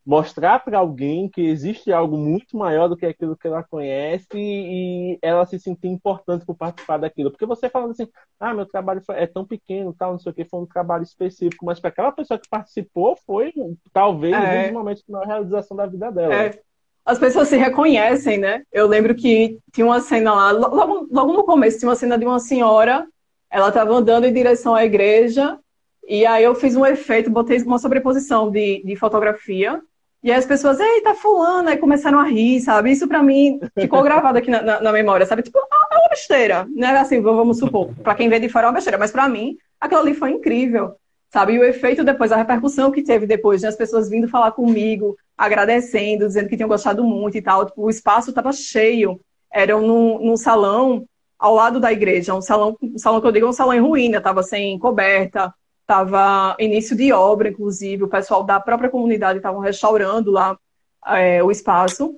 mostrar 0.08 0.60
para 0.60 0.78
alguém 0.78 1.28
que 1.28 1.42
existe 1.42 1.92
algo 1.92 2.16
muito 2.16 2.56
maior 2.56 2.88
do 2.88 2.96
que 2.96 3.04
aquilo 3.04 3.36
que 3.36 3.46
ela 3.46 3.62
conhece 3.62 4.26
e 4.34 5.18
ela 5.20 5.44
se 5.44 5.60
sentir 5.60 5.88
importante 5.88 6.46
por 6.46 6.56
participar 6.56 6.96
daquilo. 6.96 7.30
Porque 7.30 7.44
você 7.44 7.68
falando 7.68 7.90
assim, 7.90 8.08
ah, 8.40 8.54
meu 8.54 8.64
trabalho 8.64 9.02
é 9.10 9.26
tão 9.26 9.44
pequeno, 9.44 9.94
tal, 9.96 10.12
não 10.12 10.18
sei 10.18 10.32
o 10.32 10.34
que, 10.34 10.46
foi 10.46 10.60
um 10.60 10.66
trabalho 10.66 11.02
específico, 11.02 11.66
mas 11.66 11.78
para 11.78 11.90
aquela 11.90 12.10
pessoa 12.10 12.38
que 12.38 12.48
participou 12.48 13.18
foi 13.26 13.52
talvez 13.92 14.32
é. 14.32 14.38
um 14.38 14.62
dos 14.62 14.72
momentos 14.72 15.02
de 15.02 15.12
maior 15.12 15.26
realização 15.26 15.76
da 15.76 15.84
vida 15.84 16.10
dela. 16.10 16.34
É. 16.34 16.58
As 17.04 17.18
pessoas 17.18 17.48
se 17.48 17.58
reconhecem, 17.58 18.38
né? 18.38 18.62
Eu 18.72 18.86
lembro 18.86 19.14
que 19.14 19.58
tinha 19.74 19.86
uma 19.86 20.00
cena 20.00 20.32
lá, 20.32 20.52
logo, 20.52 21.06
logo 21.10 21.32
no 21.34 21.44
começo, 21.44 21.78
tinha 21.78 21.88
uma 21.88 21.96
cena 21.96 22.16
de 22.16 22.24
uma 22.24 22.40
senhora, 22.40 23.06
ela 23.50 23.68
estava 23.68 23.92
andando 23.92 24.24
em 24.24 24.32
direção 24.32 24.74
à 24.74 24.86
igreja 24.86 25.58
e 26.08 26.24
aí 26.24 26.42
eu 26.42 26.54
fiz 26.54 26.74
um 26.74 26.86
efeito, 26.86 27.30
botei 27.30 27.62
uma 27.62 27.78
sobreposição 27.78 28.50
de, 28.50 28.82
de 28.82 28.96
fotografia. 28.96 29.80
E 30.22 30.32
aí 30.32 30.38
as 30.38 30.46
pessoas, 30.46 30.80
eita, 30.80 31.14
fulana, 31.14 31.70
aí 31.70 31.76
começaram 31.76 32.18
a 32.18 32.24
rir, 32.24 32.60
sabe? 32.60 32.90
Isso 32.90 33.06
para 33.06 33.22
mim 33.22 33.60
ficou 33.78 34.02
gravado 34.02 34.38
aqui 34.38 34.50
na, 34.50 34.62
na, 34.62 34.80
na, 34.80 34.90
memória, 34.90 35.26
sabe? 35.26 35.42
Tipo, 35.42 35.58
ah, 35.58 35.88
é 35.92 35.96
uma 35.96 36.08
besteira, 36.08 36.66
né? 36.74 36.88
Assim, 36.98 37.20
vamos 37.20 37.58
supor, 37.58 37.94
para 38.02 38.14
quem 38.14 38.28
vê 38.28 38.40
de 38.40 38.48
fora 38.48 38.66
é 38.66 38.68
uma 38.68 38.74
besteira, 38.74 38.98
mas 38.98 39.12
para 39.12 39.28
mim, 39.28 39.56
aquilo 39.78 40.00
ali 40.00 40.14
foi 40.14 40.30
incrível, 40.30 40.96
sabe? 41.30 41.52
E 41.52 41.58
o 41.58 41.64
efeito 41.64 42.02
depois, 42.02 42.32
a 42.32 42.36
repercussão 42.36 42.90
que 42.90 43.02
teve 43.02 43.26
depois, 43.26 43.62
né? 43.62 43.68
as 43.68 43.76
pessoas 43.76 44.08
vindo 44.08 44.26
falar 44.26 44.52
comigo, 44.52 45.14
agradecendo, 45.36 46.26
dizendo 46.26 46.48
que 46.48 46.56
tinham 46.56 46.68
gostado 46.68 47.04
muito 47.04 47.36
e 47.36 47.42
tal. 47.42 47.66
Tipo, 47.66 47.82
o 47.82 47.90
espaço 47.90 48.30
estava 48.30 48.50
cheio, 48.50 49.20
era 49.52 49.78
num, 49.78 50.18
num 50.24 50.36
salão 50.36 51.06
ao 51.38 51.54
lado 51.54 51.78
da 51.78 51.92
igreja, 51.92 52.34
um 52.34 52.40
salão, 52.40 52.76
um 52.82 52.98
salão 52.98 53.20
que 53.20 53.26
eu 53.26 53.32
digo, 53.32 53.46
um 53.46 53.52
salão 53.52 53.74
em 53.74 53.80
ruína, 53.80 54.18
estava 54.18 54.42
sem 54.42 54.76
coberta, 54.78 55.54
Estava 55.88 56.54
início 56.58 56.94
de 56.94 57.10
obra, 57.14 57.48
inclusive, 57.48 58.04
o 58.04 58.08
pessoal 58.08 58.44
da 58.44 58.60
própria 58.60 58.90
comunidade 58.90 59.38
estavam 59.38 59.58
restaurando 59.58 60.30
lá 60.30 60.54
é, 61.06 61.42
o 61.42 61.50
espaço. 61.50 62.14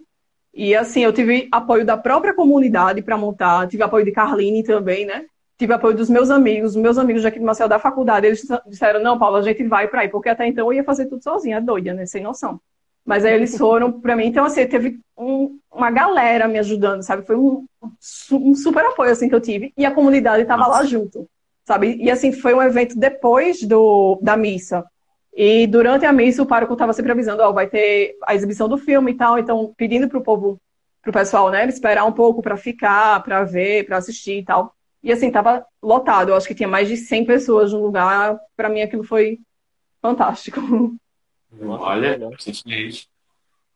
E 0.53 0.75
assim, 0.75 1.05
eu 1.05 1.13
tive 1.13 1.49
apoio 1.53 1.87
da 1.87 1.97
própria 1.97 2.35
comunidade 2.35 3.01
para 3.01 3.17
montar, 3.17 3.69
tive 3.69 3.85
apoio 3.85 4.05
de 4.05 4.11
Carline 4.11 4.65
também, 4.65 5.07
né? 5.07 5.27
Tive 5.57 5.73
apoio 5.73 5.97
dos 5.97 6.11
meus 6.11 6.31
amigos, 6.31 6.75
meus 6.75 6.99
amigos 6.99 7.23
daqui 7.23 7.39
de 7.39 7.45
Marcel 7.45 7.69
da 7.69 7.79
faculdade, 7.79 8.27
eles 8.27 8.45
disseram, 8.67 9.01
não, 9.01 9.17
Paulo, 9.17 9.37
a 9.37 9.43
gente 9.43 9.63
vai 9.63 9.87
para 9.87 10.01
aí, 10.01 10.09
porque 10.09 10.31
até 10.31 10.49
então 10.49 10.67
eu 10.67 10.73
ia 10.73 10.83
fazer 10.83 11.07
tudo 11.07 11.23
sozinha, 11.23 11.61
doida, 11.61 11.95
né? 11.95 12.07
Sem 12.07 12.25
noção. 12.25 12.61
Mas 13.07 13.25
aí 13.25 13.35
eles 13.35 13.57
foram 13.57 14.01
para 14.01 14.17
mim, 14.17 14.27
então 14.27 14.45
assim, 14.45 14.67
teve 14.67 14.99
um, 15.17 15.61
uma 15.73 15.93
galera 15.93 16.49
me 16.49 16.59
ajudando, 16.59 17.03
sabe? 17.03 17.25
Foi 17.25 17.37
um, 17.37 17.65
um, 18.33 18.53
super 18.57 18.85
apoio 18.85 19.13
assim 19.13 19.29
que 19.29 19.35
eu 19.35 19.41
tive 19.41 19.73
e 19.79 19.87
a 19.87 19.95
comunidade 19.95 20.43
estava 20.43 20.67
lá 20.67 20.85
junto 20.85 21.29
sabe? 21.71 21.97
E 22.01 22.11
assim, 22.11 22.33
foi 22.33 22.53
um 22.53 22.61
evento 22.61 22.99
depois 22.99 23.63
do, 23.63 24.19
da 24.21 24.37
missa. 24.37 24.85
E 25.33 25.69
durante 25.69 26.05
a 26.05 26.13
missa, 26.13 26.43
o 26.43 26.47
pároco 26.47 26.73
estava 26.73 26.93
sempre 26.93 27.13
avisando, 27.13 27.45
ó, 27.45 27.53
vai 27.53 27.69
ter 27.69 28.17
a 28.27 28.35
exibição 28.35 28.69
do 28.69 28.77
filme 28.77 29.13
e 29.13 29.15
tal, 29.15 29.39
então 29.39 29.73
pedindo 29.77 30.09
para 30.09 30.19
o 30.19 30.23
povo, 30.23 30.61
para 31.01 31.11
o 31.11 31.13
pessoal, 31.13 31.49
né, 31.49 31.65
esperar 31.69 32.05
um 32.05 32.11
pouco 32.11 32.43
para 32.43 32.57
ficar, 32.57 33.23
para 33.23 33.45
ver, 33.45 33.87
para 33.87 33.99
assistir 33.99 34.39
e 34.39 34.45
tal. 34.45 34.75
E 35.01 35.13
assim, 35.13 35.31
tava 35.31 35.65
lotado, 35.81 36.31
eu 36.31 36.35
acho 36.35 36.49
que 36.49 36.57
tinha 36.57 36.69
mais 36.69 36.89
de 36.89 36.97
100 36.97 37.25
pessoas 37.25 37.73
no 37.73 37.81
lugar, 37.81 38.37
para 38.57 38.69
mim 38.69 38.83
aquilo 38.83 39.05
foi 39.05 39.39
fantástico. 40.03 40.61
Olha. 41.63 42.19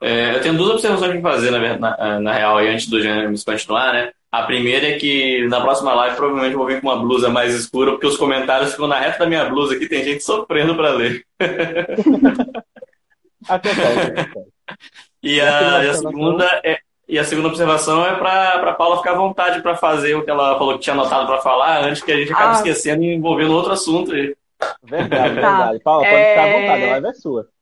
É, 0.00 0.35
eu 0.35 0.40
tenho 0.42 0.57
duas 0.57 0.70
observações 0.70 1.12
para 1.12 1.30
fazer, 1.30 1.52
na, 1.52 1.78
na, 1.78 2.20
na 2.20 2.33
real, 2.33 2.59
aí, 2.59 2.68
antes 2.68 2.88
do 2.88 3.00
Gênesis 3.00 3.44
continuar, 3.44 3.92
né? 3.92 4.12
A 4.35 4.42
primeira 4.42 4.88
é 4.88 4.99
que 4.99 5.47
na 5.47 5.61
próxima 5.61 5.94
live 5.94 6.16
provavelmente 6.16 6.57
vou 6.57 6.66
vir 6.66 6.81
com 6.81 6.88
uma 6.88 6.99
blusa 6.99 7.29
mais 7.29 7.55
escura, 7.55 7.92
porque 7.92 8.09
os 8.09 8.16
comentários 8.16 8.73
ficam 8.73 8.88
na 8.88 8.99
reta 8.99 9.20
da 9.20 9.27
minha 9.27 9.44
blusa 9.44 9.77
aqui, 9.77 9.88
tem 9.88 10.03
gente 10.03 10.25
sofrendo 10.25 10.75
para 10.75 10.90
ler. 10.90 11.25
e, 15.23 15.40
a, 15.40 15.85
e 15.85 15.88
a 15.88 15.94
segunda 15.94 16.61
é, 16.64 16.79
e 17.09 17.16
a 17.16 17.23
segunda 17.23 17.47
observação 17.47 18.05
é 18.05 18.16
para 18.16 18.75
Paula 18.75 18.97
ficar 18.97 19.12
à 19.12 19.16
vontade 19.16 19.62
para 19.62 19.77
fazer 19.77 20.16
o 20.16 20.25
que 20.25 20.31
ela 20.31 20.59
falou 20.59 20.75
que 20.75 20.81
tinha 20.81 20.94
anotado 20.94 21.29
para 21.29 21.40
falar, 21.40 21.85
antes 21.85 22.03
que 22.03 22.11
a 22.11 22.16
gente 22.16 22.33
acabe 22.33 22.49
ah. 22.49 22.55
esquecendo 22.55 23.05
e 23.05 23.14
envolvendo 23.14 23.55
outro 23.55 23.73
assunto 23.73 24.12
aí. 24.12 24.35
Verdade, 24.83 25.35
verdade. 25.35 25.79
Paula, 25.79 26.03
pode 26.03 26.16
é... 26.16 26.31
ficar 26.31 26.42
à 26.42 26.61
vontade, 26.61 26.83
a 26.83 26.90
live 26.90 27.07
é 27.07 27.12
sua. 27.12 27.54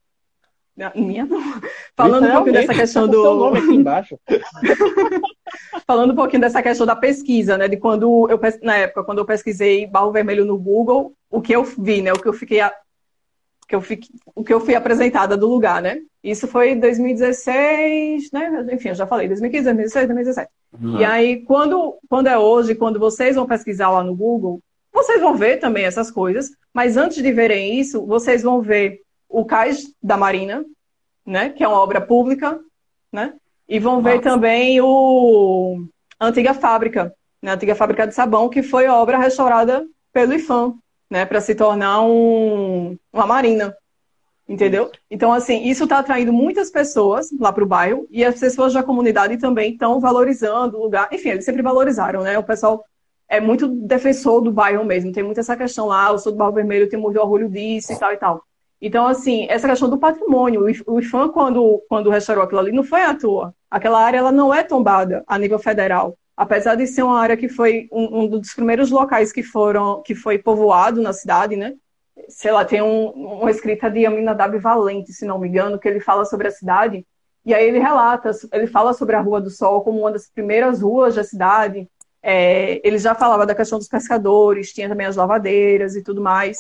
Minha 0.95 1.27
não. 1.27 1.39
Falando 1.95 2.27
um 2.27 2.33
pouquinho 2.33 2.55
dessa 2.55 2.75
questão 2.75 3.07
do. 3.07 3.23
Seu 3.23 3.35
nome 3.35 3.59
aqui 3.59 3.75
embaixo. 3.75 4.19
Falando 5.87 6.13
um 6.13 6.17
pouquinho 6.17 6.41
dessa 6.41 6.63
questão 6.63 6.87
da 6.87 6.97
pesquisa, 6.97 7.59
né? 7.59 7.69
De 7.69 7.77
quando 7.77 8.29
eu 8.31 8.41
na 8.63 8.77
época, 8.77 9.05
quando 9.05 9.19
eu 9.19 9.27
pesquisei 9.27 9.87
barro 9.87 10.11
vermelho 10.11 10.45
no 10.45 10.59
Google, 10.59 11.13
o 11.31 11.43
que 11.43 11.55
eu 11.55 11.63
vi, 11.63 12.01
né? 12.01 12.13
O 12.13 12.19
que 12.19 12.29
eu 12.29 12.33
fiquei 12.33 12.61
a... 12.61 12.73
que 13.69 13.75
eu 13.75 13.83
fiquei... 13.83 14.09
o 14.35 14.43
que 14.43 14.53
eu 14.53 14.61
fui 14.61 14.75
apresentada 14.75 15.37
do 15.37 15.47
lugar, 15.47 15.83
né? 15.83 16.01
Isso 16.25 16.49
foi 16.49 16.71
em 16.71 16.81
2016, 16.81 18.31
né? 18.33 18.67
Enfim, 18.73 18.91
eu 18.91 18.95
já 18.95 19.07
falei, 19.07 19.29
2015, 19.29 19.65
2016, 19.65 20.07
2017. 20.07 20.51
Uhum. 20.81 21.01
E 21.01 21.05
aí, 21.05 21.42
quando, 21.42 21.99
quando 22.09 22.29
é 22.29 22.38
hoje, 22.38 22.75
quando 22.75 22.99
vocês 22.99 23.37
vão 23.37 23.46
pesquisar 23.46 23.90
lá 23.90 24.03
no 24.03 24.15
Google, 24.15 24.61
vocês 24.92 25.21
vão 25.21 25.35
ver 25.35 25.59
também 25.59 25.85
essas 25.85 26.11
coisas, 26.11 26.51
mas 26.73 26.96
antes 26.96 27.23
de 27.23 27.33
verem 27.33 27.79
isso, 27.79 28.07
vocês 28.07 28.42
vão 28.42 28.63
ver 28.63 29.03
o 29.33 29.45
Cais 29.45 29.93
da 30.03 30.17
Marina, 30.17 30.65
né, 31.27 31.49
que 31.49 31.65
é 31.65 31.69
uma 31.69 31.81
obra 31.81 32.01
pública, 32.01 32.61
né, 33.11 33.35
e 33.69 33.79
vão 33.79 34.01
Nossa. 34.01 34.11
ver 34.11 34.21
também 34.21 34.81
o 34.81 35.85
a 36.21 36.27
antiga 36.27 36.55
fábrica, 36.55 37.13
né, 37.43 37.51
a 37.51 37.55
antiga 37.55 37.75
fábrica 37.75 38.07
de 38.07 38.15
sabão, 38.15 38.49
que 38.49 38.63
foi 38.63 38.87
obra 38.87 39.19
restaurada 39.19 39.85
pelo 40.13 40.35
IFAM, 40.35 40.75
né, 41.11 41.25
para 41.25 41.41
se 41.41 41.55
tornar 41.55 42.03
um, 42.03 42.97
uma 43.13 43.27
marina, 43.27 43.75
entendeu? 44.49 44.91
Então, 45.11 45.33
assim, 45.33 45.65
isso 45.65 45.85
está 45.85 45.99
atraindo 45.99 46.33
muitas 46.33 46.71
pessoas 46.71 47.29
lá 47.41 47.53
para 47.53 47.65
o 47.65 47.67
bairro 47.67 48.07
e 48.11 48.25
as 48.25 48.39
pessoas 48.39 48.75
da 48.75 48.83
comunidade 48.83 49.37
também 49.39 49.73
estão 49.73 49.99
valorizando 49.99 50.79
o 50.79 50.83
lugar. 50.85 51.09
Enfim, 51.11 51.31
eles 51.31 51.45
sempre 51.45 51.63
valorizaram, 51.63 52.23
né? 52.23 52.39
O 52.39 52.45
pessoal 52.45 52.85
é 53.29 53.41
muito 53.41 53.67
defensor 53.67 54.43
do 54.43 54.53
bairro 54.53 54.85
mesmo. 54.85 55.13
Tem 55.13 55.23
muito 55.23 55.41
essa 55.41 55.57
questão 55.57 55.87
lá, 55.87 56.11
eu 56.11 56.19
sou 56.19 56.33
do 56.33 56.39
Barro 56.39 56.53
Vermelho, 56.53 56.89
tenho 56.89 57.03
muito 57.03 57.19
orgulho 57.19 57.49
disso 57.49 57.93
e 57.93 57.99
tal 57.99 58.13
e 58.13 58.17
tal. 58.17 58.45
Então, 58.85 59.07
assim, 59.07 59.47
essa 59.49 59.69
questão 59.69 59.89
do 59.89 59.97
patrimônio, 59.97 60.65
o 60.89 60.99
IFAM, 60.99 61.29
quando, 61.29 61.81
quando 61.89 62.11
restaurou 62.11 62.43
aquilo 62.43 62.59
ali, 62.59 62.73
não 62.73 62.83
foi 62.83 63.03
à 63.03 63.15
toa. 63.15 63.55
Aquela 63.71 64.03
área 64.05 64.19
ela 64.19 64.33
não 64.33 64.53
é 64.53 64.65
tombada 64.65 65.23
a 65.25 65.39
nível 65.39 65.59
federal. 65.61 66.19
apesar 66.37 66.75
de 66.75 66.87
ser 66.89 67.03
uma 67.05 67.21
área 67.21 67.37
que 67.37 67.49
foi 67.49 67.89
um, 67.93 68.23
um, 68.23 68.29
dos 68.29 68.53
primeiros 68.55 68.91
locais 68.91 69.33
que 69.33 69.43
foram 69.43 70.03
que 70.03 70.15
foi 70.15 70.39
povoado 70.39 71.01
na 71.01 71.13
cidade, 71.13 71.55
né? 71.55 71.75
Sei 72.29 72.51
lá, 72.51 72.65
tem 72.65 72.83
um, 72.83 73.11
uma 73.11 73.51
escrita 73.51 73.89
de 73.91 74.05
Aminadab 74.05 74.59
Valente, 74.59 75.13
se 75.13 75.25
não 75.25 75.39
me 75.39 75.49
engano, 75.49 75.79
que 75.79 75.89
ele 75.89 76.01
fala 76.01 76.25
sobre 76.25 76.49
a 76.49 76.51
cidade. 76.51 77.07
E 77.45 77.55
aí 77.55 77.67
ele 77.69 77.79
relata, 77.79 78.33
ele 78.53 78.67
fala 78.67 78.93
sobre 78.95 79.15
a 79.15 79.21
Rua 79.21 79.41
do 79.41 79.51
Sol 79.51 79.83
como 79.83 80.01
uma 80.01 80.11
das 80.13 80.29
primeiras 80.29 80.83
ruas 80.83 81.15
da 81.15 81.23
cidade. 81.25 81.89
É, 82.23 82.81
ele 82.87 82.99
já 82.99 83.15
falava 83.15 83.47
da 83.47 83.55
questão 83.55 83.79
dos 83.79 83.89
pescadores, 83.89 84.73
tinha 84.73 84.89
também 84.89 85.07
as 85.07 85.17
lavadeiras 85.17 85.95
e 85.95 86.03
tudo 86.03 86.21
mais. 86.21 86.59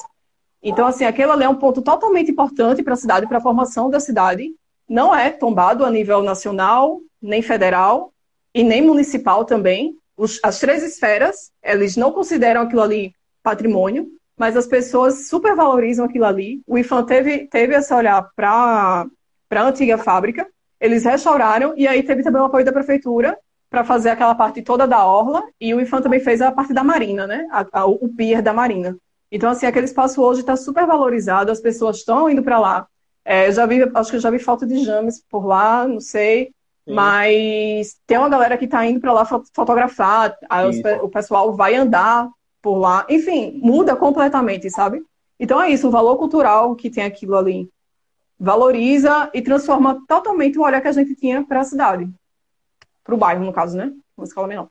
Então, 0.62 0.86
assim, 0.86 1.04
aquele 1.04 1.30
ali 1.30 1.44
é 1.44 1.48
um 1.48 1.56
ponto 1.56 1.82
totalmente 1.82 2.30
importante 2.30 2.82
para 2.82 2.94
a 2.94 2.96
cidade, 2.96 3.26
para 3.26 3.38
a 3.38 3.42
formação 3.42 3.90
da 3.90 3.98
cidade. 3.98 4.50
Não 4.88 5.14
é 5.14 5.30
tombado 5.30 5.84
a 5.84 5.90
nível 5.90 6.22
nacional, 6.22 7.00
nem 7.20 7.42
federal, 7.42 8.12
e 8.54 8.62
nem 8.62 8.82
municipal 8.82 9.44
também. 9.44 9.96
Os, 10.16 10.38
as 10.42 10.60
três 10.60 10.82
esferas, 10.82 11.50
eles 11.62 11.96
não 11.96 12.12
consideram 12.12 12.62
aquilo 12.62 12.82
ali 12.82 13.14
patrimônio, 13.42 14.08
mas 14.36 14.56
as 14.56 14.66
pessoas 14.66 15.28
supervalorizam 15.28 16.04
aquilo 16.04 16.24
ali. 16.24 16.62
O 16.66 16.78
IFAM 16.78 17.04
teve, 17.04 17.46
teve 17.46 17.74
esse 17.74 17.92
olhar 17.92 18.28
para 18.36 19.06
a 19.50 19.62
antiga 19.62 19.98
fábrica, 19.98 20.46
eles 20.80 21.04
restauraram, 21.04 21.74
e 21.76 21.86
aí 21.86 22.02
teve 22.02 22.22
também 22.22 22.42
o 22.42 22.46
apoio 22.46 22.64
da 22.64 22.72
prefeitura 22.72 23.38
para 23.70 23.84
fazer 23.84 24.10
aquela 24.10 24.34
parte 24.34 24.60
toda 24.62 24.86
da 24.86 25.04
orla, 25.06 25.42
e 25.60 25.72
o 25.74 25.80
IFAM 25.80 26.02
também 26.02 26.20
fez 26.20 26.40
a 26.42 26.52
parte 26.52 26.74
da 26.74 26.84
marina, 26.84 27.26
né? 27.26 27.46
A, 27.50 27.66
a, 27.80 27.86
o 27.86 28.08
pier 28.08 28.42
da 28.42 28.52
marina. 28.52 28.96
Então, 29.34 29.48
assim, 29.48 29.64
aquele 29.64 29.86
espaço 29.86 30.20
hoje 30.20 30.40
está 30.40 30.54
super 30.56 30.86
valorizado, 30.86 31.50
as 31.50 31.58
pessoas 31.58 31.96
estão 31.96 32.28
indo 32.28 32.42
para 32.42 32.58
lá. 32.60 32.86
É, 33.24 33.50
já 33.50 33.64
vi, 33.64 33.82
acho 33.94 34.10
que 34.10 34.18
já 34.18 34.28
vi 34.28 34.38
falta 34.38 34.66
de 34.66 34.84
james 34.84 35.24
por 35.30 35.46
lá, 35.46 35.88
não 35.88 36.00
sei. 36.00 36.52
Sim. 36.86 36.92
Mas 36.92 37.96
tem 38.06 38.18
uma 38.18 38.28
galera 38.28 38.58
que 38.58 38.66
está 38.66 38.84
indo 38.84 39.00
para 39.00 39.10
lá 39.10 39.24
fotografar, 39.24 40.36
o 41.02 41.08
pessoal 41.08 41.54
vai 41.54 41.74
andar 41.74 42.28
por 42.60 42.76
lá. 42.76 43.06
Enfim, 43.08 43.58
muda 43.62 43.96
completamente, 43.96 44.68
sabe? 44.68 45.02
Então 45.40 45.62
é 45.62 45.70
isso, 45.70 45.88
o 45.88 45.90
valor 45.90 46.18
cultural 46.18 46.76
que 46.76 46.90
tem 46.90 47.02
aquilo 47.02 47.34
ali 47.34 47.70
valoriza 48.38 49.30
e 49.32 49.40
transforma 49.40 50.02
totalmente 50.06 50.58
o 50.58 50.62
olhar 50.62 50.82
que 50.82 50.88
a 50.88 50.92
gente 50.92 51.14
tinha 51.14 51.42
para 51.42 51.60
a 51.60 51.64
cidade. 51.64 52.06
Para 53.02 53.14
o 53.14 53.18
bairro, 53.18 53.44
no 53.44 53.52
caso, 53.52 53.78
né? 53.78 53.94
Uma 54.14 54.26
escola 54.26 54.46
menor. 54.46 54.68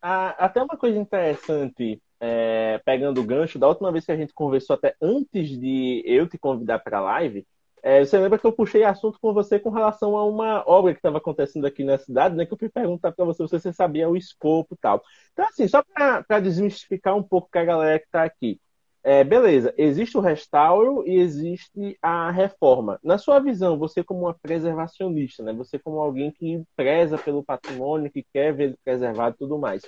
Até 0.00 0.62
uma 0.62 0.76
coisa 0.76 0.96
interessante 0.96 2.00
é, 2.22 2.80
pegando 2.84 3.20
o 3.20 3.24
gancho, 3.24 3.58
da 3.58 3.66
última 3.66 3.90
vez 3.90 4.06
que 4.06 4.12
a 4.12 4.16
gente 4.16 4.32
conversou, 4.32 4.74
até 4.74 4.94
antes 5.02 5.58
de 5.58 6.04
eu 6.06 6.28
te 6.28 6.38
convidar 6.38 6.78
para 6.78 6.98
a 6.98 7.00
live, 7.00 7.44
é, 7.82 8.04
você 8.04 8.16
lembra 8.16 8.38
que 8.38 8.46
eu 8.46 8.52
puxei 8.52 8.84
assunto 8.84 9.18
com 9.20 9.34
você 9.34 9.58
com 9.58 9.70
relação 9.70 10.16
a 10.16 10.24
uma 10.24 10.62
obra 10.68 10.92
que 10.92 11.00
estava 11.00 11.18
acontecendo 11.18 11.66
aqui 11.66 11.82
na 11.82 11.98
cidade, 11.98 12.36
né? 12.36 12.46
Que 12.46 12.52
eu 12.52 12.58
fui 12.58 12.68
perguntar 12.68 13.10
para 13.10 13.24
você 13.24 13.42
se 13.48 13.58
você 13.58 13.72
sabia 13.72 14.08
o 14.08 14.16
escopo 14.16 14.74
e 14.74 14.78
tal. 14.78 15.02
Então, 15.32 15.44
assim, 15.46 15.66
só 15.66 15.82
para 15.82 16.38
desmistificar 16.38 17.16
um 17.16 17.24
pouco 17.24 17.50
para 17.50 17.62
a 17.62 17.64
galera 17.64 17.98
que 17.98 18.06
está 18.06 18.22
aqui. 18.22 18.60
É, 19.02 19.24
beleza, 19.24 19.74
existe 19.76 20.16
o 20.16 20.20
restauro 20.20 21.02
e 21.04 21.16
existe 21.18 21.98
a 22.00 22.30
reforma. 22.30 23.00
Na 23.02 23.18
sua 23.18 23.40
visão, 23.40 23.76
você 23.76 24.04
como 24.04 24.20
uma 24.26 24.34
preservacionista, 24.34 25.42
né? 25.42 25.52
Você 25.54 25.76
como 25.76 25.98
alguém 25.98 26.30
que 26.30 26.62
preza 26.76 27.18
pelo 27.18 27.42
patrimônio, 27.42 28.12
que 28.12 28.24
quer 28.32 28.54
ver 28.54 28.64
ele 28.64 28.78
preservado 28.84 29.34
e 29.34 29.38
tudo 29.38 29.58
mais. 29.58 29.82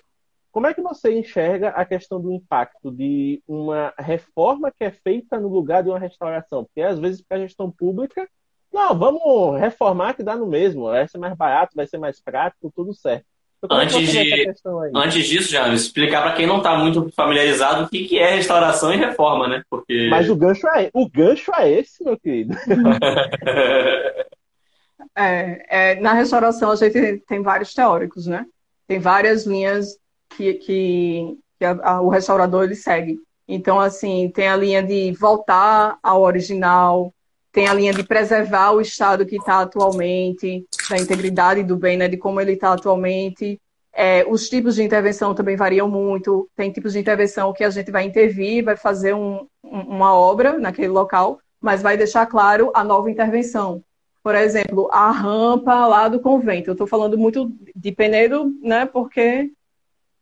Como 0.54 0.66
é 0.68 0.72
que 0.72 0.80
você 0.80 1.12
enxerga 1.12 1.70
a 1.70 1.84
questão 1.84 2.20
do 2.20 2.30
impacto 2.30 2.92
de 2.92 3.42
uma 3.44 3.92
reforma 3.98 4.70
que 4.70 4.84
é 4.84 4.92
feita 4.92 5.40
no 5.40 5.48
lugar 5.48 5.82
de 5.82 5.88
uma 5.88 5.98
restauração? 5.98 6.62
Porque 6.62 6.80
às 6.80 6.96
vezes 6.96 7.20
para 7.20 7.38
a 7.38 7.40
gestão 7.40 7.72
pública, 7.72 8.28
não, 8.72 8.96
vamos 8.96 9.58
reformar 9.58 10.14
que 10.14 10.22
dá 10.22 10.36
no 10.36 10.46
mesmo, 10.46 10.84
vai 10.84 11.08
ser 11.08 11.18
mais 11.18 11.36
barato, 11.36 11.74
vai 11.74 11.88
ser 11.88 11.98
mais 11.98 12.22
prático, 12.22 12.72
tudo 12.72 12.94
certo. 12.94 13.24
Então, 13.64 13.76
antes, 13.76 14.08
de, 14.08 14.54
antes 14.94 15.26
disso, 15.26 15.50
já 15.50 15.74
explicar 15.74 16.22
para 16.22 16.34
quem 16.34 16.46
não 16.46 16.58
está 16.58 16.78
muito 16.78 17.10
familiarizado 17.16 17.86
o 17.86 17.88
que, 17.88 18.04
que 18.04 18.20
é 18.20 18.36
restauração 18.36 18.94
e 18.94 18.96
reforma, 18.96 19.48
né? 19.48 19.60
Porque... 19.68 20.06
Mas 20.08 20.30
o 20.30 20.36
gancho 20.36 20.68
é, 20.68 20.88
o 20.94 21.10
gancho 21.10 21.50
é 21.56 21.68
esse, 21.68 22.04
meu 22.04 22.16
querido. 22.16 22.54
é, 25.18 25.66
é, 25.68 26.00
na 26.00 26.12
restauração 26.12 26.70
a 26.70 26.76
gente 26.76 27.24
tem 27.26 27.42
vários 27.42 27.74
teóricos, 27.74 28.28
né? 28.28 28.46
Tem 28.86 29.00
várias 29.00 29.46
linhas 29.46 29.98
que, 30.36 30.54
que, 30.54 31.38
que 31.58 31.64
a, 31.64 31.78
a, 31.82 32.00
o 32.00 32.08
restaurador 32.08 32.64
ele 32.64 32.74
segue. 32.74 33.18
Então, 33.46 33.78
assim, 33.78 34.30
tem 34.34 34.48
a 34.48 34.56
linha 34.56 34.82
de 34.82 35.12
voltar 35.12 35.98
ao 36.02 36.22
original, 36.22 37.12
tem 37.52 37.68
a 37.68 37.74
linha 37.74 37.92
de 37.92 38.02
preservar 38.02 38.72
o 38.72 38.80
estado 38.80 39.24
que 39.24 39.36
está 39.36 39.60
atualmente, 39.60 40.66
da 40.90 40.96
integridade 40.96 41.62
do 41.62 41.76
bem, 41.76 41.96
né, 41.96 42.08
de 42.08 42.16
como 42.16 42.40
ele 42.40 42.52
está 42.52 42.72
atualmente. 42.72 43.60
É, 43.92 44.24
os 44.28 44.48
tipos 44.48 44.74
de 44.74 44.82
intervenção 44.82 45.34
também 45.34 45.54
variam 45.54 45.88
muito. 45.88 46.48
Tem 46.56 46.72
tipos 46.72 46.94
de 46.94 46.98
intervenção 46.98 47.52
que 47.52 47.62
a 47.62 47.70
gente 47.70 47.92
vai 47.92 48.04
intervir, 48.04 48.64
vai 48.64 48.76
fazer 48.76 49.14
um, 49.14 49.46
uma 49.62 50.12
obra 50.12 50.58
naquele 50.58 50.88
local, 50.88 51.38
mas 51.60 51.80
vai 51.80 51.96
deixar 51.96 52.26
claro 52.26 52.72
a 52.74 52.82
nova 52.82 53.08
intervenção. 53.08 53.84
Por 54.20 54.34
exemplo, 54.34 54.88
a 54.90 55.10
rampa 55.12 55.86
lá 55.86 56.08
do 56.08 56.18
convento. 56.18 56.70
Eu 56.70 56.72
estou 56.72 56.86
falando 56.86 57.16
muito 57.16 57.52
de 57.76 57.92
Penedo, 57.92 58.52
né, 58.62 58.84
porque 58.84 59.52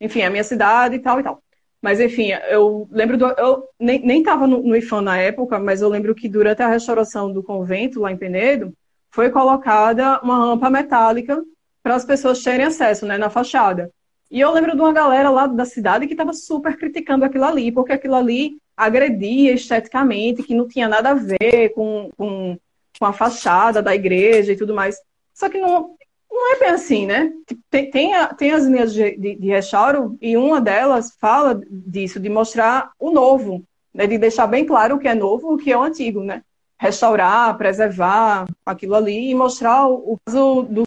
enfim, 0.03 0.23
a 0.23 0.31
minha 0.31 0.45
cidade 0.45 0.97
e 0.97 0.99
tal 0.99 1.21
e 1.21 1.23
tal. 1.23 1.41
Mas, 1.81 2.01
enfim, 2.01 2.31
eu 2.51 2.89
lembro 2.91 3.17
do. 3.17 3.27
Eu 3.27 3.69
nem 3.79 4.21
estava 4.21 4.47
no, 4.47 4.63
no 4.63 4.77
IFAM 4.77 5.01
na 5.01 5.19
época, 5.19 5.59
mas 5.59 5.81
eu 5.81 5.89
lembro 5.89 6.15
que 6.15 6.29
durante 6.29 6.63
a 6.63 6.69
restauração 6.69 7.33
do 7.33 7.43
convento, 7.43 8.01
lá 8.01 8.13
em 8.13 8.17
Penedo, 8.17 8.73
foi 9.11 9.31
colocada 9.31 10.21
uma 10.23 10.39
rampa 10.39 10.71
metálica 10.71 11.43
para 11.83 11.95
as 11.95 12.05
pessoas 12.05 12.43
terem 12.43 12.67
acesso 12.67 13.07
né, 13.07 13.19
na 13.19 13.31
fachada. 13.31 13.91
E 14.31 14.41
eu 14.41 14.51
lembro 14.53 14.75
de 14.75 14.81
uma 14.81 14.93
galera 14.93 15.29
lá 15.29 15.47
da 15.47 15.65
cidade 15.65 16.07
que 16.07 16.15
estava 16.15 16.33
super 16.33 16.77
criticando 16.77 17.25
aquilo 17.25 17.45
ali, 17.45 17.71
porque 17.71 17.93
aquilo 17.93 18.15
ali 18.15 18.57
agredia 18.77 19.53
esteticamente, 19.53 20.43
que 20.43 20.55
não 20.55 20.67
tinha 20.67 20.89
nada 20.89 21.11
a 21.11 21.15
ver 21.15 21.71
com, 21.75 22.11
com, 22.17 22.57
com 22.99 23.05
a 23.05 23.13
fachada 23.13 23.83
da 23.83 23.95
igreja 23.95 24.53
e 24.53 24.57
tudo 24.57 24.75
mais. 24.75 24.97
Só 25.35 25.49
que 25.49 25.59
não, 25.59 25.97
não 26.33 26.55
é 26.55 26.59
bem 26.59 26.69
assim, 26.71 27.07
né? 27.07 27.33
Tem, 27.71 27.91
tem, 27.91 28.15
a, 28.15 28.33
tem 28.35 28.53
as 28.53 28.65
linhas 28.65 28.93
de, 28.93 29.17
de, 29.17 29.37
de, 29.37 29.49
restauro 29.49 30.17
e 30.21 30.37
uma 30.37 30.61
delas 30.61 31.15
fala 31.21 31.61
disso, 31.71 32.19
de 32.19 32.29
mostrar 32.29 32.93
o 32.99 33.11
novo, 33.11 33.65
né? 33.93 34.07
de 34.07 34.19
deixar 34.19 34.47
bem 34.47 34.65
claro 34.65 34.97
o 34.97 34.99
que 34.99 35.09
é 35.09 35.15
novo 35.15 35.55
o 35.55 35.59
que 35.59 35.71
é 35.71 35.77
o 35.79 35.83
antigo, 35.83 36.23
né? 36.23 36.43
Restaurar, 36.79 37.57
preservar 37.57 38.47
aquilo 38.67 38.95
ali 38.95 39.31
e 39.31 39.35
mostrar 39.35 39.87
o 39.89 40.19
caso 40.25 40.63
do. 40.63 40.83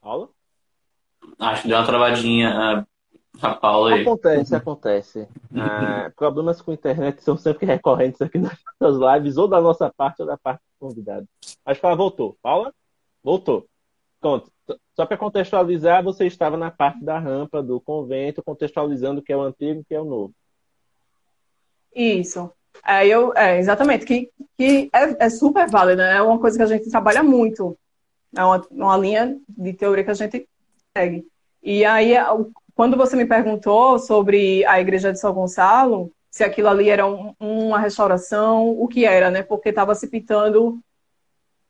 Paula? 0.00 0.30
Acho 1.38 1.62
que 1.62 1.68
deu 1.68 1.76
uma 1.76 1.86
travadinha. 1.86 2.86
A 3.40 3.54
Paula 3.54 3.94
aí. 3.94 4.02
Acontece, 4.02 4.54
acontece. 4.54 5.28
Ah, 5.56 6.12
problemas 6.14 6.60
com 6.60 6.72
internet 6.72 7.22
são 7.22 7.36
sempre 7.36 7.66
recorrentes 7.66 8.20
aqui 8.20 8.38
nas 8.38 8.56
nossas 8.80 9.16
lives, 9.16 9.36
ou 9.36 9.48
da 9.48 9.60
nossa 9.60 9.92
parte 9.96 10.20
ou 10.20 10.26
da 10.26 10.36
parte 10.36 10.60
do 10.60 10.88
convidado. 10.88 11.26
Acho 11.64 11.80
que 11.80 11.86
ela 11.86 11.96
voltou. 11.96 12.36
Paula? 12.42 12.72
Voltou. 13.22 13.66
Conta. 14.20 14.50
Só 14.94 15.06
para 15.06 15.16
contextualizar, 15.16 16.02
você 16.02 16.26
estava 16.26 16.56
na 16.56 16.70
parte 16.70 17.02
da 17.02 17.18
rampa 17.18 17.62
do 17.62 17.80
convento, 17.80 18.42
contextualizando 18.42 19.20
o 19.20 19.22
que 19.22 19.32
é 19.32 19.36
o 19.36 19.42
antigo 19.42 19.78
e 19.78 19.82
o 19.82 19.84
que 19.84 19.94
é 19.94 20.00
o 20.00 20.04
novo. 20.04 20.34
Isso. 21.94 22.50
É, 22.86 23.06
eu, 23.06 23.32
é, 23.34 23.58
exatamente, 23.58 24.04
que, 24.04 24.30
que 24.56 24.90
é, 24.92 25.26
é 25.26 25.30
super 25.30 25.68
válido, 25.68 26.02
né? 26.02 26.16
é 26.16 26.22
uma 26.22 26.38
coisa 26.38 26.56
que 26.56 26.62
a 26.62 26.66
gente 26.66 26.90
trabalha 26.90 27.22
muito. 27.22 27.76
É 28.36 28.44
uma, 28.44 28.66
uma 28.70 28.96
linha 28.96 29.38
de 29.48 29.72
teoria 29.72 30.04
que 30.04 30.10
a 30.10 30.14
gente 30.14 30.48
segue. 30.96 31.26
E 31.62 31.84
aí, 31.84 32.14
quando 32.78 32.96
você 32.96 33.16
me 33.16 33.26
perguntou 33.26 33.98
sobre 33.98 34.64
a 34.64 34.80
igreja 34.80 35.12
de 35.12 35.18
São 35.18 35.34
Gonçalo, 35.34 36.12
se 36.30 36.44
aquilo 36.44 36.68
ali 36.68 36.88
era 36.88 37.04
um, 37.04 37.34
uma 37.40 37.76
restauração, 37.76 38.70
o 38.70 38.86
que 38.86 39.04
era, 39.04 39.32
né? 39.32 39.42
Porque 39.42 39.70
estava 39.70 39.96
se 39.96 40.06
pintando, 40.06 40.78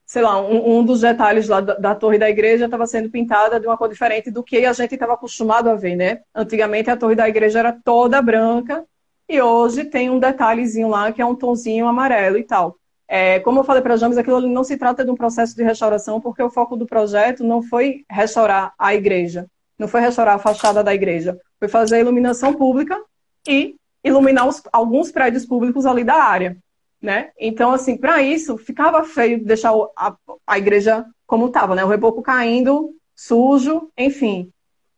sei 0.05 0.21
lá, 0.21 0.39
um, 0.39 0.77
um 0.77 0.85
dos 0.85 1.01
detalhes 1.01 1.47
lá 1.47 1.61
da, 1.61 1.73
da 1.73 1.95
torre 1.95 2.19
da 2.19 2.29
igreja 2.29 2.65
estava 2.65 2.85
sendo 2.85 3.09
pintada 3.09 3.59
de 3.59 3.65
uma 3.65 3.75
cor 3.75 3.89
diferente 3.89 4.29
do 4.29 4.43
que 4.43 4.63
a 4.63 4.71
gente 4.71 4.93
estava 4.93 5.13
acostumado 5.15 5.67
a 5.67 5.73
ver, 5.73 5.95
né? 5.95 6.21
Antigamente 6.35 6.91
a 6.91 6.95
torre 6.95 7.15
da 7.15 7.27
igreja 7.27 7.57
era 7.57 7.73
toda 7.73 8.21
branca 8.21 8.85
e 9.27 9.41
hoje 9.41 9.85
tem 9.85 10.11
um 10.11 10.19
detalhezinho 10.19 10.89
lá 10.89 11.11
que 11.11 11.23
é 11.23 11.25
um 11.25 11.33
tonzinho 11.33 11.87
amarelo 11.87 12.37
e 12.37 12.43
tal. 12.43 12.75
É, 13.07 13.39
como 13.39 13.61
eu 13.61 13.63
falei 13.63 13.81
para 13.81 13.95
a 13.95 13.97
James, 13.97 14.19
aquilo 14.19 14.41
não 14.41 14.63
se 14.63 14.77
trata 14.77 15.03
de 15.03 15.09
um 15.09 15.15
processo 15.15 15.55
de 15.55 15.63
restauração, 15.63 16.21
porque 16.21 16.43
o 16.43 16.51
foco 16.51 16.77
do 16.77 16.85
projeto 16.85 17.43
não 17.43 17.63
foi 17.63 18.05
restaurar 18.07 18.75
a 18.77 18.93
igreja, 18.93 19.47
não 19.79 19.87
foi 19.87 20.01
restaurar 20.01 20.35
a 20.35 20.39
fachada 20.39 20.83
da 20.83 20.93
igreja, 20.93 21.39
foi 21.57 21.69
fazer 21.69 21.95
a 21.95 21.99
iluminação 21.99 22.53
pública 22.53 23.01
e 23.47 23.75
iluminar 24.03 24.47
os, 24.47 24.61
alguns 24.71 25.11
prédios 25.11 25.45
públicos 25.45 25.85
ali 25.85 26.03
da 26.03 26.15
área, 26.15 26.57
né? 27.01 27.31
Então, 27.39 27.71
assim, 27.71 27.97
para 27.97 28.21
isso, 28.21 28.57
ficava 28.57 29.03
feio 29.05 29.43
deixar 29.43 29.71
a, 29.95 30.15
a 30.45 30.57
igreja 30.57 31.05
como 31.25 31.47
estava, 31.47 31.75
né? 31.75 31.83
O 31.83 31.87
reboco 31.87 32.21
caindo, 32.21 32.93
sujo, 33.15 33.89
enfim. 33.97 34.51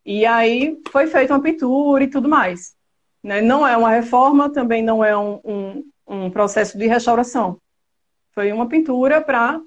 E 0.03 0.25
aí 0.25 0.82
foi 0.91 1.05
feita 1.05 1.34
uma 1.34 1.41
pintura 1.41 2.03
e 2.03 2.07
tudo 2.07 2.27
mais. 2.27 2.75
Né? 3.23 3.39
Não 3.39 3.67
é 3.67 3.77
uma 3.77 3.91
reforma, 3.91 4.49
também 4.49 4.82
não 4.82 5.03
é 5.03 5.15
um, 5.15 5.39
um, 5.43 5.84
um 6.07 6.32
processo 6.32 6.77
de 6.77 6.88
restauração. 6.88 7.59
Foi 8.32 8.51
uma 8.51 8.67
pintura 8.67 9.21
para 9.21 9.61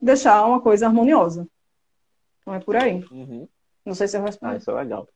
deixar 0.00 0.44
uma 0.46 0.60
coisa 0.60 0.86
harmoniosa. 0.86 1.48
Então 2.40 2.54
é 2.54 2.60
por 2.60 2.76
aí. 2.76 3.04
Uhum. 3.10 3.48
Não 3.84 3.94
sei 3.94 4.08
se 4.08 4.16
eu 4.16 4.22
Ah, 4.22 4.26
respondo. 4.26 4.56
isso 4.56 4.70
é 4.70 4.74
legal. 4.74 5.08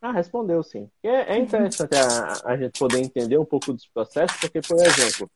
Ah, 0.00 0.12
respondeu 0.12 0.62
sim. 0.62 0.88
É, 1.02 1.34
é 1.34 1.38
interessante 1.38 1.94
a, 1.96 2.52
a 2.52 2.56
gente 2.56 2.78
poder 2.78 3.00
entender 3.00 3.36
um 3.38 3.44
pouco 3.44 3.72
dos 3.72 3.86
processos, 3.86 4.36
porque, 4.40 4.60
por 4.60 4.76
exemplo, 4.76 5.28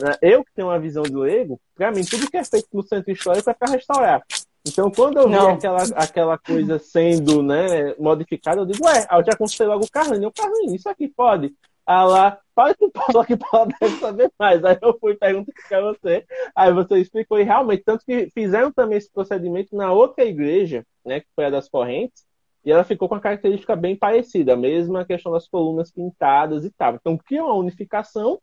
né, 0.00 0.12
eu 0.22 0.44
que 0.44 0.52
tenho 0.52 0.68
uma 0.68 0.78
visão 0.78 1.02
de 1.02 1.14
leigo, 1.16 1.60
para 1.74 1.90
mim, 1.90 2.04
tudo 2.04 2.30
que 2.30 2.36
é 2.36 2.44
feito 2.44 2.68
no 2.72 2.82
centro 2.82 3.10
histórico 3.10 3.50
é 3.50 3.54
para 3.54 3.72
restaurar. 3.72 4.22
Então, 4.64 4.90
quando 4.90 5.16
eu 5.18 5.28
vi 5.28 5.34
Não. 5.34 5.50
aquela, 5.50 5.82
aquela 5.96 6.38
coisa 6.38 6.78
sendo 6.78 7.42
né, 7.42 7.94
modificada, 7.98 8.60
eu 8.60 8.66
digo, 8.66 8.86
ué, 8.86 9.06
eu 9.10 9.24
já 9.24 9.36
consultei 9.36 9.66
logo 9.66 9.84
o 9.84 9.90
Carlinhos. 9.90 10.22
Eu, 10.22 10.32
Carlinhos, 10.32 10.74
isso 10.74 10.88
aqui 10.88 11.08
pode? 11.08 11.54
Ah 11.90 12.04
lá, 12.04 12.38
fala 12.54 12.74
que 12.74 12.84
o 12.84 12.90
Paulo 12.90 13.20
aqui 13.20 13.34
Paulo 13.34 13.72
deve 13.80 13.96
saber 13.96 14.30
mais. 14.38 14.62
Aí 14.62 14.76
eu 14.82 14.98
fui 15.00 15.14
perguntar 15.16 15.52
para 15.66 15.80
você, 15.80 16.26
aí 16.54 16.70
você 16.70 16.98
explicou, 16.98 17.40
e 17.40 17.44
realmente, 17.44 17.82
tanto 17.82 18.04
que 18.04 18.28
fizeram 18.34 18.70
também 18.70 18.98
esse 18.98 19.10
procedimento 19.10 19.74
na 19.74 19.90
outra 19.90 20.22
igreja, 20.22 20.84
né, 21.02 21.20
que 21.20 21.26
foi 21.34 21.46
a 21.46 21.50
das 21.50 21.66
correntes, 21.66 22.26
e 22.62 22.70
ela 22.70 22.84
ficou 22.84 23.08
com 23.08 23.14
a 23.14 23.20
característica 23.20 23.74
bem 23.74 23.96
parecida, 23.96 24.52
a 24.52 24.56
mesma 24.56 25.02
questão 25.06 25.32
das 25.32 25.48
colunas 25.48 25.90
pintadas 25.90 26.62
e 26.66 26.70
tal. 26.70 26.96
Então, 26.96 27.16
cria 27.16 27.42
uma 27.42 27.54
unificação, 27.54 28.38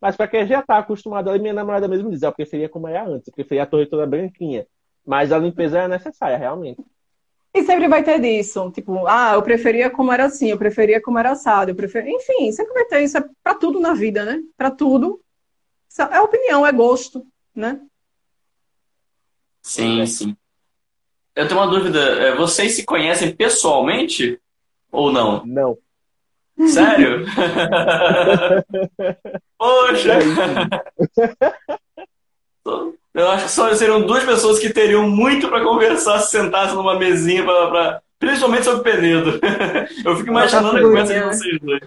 mas 0.00 0.16
para 0.16 0.26
quem 0.26 0.44
já 0.44 0.58
está 0.58 0.78
acostumado, 0.78 1.30
ali, 1.30 1.38
minha 1.38 1.54
namorada 1.54 1.86
mesmo 1.86 2.10
diz, 2.10 2.22
eu 2.22 2.32
preferia 2.32 2.68
como 2.68 2.88
era 2.88 3.06
antes, 3.06 3.28
eu 3.28 3.34
preferia 3.34 3.62
a 3.62 3.66
torre 3.66 3.86
toda 3.86 4.06
branquinha. 4.06 4.66
Mas 5.06 5.30
a 5.30 5.38
limpeza 5.38 5.78
era 5.78 5.88
necessária, 5.88 6.36
realmente. 6.36 6.82
E 7.58 7.64
sempre 7.64 7.88
vai 7.88 8.04
ter 8.04 8.20
disso. 8.20 8.70
Tipo, 8.70 9.04
ah, 9.08 9.32
eu 9.34 9.42
preferia 9.42 9.90
como 9.90 10.12
era 10.12 10.26
assim, 10.26 10.50
eu 10.50 10.58
preferia 10.58 11.02
como 11.02 11.18
era 11.18 11.32
assado, 11.32 11.72
eu 11.72 11.74
preferia... 11.74 12.12
Enfim, 12.12 12.52
sempre 12.52 12.72
vai 12.72 12.84
ter 12.84 13.02
isso. 13.02 13.18
É 13.18 13.24
pra 13.42 13.54
tudo 13.54 13.80
na 13.80 13.94
vida, 13.94 14.24
né? 14.24 14.40
Pra 14.56 14.70
tudo. 14.70 15.20
É 16.12 16.20
opinião, 16.20 16.64
é 16.64 16.70
gosto, 16.70 17.26
né? 17.52 17.80
Sim, 19.60 20.06
sim. 20.06 20.36
Eu 21.34 21.48
tenho 21.48 21.58
uma 21.60 21.66
dúvida. 21.66 21.98
é, 21.98 22.36
Vocês 22.36 22.76
se 22.76 22.84
conhecem 22.84 23.34
pessoalmente 23.34 24.40
ou 24.92 25.10
não? 25.10 25.44
Não. 25.44 25.76
Sério? 26.68 27.24
Poxa! 29.58 30.18
Eu 33.18 33.28
acho 33.30 33.46
que 33.46 33.50
só 33.50 33.74
seriam 33.74 34.06
duas 34.06 34.22
pessoas 34.22 34.60
que 34.60 34.72
teriam 34.72 35.10
muito 35.10 35.48
para 35.48 35.64
conversar 35.64 36.20
se 36.20 36.30
sentassem 36.30 36.76
numa 36.76 36.96
mesinha 36.96 37.44
para 37.44 38.00
principalmente 38.16 38.64
sobre 38.64 38.90
Penedo. 38.90 39.40
Eu 40.06 40.16
fico 40.16 40.30
imaginando 40.30 40.76
a 40.76 40.80
conversa 40.80 41.14
de 41.14 41.20
vocês 41.20 41.60
dois. 41.60 41.80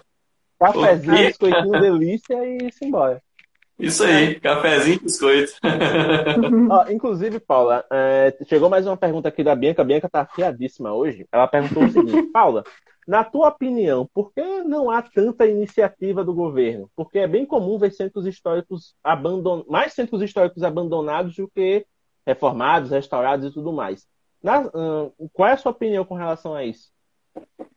Cafezinho, 0.60 1.14
O 1.14 1.16
quê? 1.16 1.26
biscoitinho, 1.28 1.80
delícia 1.80 2.36
e 2.44 2.70
simbora. 2.72 3.22
Isso 3.78 4.04
aí, 4.04 4.38
cafezinho 4.38 4.96
e 4.96 5.04
biscoito. 5.04 5.52
Ó, 6.70 6.90
inclusive, 6.90 7.40
Paula, 7.40 7.84
é, 7.90 8.36
chegou 8.46 8.68
mais 8.68 8.86
uma 8.86 8.96
pergunta 8.96 9.28
aqui 9.28 9.42
da 9.42 9.56
Bianca. 9.56 9.80
A 9.80 9.84
Bianca 9.84 10.10
tá 10.10 10.20
afiadíssima 10.20 10.92
hoje. 10.92 11.26
Ela 11.32 11.48
perguntou 11.48 11.82
o 11.82 11.90
seguinte: 11.90 12.22
Paula, 12.30 12.62
na 13.06 13.24
tua 13.24 13.48
opinião, 13.48 14.08
por 14.14 14.32
que 14.32 14.42
não 14.64 14.90
há 14.90 15.02
tanta 15.02 15.46
iniciativa 15.46 16.24
do 16.24 16.32
governo? 16.34 16.90
Porque 16.94 17.18
é 17.18 17.26
bem 17.26 17.44
comum 17.44 17.78
ver 17.78 17.92
centros 17.92 18.26
históricos 18.26 18.94
abandonados, 19.02 19.70
mais 19.70 19.92
centros 19.92 20.22
históricos 20.22 20.62
abandonados 20.62 21.34
do 21.36 21.48
que 21.48 21.84
reformados, 22.26 22.90
restaurados 22.90 23.50
e 23.50 23.52
tudo 23.52 23.72
mais. 23.72 24.06
Na- 24.42 24.70
hum, 24.74 25.10
qual 25.32 25.48
é 25.48 25.52
a 25.52 25.56
sua 25.56 25.72
opinião 25.72 26.04
com 26.04 26.14
relação 26.14 26.54
a 26.54 26.64
isso? 26.64 26.90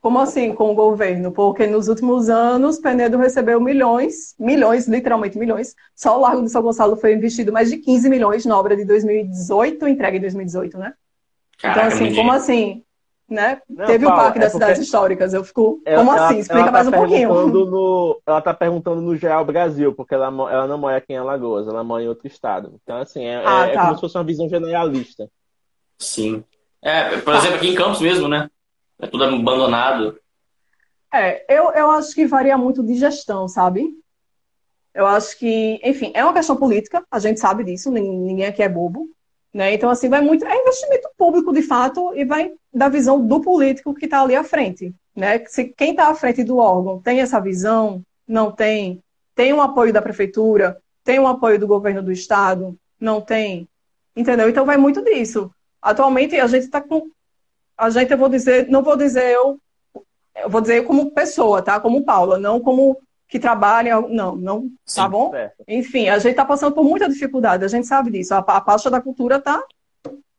Como 0.02 0.20
assim 0.20 0.54
com 0.54 0.72
o 0.72 0.76
governo? 0.76 1.32
Porque 1.32 1.66
nos 1.66 1.88
últimos 1.88 2.30
anos, 2.30 2.78
Penedo 2.78 3.18
recebeu 3.18 3.60
milhões, 3.60 4.36
milhões, 4.40 4.88
literalmente 4.88 5.38
milhões. 5.38 5.76
Só 5.96 6.18
o 6.18 6.22
Largo 6.22 6.44
de 6.44 6.52
São 6.52 6.62
Gonçalo 6.62 6.96
foi 6.96 7.14
investido 7.14 7.52
mais 7.52 7.72
de 7.72 7.78
15 7.78 8.08
milhões 8.10 8.46
na 8.46 8.58
obra 8.58 8.76
de 8.76 8.86
2018, 8.86 9.88
entregue 9.88 10.18
em 10.18 10.22
2018, 10.22 10.78
né? 10.78 10.94
então, 11.58 11.74
Caraca, 11.74 11.88
assim, 11.88 12.04
muito 12.04 12.16
como 12.16 12.32
assim? 12.32 12.85
Né? 13.28 13.60
Não, 13.68 13.88
Teve 13.88 14.06
o 14.06 14.10
Paula, 14.10 14.24
Parque 14.26 14.38
é 14.38 14.42
das 14.42 14.52
porque- 14.52 14.66
Cidades 14.66 14.84
Históricas. 14.86 15.34
Eu 15.34 15.44
fico, 15.44 15.82
Ela- 15.84 15.98
como 16.06 16.16
ela- 16.16 16.26
assim? 16.28 16.38
Explica 16.40 16.62
ela 16.62 16.72
mais 16.72 16.88
tá 16.90 16.96
um 16.96 17.00
pouquinho. 17.00 17.48
No, 17.66 18.22
ela 18.26 18.42
tá 18.42 18.54
perguntando 18.54 19.02
no 19.02 19.16
geral 19.18 19.44
Brasil, 19.44 19.94
porque 19.96 20.14
ela, 20.14 20.28
ela 20.28 20.68
não 20.68 20.78
mora 20.78 20.98
aqui 20.98 21.14
em 21.14 21.18
Alagoas, 21.18 21.68
ela 21.68 21.84
mora 21.84 22.04
em 22.04 22.08
outro 22.08 22.28
estado. 22.28 22.80
Então, 22.84 22.98
assim, 22.98 23.24
é, 23.26 23.42
Ah, 23.44 23.68
é- 23.68 23.72
é 23.72 23.74
tá. 23.74 23.82
como 23.82 23.96
se 23.96 24.02
fosse 24.02 24.16
uma 24.18 24.24
visão 24.24 24.48
generalista. 24.48 25.28
Sim. 25.98 26.44
É, 26.84 27.18
por 27.22 27.34
exemplo, 27.34 27.56
aqui 27.56 27.70
em 27.70 27.76
Campos 27.76 28.00
mesmo, 28.00 28.28
né? 28.28 28.48
É 29.02 29.08
tudo 29.08 29.24
abandonado. 29.24 30.20
É, 31.12 31.46
eu, 31.52 31.72
eu 31.72 31.90
acho 31.92 32.14
que 32.14 32.28
varia 32.28 32.58
muito 32.58 32.84
de 32.84 32.94
gestão, 32.96 33.48
sabe? 33.48 33.90
Eu 34.94 35.08
acho 35.08 35.38
que, 35.40 35.80
enfim, 35.84 36.12
é 36.14 36.24
uma 36.24 36.34
questão 36.34 36.56
política, 36.56 37.04
a 37.10 37.18
gente 37.20 37.40
sabe 37.40 37.64
disso, 37.64 37.90
nin- 37.92 38.20
ninguém 38.20 38.46
aqui 38.46 38.62
é 38.62 38.70
bobo, 38.70 39.10
né? 39.56 39.74
Então, 39.74 39.90
assim, 39.90 40.10
vai 40.10 40.20
muito, 40.20 40.44
é 40.46 40.54
investimento 40.54 41.10
público, 41.18 41.54
de 41.54 41.62
fato, 41.62 42.14
e 42.14 42.26
vai 42.26 42.52
da 42.74 42.90
visão 42.90 43.26
do 43.26 43.40
político 43.40 43.94
que 43.94 44.04
está 44.04 44.22
ali 44.22 44.36
à 44.36 44.44
frente, 44.44 44.94
né? 45.16 45.46
Se 45.46 45.64
quem 45.64 45.92
está 45.92 46.10
à 46.10 46.14
frente 46.14 46.44
do 46.44 46.58
órgão 46.58 47.02
tem 47.02 47.22
essa 47.22 47.40
visão, 47.40 48.04
não 48.28 48.52
tem, 48.52 49.02
tem 49.34 49.54
o 49.54 49.62
apoio 49.62 49.94
da 49.94 50.02
prefeitura, 50.02 50.78
tem 51.06 51.20
o 51.20 51.28
apoio 51.28 51.58
do 51.58 51.68
governo 51.68 52.04
do 52.04 52.12
estado, 52.12 52.78
não 53.00 53.22
tem, 53.22 53.66
entendeu? 54.14 54.50
Então, 54.50 54.66
vai 54.66 54.76
muito 54.76 55.02
disso. 55.02 55.50
Atualmente, 55.82 56.38
a 56.38 56.48
gente 56.48 56.66
está 56.66 56.82
com, 56.82 57.10
a 57.78 57.90
gente, 57.90 58.12
eu 58.12 58.18
vou 58.18 58.28
dizer, 58.28 58.68
não 58.68 58.84
vou 58.84 58.98
dizer 58.98 59.32
eu 59.32 59.58
eu 60.36 60.50
vou 60.50 60.60
dizer 60.60 60.84
como 60.84 61.12
pessoa, 61.12 61.62
tá? 61.62 61.80
Como 61.80 62.04
Paula, 62.04 62.38
não 62.38 62.60
como 62.60 63.02
que 63.28 63.40
trabalha, 63.40 64.00
não, 64.02 64.36
não, 64.36 64.62
tá 64.70 65.04
Sim. 65.06 65.10
bom? 65.10 65.32
Certo. 65.32 65.64
Enfim, 65.68 66.10
a 66.10 66.18
gente 66.20 66.32
está 66.32 66.46
passando 66.46 66.74
por 66.74 66.84
muita 66.84 67.10
dificuldade, 67.10 67.66
a 67.66 67.68
gente 67.68 67.88
sabe 67.88 68.12
disso. 68.12 68.34
A, 68.34 68.38
a 68.40 68.62
pasta 68.62 68.90
da 68.90 69.02
cultura 69.02 69.42
tá, 69.42 69.64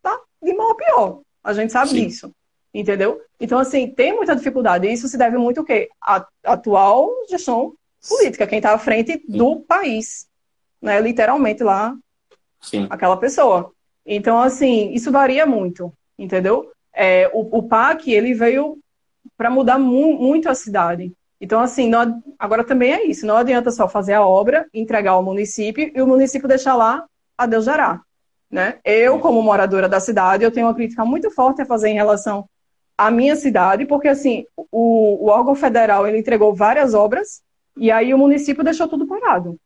tá 0.03 0.21
de 0.43 0.55
mal 0.55 0.71
a 0.71 0.75
pior. 0.77 1.21
A 1.43 1.53
gente 1.53 1.73
sabe 1.73 1.91
Sim. 1.91 2.07
disso. 2.07 2.33
Entendeu? 2.73 3.21
Então, 3.41 3.59
assim, 3.59 3.89
tem 3.91 4.15
muita 4.15 4.37
dificuldade. 4.37 4.87
E 4.87 4.93
isso 4.93 5.09
se 5.09 5.17
deve 5.17 5.39
muito 5.39 5.61
ao 5.61 5.65
quê? 5.65 5.89
A 6.01 6.27
atual 6.45 7.11
gestão 7.29 7.73
política, 8.09 8.47
quem 8.47 8.59
está 8.59 8.75
à 8.75 8.79
frente 8.79 9.23
do 9.27 9.61
país. 9.61 10.29
Né? 10.81 11.01
Literalmente 11.01 11.63
lá, 11.65 11.97
Sim. 12.61 12.87
aquela 12.91 13.17
pessoa. 13.17 13.73
Então, 14.05 14.39
assim, 14.39 14.93
isso 14.93 15.11
varia 15.11 15.47
muito, 15.47 15.93
entendeu? 16.19 16.71
É, 16.93 17.29
o, 17.33 17.59
o 17.59 17.63
PAC, 17.63 18.13
ele 18.13 18.35
veio 18.35 18.79
para 19.37 19.51
mudar 19.51 19.79
mu- 19.79 20.19
muito 20.19 20.49
a 20.49 20.55
cidade. 20.55 21.13
Então, 21.41 21.61
assim, 21.61 21.89
não 21.89 22.23
agora 22.39 22.65
também 22.65 22.93
é 22.93 23.07
isso. 23.07 23.27
Não 23.27 23.37
adianta 23.37 23.71
só 23.71 23.89
fazer 23.89 24.15
a 24.15 24.27
obra, 24.27 24.67
entregar 24.73 25.13
ao 25.13 25.23
município 25.23 25.91
e 25.95 26.01
o 26.01 26.07
município 26.07 26.49
deixar 26.49 26.75
lá 26.75 27.05
a 27.37 27.47
Deus 27.47 27.67
dará. 27.67 28.01
Né? 28.51 28.79
Eu, 28.85 29.19
como 29.19 29.43
moradora 29.43 29.89
da 29.89 30.01
cidade, 30.01 30.45
eu 30.45 30.51
tenho 30.51 30.67
uma 30.67 30.75
crítica 30.75 31.05
muito 31.05 31.31
forte 31.31 31.63
a 31.63 31.67
fazer 31.67 31.89
em 31.89 31.95
relação 31.95 32.49
à 32.97 33.11
minha 33.11 33.37
cidade, 33.37 33.85
porque, 33.85 34.09
assim, 34.09 34.47
o, 34.57 35.27
o 35.27 35.29
órgão 35.29 35.55
federal, 35.55 36.07
ele 36.07 36.19
entregou 36.19 36.55
várias 36.55 36.95
obras 36.95 37.43
e 37.77 37.91
aí 37.91 38.15
o 38.15 38.19
município 38.19 38.65
deixou 38.65 38.89
tudo 38.89 39.07
parado 39.07 39.59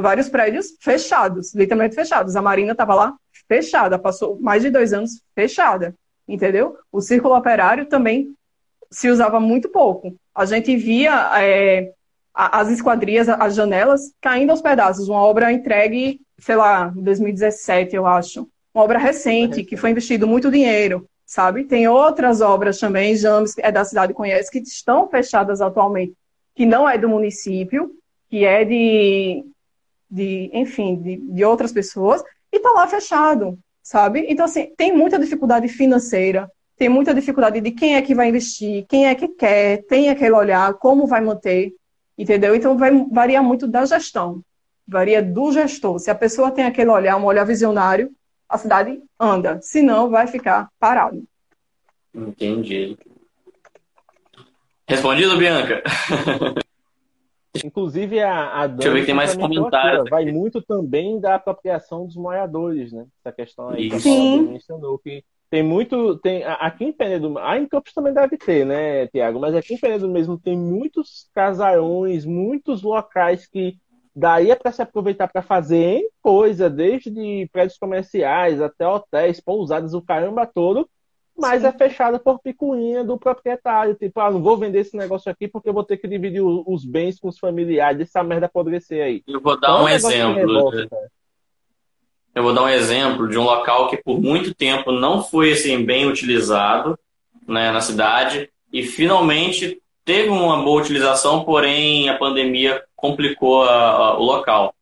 vários 0.00 0.28
prédios 0.28 0.76
fechados, 0.80 1.54
literalmente 1.54 1.94
fechados. 1.94 2.36
A 2.36 2.42
Marina 2.42 2.72
estava 2.72 2.94
lá 2.94 3.16
fechada, 3.48 3.98
passou 3.98 4.38
mais 4.40 4.62
de 4.62 4.70
dois 4.70 4.92
anos 4.92 5.22
fechada, 5.34 5.94
entendeu? 6.26 6.76
O 6.92 7.00
círculo 7.00 7.36
operário 7.36 7.86
também 7.86 8.34
se 8.90 9.08
usava 9.10 9.38
muito 9.40 9.68
pouco. 9.68 10.14
A 10.34 10.44
gente 10.44 10.76
via 10.76 11.30
é, 11.40 11.92
as 12.34 12.68
esquadrias, 12.70 13.28
as 13.28 13.54
janelas 13.54 14.12
caindo 14.20 14.50
aos 14.50 14.62
pedaços. 14.62 15.08
Uma 15.08 15.22
obra 15.22 15.52
entregue, 15.52 16.20
sei 16.38 16.56
lá, 16.56 16.92
em 16.96 17.02
2017, 17.02 17.94
eu 17.96 18.06
acho. 18.06 18.48
Uma 18.74 18.84
obra 18.84 18.98
recente, 18.98 19.64
que 19.64 19.76
foi 19.76 19.90
investido 19.90 20.26
muito 20.26 20.50
dinheiro, 20.50 21.08
sabe? 21.26 21.64
Tem 21.64 21.88
outras 21.88 22.40
obras 22.40 22.78
também, 22.78 23.16
James, 23.16 23.54
é 23.58 23.72
da 23.72 23.84
cidade, 23.84 24.14
conhece, 24.14 24.50
que 24.50 24.58
estão 24.58 25.08
fechadas 25.08 25.60
atualmente, 25.60 26.14
que 26.54 26.64
não 26.64 26.88
é 26.88 26.96
do 26.96 27.08
município, 27.08 27.90
que 28.28 28.44
é 28.44 28.64
de 28.64 29.44
de, 30.10 30.50
enfim, 30.52 30.96
de, 30.96 31.16
de 31.16 31.44
outras 31.44 31.72
pessoas, 31.72 32.22
e 32.50 32.58
tá 32.58 32.70
lá 32.70 32.86
fechado, 32.86 33.58
sabe? 33.82 34.24
Então, 34.28 34.46
assim, 34.46 34.72
tem 34.76 34.92
muita 34.92 35.18
dificuldade 35.18 35.68
financeira, 35.68 36.50
tem 36.78 36.88
muita 36.88 37.12
dificuldade 37.12 37.60
de 37.60 37.72
quem 37.72 37.96
é 37.96 38.02
que 38.02 38.14
vai 38.14 38.28
investir, 38.28 38.86
quem 38.88 39.06
é 39.06 39.14
que 39.14 39.26
quer, 39.28 39.84
tem 39.86 40.10
aquele 40.10 40.32
olhar, 40.32 40.72
como 40.74 41.06
vai 41.06 41.20
manter, 41.20 41.74
entendeu? 42.16 42.54
Então, 42.54 42.78
vai 42.78 42.90
variar 43.10 43.42
muito 43.42 43.66
da 43.66 43.84
gestão, 43.84 44.42
varia 44.86 45.20
do 45.20 45.50
gestor. 45.50 45.98
Se 45.98 46.10
a 46.10 46.14
pessoa 46.14 46.52
tem 46.52 46.64
aquele 46.64 46.90
olhar, 46.90 47.16
um 47.16 47.24
olhar 47.24 47.44
visionário, 47.44 48.10
a 48.48 48.56
cidade 48.56 49.02
anda, 49.18 49.58
senão 49.60 50.08
vai 50.08 50.28
ficar 50.28 50.68
parado. 50.78 51.22
Entendi. 52.14 52.96
Respondido, 54.88 55.36
Bianca? 55.36 55.82
Inclusive, 57.64 58.20
a, 58.20 58.62
a 58.62 58.66
Dani 58.68 58.86
eu 58.86 58.92
ver 58.92 59.00
que 59.00 59.06
tem 59.06 59.14
mais 59.14 59.34
comentários 59.34 60.02
aqui, 60.02 60.10
Vai 60.10 60.26
muito 60.26 60.62
também 60.62 61.18
da 61.18 61.34
apropriação 61.34 62.06
dos 62.06 62.14
moradores, 62.14 62.92
né? 62.92 63.04
Essa 63.20 63.34
questão 63.34 63.68
aí 63.68 63.88
que 63.90 63.96
a 63.96 64.00
Sim. 64.00 64.42
mencionou. 64.42 64.96
Que 64.98 65.24
tem 65.50 65.62
muito. 65.62 66.18
Tem, 66.18 66.44
aqui 66.44 66.84
em 66.84 66.92
Penedo, 66.92 67.38
ah, 67.38 67.58
em 67.58 67.66
Campos 67.66 67.92
também 67.92 68.12
deve 68.12 68.36
ter, 68.36 68.66
né, 68.66 69.06
Tiago? 69.08 69.40
Mas 69.40 69.54
aqui 69.54 69.74
em 69.74 69.78
Penedo 69.78 70.08
mesmo 70.08 70.38
tem 70.38 70.56
muitos 70.56 71.28
casarões, 71.34 72.24
muitos 72.24 72.82
locais 72.82 73.46
que 73.46 73.78
Daí 74.18 74.50
é 74.50 74.56
para 74.56 74.72
se 74.72 74.82
aproveitar 74.82 75.28
para 75.28 75.42
fazer 75.42 76.02
coisa, 76.20 76.68
desde 76.68 77.48
prédios 77.52 77.78
comerciais 77.78 78.60
até 78.60 78.84
hotéis, 78.84 79.40
pousadas, 79.40 79.94
o 79.94 80.02
caramba 80.02 80.44
todo, 80.44 80.90
mas 81.36 81.62
Sim. 81.62 81.68
é 81.68 81.72
fechada 81.72 82.18
por 82.18 82.40
picuinha 82.40 83.04
do 83.04 83.16
proprietário. 83.16 83.94
Tipo, 83.94 84.18
ah, 84.18 84.28
não 84.28 84.42
vou 84.42 84.56
vender 84.56 84.80
esse 84.80 84.96
negócio 84.96 85.30
aqui 85.30 85.46
porque 85.46 85.68
eu 85.68 85.72
vou 85.72 85.84
ter 85.84 85.98
que 85.98 86.08
dividir 86.08 86.42
os 86.42 86.84
bens 86.84 87.20
com 87.20 87.28
os 87.28 87.38
familiares. 87.38 88.00
Essa 88.00 88.24
merda 88.24 88.46
apodrecer 88.46 89.04
aí. 89.04 89.22
Eu 89.24 89.40
vou 89.40 89.58
dar 89.58 89.68
então, 89.68 89.84
um 89.84 89.88
exemplo. 89.88 90.88
Eu 92.38 92.44
vou 92.44 92.54
dar 92.54 92.62
um 92.62 92.68
exemplo 92.68 93.28
de 93.28 93.36
um 93.36 93.42
local 93.42 93.88
que 93.88 93.96
por 93.96 94.20
muito 94.20 94.54
tempo 94.54 94.92
não 94.92 95.24
foi 95.24 95.50
assim, 95.52 95.84
bem 95.84 96.06
utilizado 96.06 96.96
né, 97.48 97.72
na 97.72 97.80
cidade 97.80 98.48
e 98.72 98.84
finalmente 98.84 99.82
teve 100.04 100.28
uma 100.28 100.62
boa 100.62 100.80
utilização, 100.80 101.42
porém 101.42 102.08
a 102.08 102.16
pandemia 102.16 102.80
complicou 102.94 103.64
a, 103.64 103.90
a, 103.90 104.18
o 104.18 104.22
local. 104.22 104.72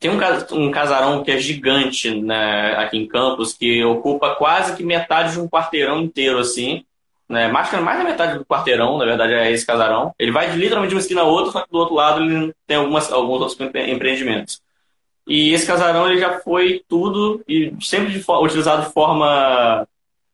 Tem 0.00 0.10
um, 0.10 0.18
um 0.56 0.72
casarão 0.72 1.22
que 1.22 1.30
é 1.30 1.38
gigante 1.38 2.10
né, 2.10 2.74
aqui 2.76 2.98
em 2.98 3.06
Campos, 3.06 3.52
que 3.52 3.84
ocupa 3.84 4.34
quase 4.34 4.76
que 4.76 4.82
metade 4.82 5.34
de 5.34 5.40
um 5.40 5.48
quarteirão 5.48 6.00
inteiro, 6.00 6.40
assim. 6.40 6.84
Né? 7.28 7.46
Mais, 7.46 7.72
mais 7.80 7.98
da 7.98 8.04
metade 8.04 8.38
do 8.38 8.44
quarteirão, 8.44 8.98
na 8.98 9.04
verdade, 9.04 9.34
é 9.34 9.52
esse 9.52 9.64
casarão. 9.64 10.12
Ele 10.18 10.32
vai 10.32 10.50
de, 10.50 10.58
literalmente 10.58 10.88
de 10.88 10.96
uma 10.96 11.00
esquina 11.00 11.20
a 11.20 11.24
outra, 11.24 11.52
só 11.52 11.60
que 11.60 11.70
do 11.70 11.78
outro 11.78 11.94
lado 11.94 12.24
ele 12.24 12.52
tem 12.66 12.76
algumas, 12.76 13.12
alguns 13.12 13.40
outros 13.40 13.60
empreendimentos. 13.60 14.60
E 15.28 15.52
esse 15.52 15.66
casarão 15.66 16.10
ele 16.10 16.18
já 16.18 16.40
foi 16.40 16.82
tudo 16.88 17.42
e 17.46 17.72
sempre 17.82 18.18
de, 18.18 18.24
utilizado 18.26 18.86
de 18.86 18.92
forma 18.92 19.86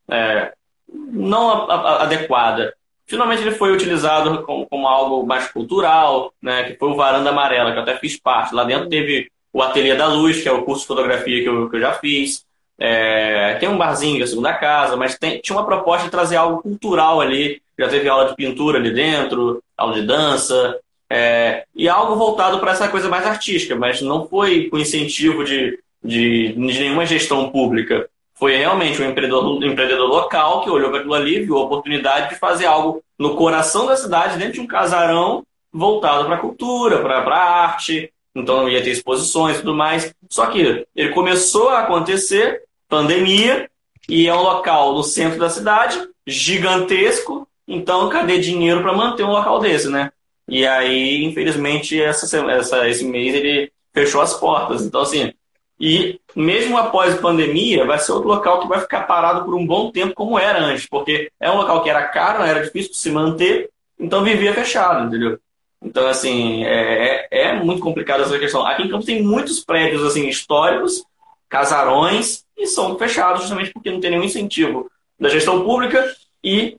é, 0.09 0.53
não 0.89 1.69
adequada. 1.71 2.73
Finalmente 3.07 3.43
ele 3.43 3.51
foi 3.51 3.73
utilizado 3.73 4.45
como, 4.45 4.67
como, 4.67 4.87
algo 4.87 5.27
mais 5.27 5.49
cultural, 5.49 6.33
né, 6.41 6.65
que 6.65 6.79
foi 6.79 6.89
o 6.89 6.95
Varanda 6.95 7.31
Amarela, 7.31 7.73
que 7.73 7.79
eu 7.79 7.83
até 7.83 7.97
fiz 7.99 8.17
parte. 8.17 8.55
Lá 8.55 8.63
dentro 8.65 8.89
teve 8.89 9.29
o 9.53 9.61
Ateliê 9.61 9.97
da 9.97 10.07
Luz, 10.07 10.41
que 10.41 10.49
é 10.49 10.53
o 10.53 10.63
curso 10.63 10.83
de 10.83 10.87
fotografia 10.89 11.43
que 11.43 11.49
eu, 11.49 11.69
que 11.69 11.77
eu 11.77 11.81
já 11.81 11.93
fiz. 11.95 12.45
É, 12.79 13.55
tem 13.55 13.69
um 13.69 13.77
barzinho, 13.77 14.17
que 14.17 14.23
é 14.23 14.25
a 14.25 14.29
segunda 14.29 14.55
casa, 14.55 14.97
mas 14.97 15.19
tem, 15.19 15.41
tinha 15.41 15.57
uma 15.57 15.67
proposta 15.67 16.05
de 16.05 16.11
trazer 16.11 16.37
algo 16.37 16.63
cultural 16.63 17.21
ali. 17.21 17.61
Já 17.79 17.89
teve 17.89 18.09
aula 18.09 18.29
de 18.29 18.37
pintura 18.37 18.79
ali 18.79 18.93
dentro, 18.93 19.63
aula 19.77 19.95
de 19.95 20.07
dança, 20.07 20.79
é, 21.15 21.65
e 21.73 21.89
algo 21.89 22.17
voltado 22.17 22.59
para 22.59 22.73
essa 22.73 22.89
coisa 22.89 23.09
mais 23.09 23.25
artística, 23.25 23.77
mas 23.77 24.03
não 24.03 24.27
foi 24.27 24.69
com 24.69 24.77
incentivo 24.77 25.45
de, 25.45 25.79
de, 26.03 26.49
de 26.49 26.57
nenhuma 26.57 27.07
gestão 27.07 27.51
pública. 27.51 28.09
Foi 28.35 28.57
realmente 28.57 29.01
um 29.01 29.09
empreendedor, 29.09 29.45
um 29.45 29.65
empreendedor 29.65 30.09
local 30.09 30.63
que 30.63 30.71
olhou 30.71 30.91
para 30.91 30.99
aquilo 30.99 31.15
ali, 31.15 31.45
viu 31.45 31.57
a 31.57 31.63
oportunidade 31.63 32.31
de 32.31 32.35
fazer 32.35 32.67
algo 32.67 33.01
no 33.17 33.37
coração 33.37 33.87
da 33.87 33.95
cidade, 33.95 34.39
dentro 34.39 34.55
de 34.55 34.61
um 34.61 34.67
casarão 34.67 35.45
voltado 35.73 36.25
para 36.25 36.35
a 36.35 36.41
cultura, 36.41 36.99
para 36.99 37.21
a 37.21 37.63
arte, 37.63 38.13
então 38.35 38.63
não 38.63 38.69
ia 38.69 38.83
ter 38.83 38.91
exposições 38.91 39.55
e 39.55 39.61
tudo 39.61 39.73
mais. 39.73 40.13
Só 40.29 40.47
que 40.47 40.85
ele 40.97 41.11
começou 41.11 41.69
a 41.69 41.79
acontecer, 41.79 42.63
pandemia, 42.89 43.71
e 44.09 44.27
é 44.27 44.35
um 44.35 44.43
local 44.43 44.93
no 44.95 45.05
centro 45.05 45.39
da 45.39 45.49
cidade, 45.49 45.97
gigantesco, 46.27 47.47
então 47.69 48.09
cadê 48.09 48.41
dinheiro 48.41 48.83
para 48.83 48.93
manter 48.93 49.23
um 49.23 49.31
local 49.31 49.61
desse, 49.61 49.89
né? 49.89 50.11
E 50.49 50.67
aí, 50.67 51.25
infelizmente, 51.25 52.01
essa, 52.01 52.39
essa, 52.51 52.89
esse 52.89 53.05
mês 53.05 53.35
ele 53.35 53.73
fechou 53.93 54.21
as 54.21 54.35
portas. 54.35 54.83
Então, 54.83 55.01
assim, 55.01 55.33
e 55.79 56.21
mesmo 56.37 56.77
após 56.77 57.15
a 57.15 57.21
pandemia, 57.21 57.85
vai 57.85 57.99
ser 57.99 58.13
outro 58.13 58.29
local 58.29 58.61
que 58.61 58.69
vai 58.69 58.81
ficar 58.81 59.03
parado 59.03 59.45
por 59.45 59.55
um 59.55 59.67
bom 59.67 59.91
tempo, 59.91 60.15
como 60.15 60.39
era 60.39 60.61
antes, 60.61 60.87
porque 60.87 61.31
é 61.41 61.51
um 61.51 61.57
local 61.57 61.83
que 61.83 61.91
era 61.91 62.07
caro, 62.09 62.43
era 62.43 62.63
difícil 62.63 62.93
de 62.93 62.99
se 62.99 63.11
manter, 63.11 63.71
então 63.99 64.23
vivia 64.23 64.55
fechado, 64.55 65.07
entendeu? 65.07 65.39
Então, 65.83 66.07
assim, 66.07 66.65
é, 66.65 67.29
é, 67.31 67.49
é 67.49 67.53
muito 67.55 67.83
complicado 67.83 68.23
essa 68.23 68.39
questão. 68.39 68.67
Aqui 68.67 68.83
em 68.83 68.89
Campos 68.89 69.05
tem 69.05 69.23
muitos 69.23 69.63
prédios 69.65 70.05
assim 70.05 70.27
históricos, 70.29 71.05
casarões, 71.49 72.45
e 72.57 72.67
são 72.67 72.97
fechados 72.97 73.43
justamente 73.43 73.73
porque 73.73 73.91
não 73.91 74.01
tem 74.01 74.11
nenhum 74.11 74.25
incentivo 74.25 74.91
da 75.19 75.29
gestão 75.29 75.63
pública 75.65 76.15
e 76.43 76.79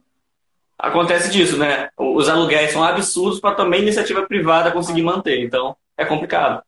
acontece 0.78 1.32
disso, 1.32 1.58
né? 1.58 1.90
Os 1.98 2.30
aluguéis 2.30 2.72
são 2.72 2.84
absurdos 2.84 3.40
para 3.40 3.56
também 3.56 3.82
iniciativa 3.82 4.26
privada 4.26 4.72
conseguir 4.72 5.04
manter. 5.04 5.44
Então, 5.44 5.76
é 5.98 6.06
complicado. 6.06 6.64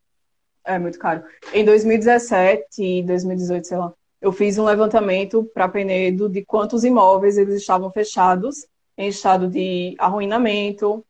É 0.66 0.78
muito 0.78 0.99
caro. 0.99 1.24
Em 1.53 1.64
2017 1.64 2.84
e 2.84 3.03
2018, 3.03 3.68
sei 3.68 3.78
lá, 3.78 3.93
eu 4.22 4.32
fiz 4.32 4.58
um 4.58 4.66
levantamento 4.66 5.49
para 5.53 5.70
Penedo 5.70 6.28
de 6.28 6.43
quantos 6.43 6.84
imóveis 6.84 7.38
eles 7.38 7.55
estavam 7.55 7.91
fechados 7.91 8.66
em 8.97 9.08
estado 9.08 9.47
de 9.47 9.95
arruinamento, 9.99 11.05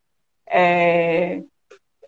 é, 0.46 1.42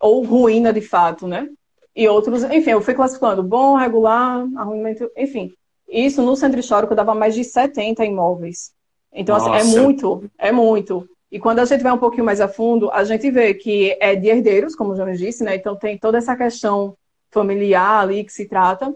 ou 0.00 0.22
ruína 0.24 0.72
de 0.72 0.80
fato, 0.80 1.26
né? 1.26 1.48
E 1.96 2.06
outros, 2.08 2.44
enfim, 2.44 2.70
eu 2.70 2.80
fui 2.80 2.94
classificando 2.94 3.42
bom, 3.42 3.76
regular, 3.76 4.46
arruinamento, 4.56 5.10
enfim. 5.16 5.52
Isso 5.88 6.22
no 6.22 6.36
centro 6.36 6.60
histórico 6.60 6.94
dava 6.94 7.14
mais 7.14 7.34
de 7.34 7.42
70 7.42 8.04
imóveis. 8.04 8.72
Então, 9.12 9.36
assim, 9.36 9.50
é 9.50 9.64
muito, 9.64 10.30
é 10.38 10.52
muito. 10.52 11.08
E 11.30 11.38
quando 11.38 11.60
a 11.60 11.64
gente 11.64 11.82
vai 11.82 11.92
um 11.92 11.98
pouquinho 11.98 12.24
mais 12.24 12.40
a 12.40 12.48
fundo, 12.48 12.90
a 12.90 13.04
gente 13.04 13.30
vê 13.30 13.54
que 13.54 13.96
é 14.00 14.16
de 14.16 14.28
herdeiros, 14.28 14.74
como 14.74 14.92
o 14.92 14.94
Jones 14.96 15.18
disse, 15.18 15.44
né? 15.44 15.54
Então 15.54 15.76
tem 15.76 15.96
toda 15.96 16.18
essa 16.18 16.36
questão 16.36 16.96
familiar 17.30 18.02
ali 18.02 18.24
que 18.24 18.32
se 18.32 18.46
trata. 18.46 18.92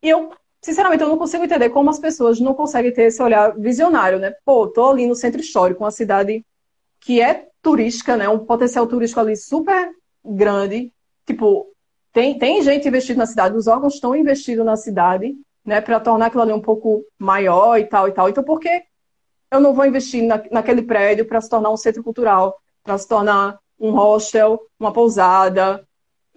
E 0.00 0.08
eu, 0.08 0.30
sinceramente, 0.62 1.02
eu 1.02 1.08
não 1.08 1.18
consigo 1.18 1.44
entender 1.44 1.70
como 1.70 1.90
as 1.90 1.98
pessoas 1.98 2.38
não 2.38 2.54
conseguem 2.54 2.92
ter 2.92 3.04
esse 3.04 3.20
olhar 3.20 3.58
visionário, 3.58 4.20
né? 4.20 4.32
Pô, 4.44 4.68
tô 4.68 4.90
ali 4.90 5.06
no 5.06 5.16
centro 5.16 5.40
histórico, 5.40 5.82
uma 5.82 5.90
cidade 5.90 6.44
que 7.00 7.20
é 7.20 7.48
turística, 7.60 8.16
né? 8.16 8.28
Um 8.28 8.38
potencial 8.38 8.86
turístico 8.86 9.20
ali 9.20 9.36
super 9.36 9.90
grande. 10.24 10.92
Tipo, 11.26 11.66
tem, 12.12 12.38
tem 12.38 12.62
gente 12.62 12.86
investindo 12.86 13.18
na 13.18 13.26
cidade, 13.26 13.56
os 13.56 13.66
órgãos 13.66 13.94
estão 13.94 14.14
investindo 14.14 14.62
na 14.62 14.76
cidade, 14.76 15.34
né? 15.64 15.80
Para 15.80 15.98
tornar 15.98 16.26
aquilo 16.26 16.42
ali 16.42 16.52
um 16.52 16.60
pouco 16.60 17.04
maior 17.18 17.78
e 17.78 17.84
tal 17.84 18.06
e 18.06 18.12
tal. 18.12 18.28
Então, 18.28 18.44
por 18.44 18.60
que 18.60 18.84
eu 19.50 19.60
não 19.60 19.72
vou 19.72 19.86
investir 19.86 20.22
na, 20.22 20.42
naquele 20.50 20.82
prédio 20.82 21.26
para 21.26 21.40
se 21.40 21.48
tornar 21.48 21.70
um 21.70 21.76
centro 21.76 22.02
cultural, 22.02 22.58
para 22.82 22.98
se 22.98 23.08
tornar 23.08 23.58
um 23.78 23.90
hostel, 23.90 24.60
uma 24.78 24.92
pousada, 24.92 25.86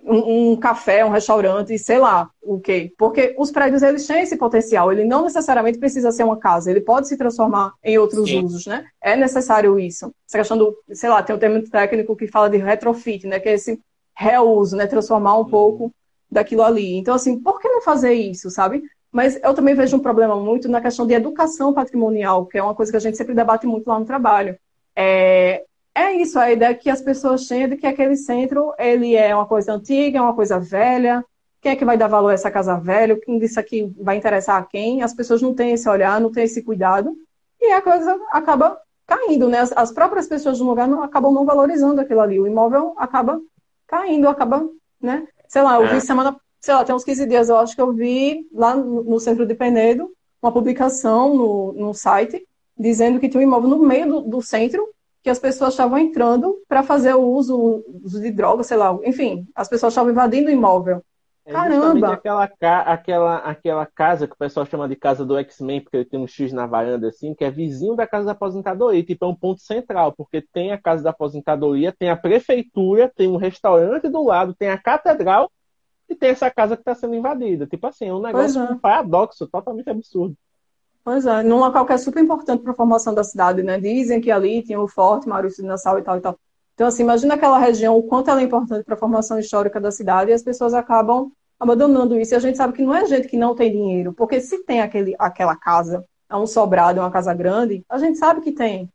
um, 0.03 0.51
um, 0.51 0.55
café, 0.55 1.03
um 1.03 1.09
restaurante, 1.09 1.77
sei 1.77 1.99
lá 1.99 2.29
o 2.41 2.59
quê. 2.59 2.93
Porque 2.97 3.35
os 3.37 3.51
prédios, 3.51 3.81
eles 3.81 4.07
têm 4.07 4.21
esse 4.21 4.37
potencial. 4.37 4.91
Ele 4.91 5.03
não 5.03 5.23
necessariamente 5.23 5.77
precisa 5.77 6.11
ser 6.11 6.23
uma 6.23 6.37
casa. 6.37 6.71
Ele 6.71 6.81
pode 6.81 7.07
se 7.07 7.17
transformar 7.17 7.73
em 7.83 7.97
outros 7.97 8.29
Sim. 8.29 8.43
usos, 8.43 8.65
né? 8.65 8.85
É 9.01 9.15
necessário 9.15 9.79
isso. 9.79 10.13
Essa 10.27 10.37
questão 10.37 10.57
do, 10.57 10.75
sei 10.93 11.09
lá, 11.09 11.21
tem 11.21 11.35
um 11.35 11.39
termo 11.39 11.61
técnico 11.69 12.15
que 12.15 12.27
fala 12.27 12.49
de 12.49 12.57
retrofit, 12.57 13.27
né? 13.27 13.39
Que 13.39 13.49
é 13.49 13.53
esse 13.53 13.79
reuso, 14.15 14.75
né? 14.75 14.87
Transformar 14.87 15.35
um 15.35 15.41
uhum. 15.41 15.49
pouco 15.49 15.93
daquilo 16.31 16.63
ali. 16.63 16.95
Então, 16.95 17.13
assim, 17.13 17.39
por 17.39 17.59
que 17.59 17.67
não 17.67 17.81
fazer 17.81 18.13
isso, 18.13 18.49
sabe? 18.49 18.83
Mas 19.17 19.35
eu 19.41 19.51
também 19.55 19.73
vejo 19.73 19.97
um 19.97 19.99
problema 19.99 20.35
muito 20.35 20.69
na 20.69 20.79
questão 20.79 21.07
de 21.07 21.15
educação 21.15 21.73
patrimonial, 21.73 22.45
que 22.45 22.55
é 22.55 22.61
uma 22.61 22.75
coisa 22.75 22.91
que 22.91 22.97
a 22.97 22.99
gente 22.99 23.17
sempre 23.17 23.33
debate 23.33 23.65
muito 23.65 23.87
lá 23.87 23.97
no 23.97 24.05
trabalho. 24.05 24.55
É, 24.95 25.63
é 25.95 26.11
isso, 26.11 26.37
a 26.37 26.51
ideia 26.51 26.75
que 26.75 26.87
as 26.87 27.01
pessoas 27.01 27.47
têm 27.47 27.67
de 27.67 27.77
que 27.77 27.87
aquele 27.87 28.15
centro 28.15 28.75
ele 28.77 29.15
é 29.15 29.33
uma 29.33 29.47
coisa 29.47 29.73
antiga, 29.73 30.19
é 30.19 30.21
uma 30.21 30.35
coisa 30.35 30.59
velha. 30.59 31.25
Quem 31.59 31.71
é 31.71 31.75
que 31.75 31.83
vai 31.83 31.97
dar 31.97 32.07
valor 32.07 32.29
a 32.29 32.33
essa 32.35 32.51
casa 32.51 32.77
velha? 32.77 33.19
Quem 33.19 33.39
disse 33.39 33.59
aqui 33.59 33.91
vai 33.99 34.17
interessar 34.17 34.61
a 34.61 34.63
quem? 34.63 35.01
As 35.01 35.15
pessoas 35.15 35.41
não 35.41 35.55
têm 35.55 35.71
esse 35.71 35.89
olhar, 35.89 36.21
não 36.21 36.31
têm 36.31 36.43
esse 36.43 36.61
cuidado. 36.61 37.11
E 37.59 37.71
a 37.71 37.81
coisa 37.81 38.19
acaba 38.29 38.79
caindo, 39.07 39.49
né? 39.49 39.61
As, 39.61 39.71
as 39.75 39.91
próprias 39.91 40.27
pessoas 40.27 40.59
do 40.59 40.63
lugar 40.63 40.87
não, 40.87 41.01
acabam 41.01 41.33
não 41.33 41.43
valorizando 41.43 42.01
aquilo 42.01 42.21
ali. 42.21 42.39
O 42.39 42.45
imóvel 42.45 42.93
acaba 42.97 43.41
caindo, 43.87 44.29
acaba, 44.29 44.63
né? 45.01 45.27
Sei 45.47 45.63
lá, 45.63 45.81
eu 45.81 45.87
vi 45.87 45.95
é. 45.95 46.01
semana, 46.01 46.39
sei 46.67 46.75
lá, 46.75 46.83
tem 46.83 46.93
uns 46.93 47.05
15 47.05 47.25
dias, 47.27 47.47
eu 47.47 47.55
acho 47.55 47.73
que 47.73 47.81
eu 47.81 47.93
vi 47.93 48.45
lá 48.53 48.75
no, 48.75 49.17
centro 49.21 49.45
de 49.45 49.55
Penedo 49.55 50.11
uma 50.41 50.51
publicação 50.51 51.33
no, 51.33 51.71
no 51.71 51.93
site 51.93 52.45
dizendo 52.77 53.21
que 53.21 53.29
tinha 53.29 53.39
um 53.39 53.43
imóvel 53.43 53.69
no 53.69 53.79
meio 53.79 54.05
do, 54.05 54.21
do 54.21 54.41
centro 54.41 54.85
que 55.23 55.29
as 55.29 55.39
pessoas 55.39 55.73
estavam 55.73 55.97
entrando 55.97 56.57
para 56.67 56.83
fazer 56.83 57.13
o 57.13 57.21
uso, 57.21 57.85
uso 58.03 58.19
de 58.19 58.31
drogas, 58.31 58.67
sei 58.67 58.75
lá, 58.75 58.93
enfim, 59.05 59.47
as 59.55 59.69
pessoas 59.69 59.93
estavam 59.93 60.11
invadindo 60.11 60.49
o 60.49 60.51
imóvel. 60.51 61.01
É 61.45 61.53
Caramba! 61.53 62.11
Aquela, 62.11 62.43
aquela, 62.81 63.37
aquela 63.37 63.85
casa 63.85 64.27
que 64.27 64.33
o 64.33 64.37
pessoal 64.37 64.65
chama 64.65 64.89
de 64.89 64.97
casa 64.97 65.23
do 65.23 65.37
X-Men, 65.37 65.79
porque 65.79 65.95
ele 65.95 66.05
tem 66.05 66.19
um 66.19 66.27
X 66.27 66.51
na 66.51 66.67
varanda, 66.67 67.07
assim, 67.07 67.33
que 67.33 67.45
é 67.45 67.49
vizinho 67.49 67.95
da 67.95 68.05
casa 68.05 68.25
da 68.25 68.33
aposentadoria. 68.33 69.01
Tipo, 69.01 69.23
é 69.23 69.27
um 69.29 69.35
ponto 69.35 69.61
central, 69.61 70.11
porque 70.11 70.41
tem 70.41 70.73
a 70.73 70.77
casa 70.77 71.01
da 71.01 71.11
aposentadoria, 71.11 71.95
tem 71.97 72.09
a 72.09 72.17
prefeitura, 72.17 73.09
tem 73.15 73.29
um 73.29 73.37
restaurante 73.37 74.09
do 74.09 74.21
lado, 74.21 74.53
tem 74.53 74.69
a 74.69 74.77
catedral 74.77 75.49
e 76.09 76.15
tem 76.15 76.29
essa 76.29 76.49
casa 76.49 76.75
que 76.75 76.81
está 76.81 76.95
sendo 76.95 77.15
invadida. 77.15 77.67
Tipo 77.67 77.87
assim, 77.87 78.07
é 78.07 78.13
um 78.13 78.21
negócio, 78.21 78.61
é. 78.61 78.71
um 78.71 78.77
paradoxo 78.77 79.47
totalmente 79.47 79.89
absurdo. 79.89 80.35
Pois 81.03 81.25
é, 81.25 81.41
num 81.41 81.59
local 81.59 81.85
que 81.85 81.93
é 81.93 81.97
super 81.97 82.21
importante 82.21 82.61
para 82.61 82.73
a 82.73 82.75
formação 82.75 83.13
da 83.13 83.23
cidade, 83.23 83.63
né? 83.63 83.79
Dizem 83.79 84.19
que 84.19 84.29
ali 84.29 84.61
tinha 84.61 84.79
o 84.79 84.87
Forte, 84.87 85.27
Maurício 85.27 85.63
de 85.63 85.69
Nassau 85.69 85.97
e 85.97 86.01
tal 86.01 86.17
e 86.17 86.21
tal. 86.21 86.37
Então, 86.73 86.85
assim, 86.85 87.03
imagina 87.03 87.33
aquela 87.33 87.57
região, 87.57 87.97
o 87.97 88.03
quanto 88.03 88.29
ela 88.29 88.41
é 88.41 88.43
importante 88.43 88.83
para 88.83 88.93
a 88.93 88.97
formação 88.97 89.39
histórica 89.39 89.79
da 89.79 89.89
cidade, 89.89 90.31
e 90.31 90.33
as 90.33 90.43
pessoas 90.43 90.73
acabam 90.73 91.31
abandonando 91.59 92.19
isso. 92.19 92.33
E 92.33 92.35
a 92.35 92.39
gente 92.39 92.57
sabe 92.57 92.73
que 92.73 92.83
não 92.83 92.93
é 92.93 93.05
gente 93.05 93.27
que 93.27 93.37
não 93.37 93.55
tem 93.55 93.71
dinheiro, 93.71 94.13
porque 94.13 94.39
se 94.39 94.63
tem 94.63 94.81
aquele, 94.81 95.15
aquela 95.17 95.55
casa, 95.55 96.05
é 96.29 96.35
um 96.35 96.45
sobrado, 96.45 96.99
é 96.99 97.03
uma 97.03 97.09
casa 97.09 97.33
grande, 97.33 97.83
a 97.89 97.97
gente 97.97 98.17
sabe 98.17 98.41
que 98.41 98.51
tem, 98.51 98.91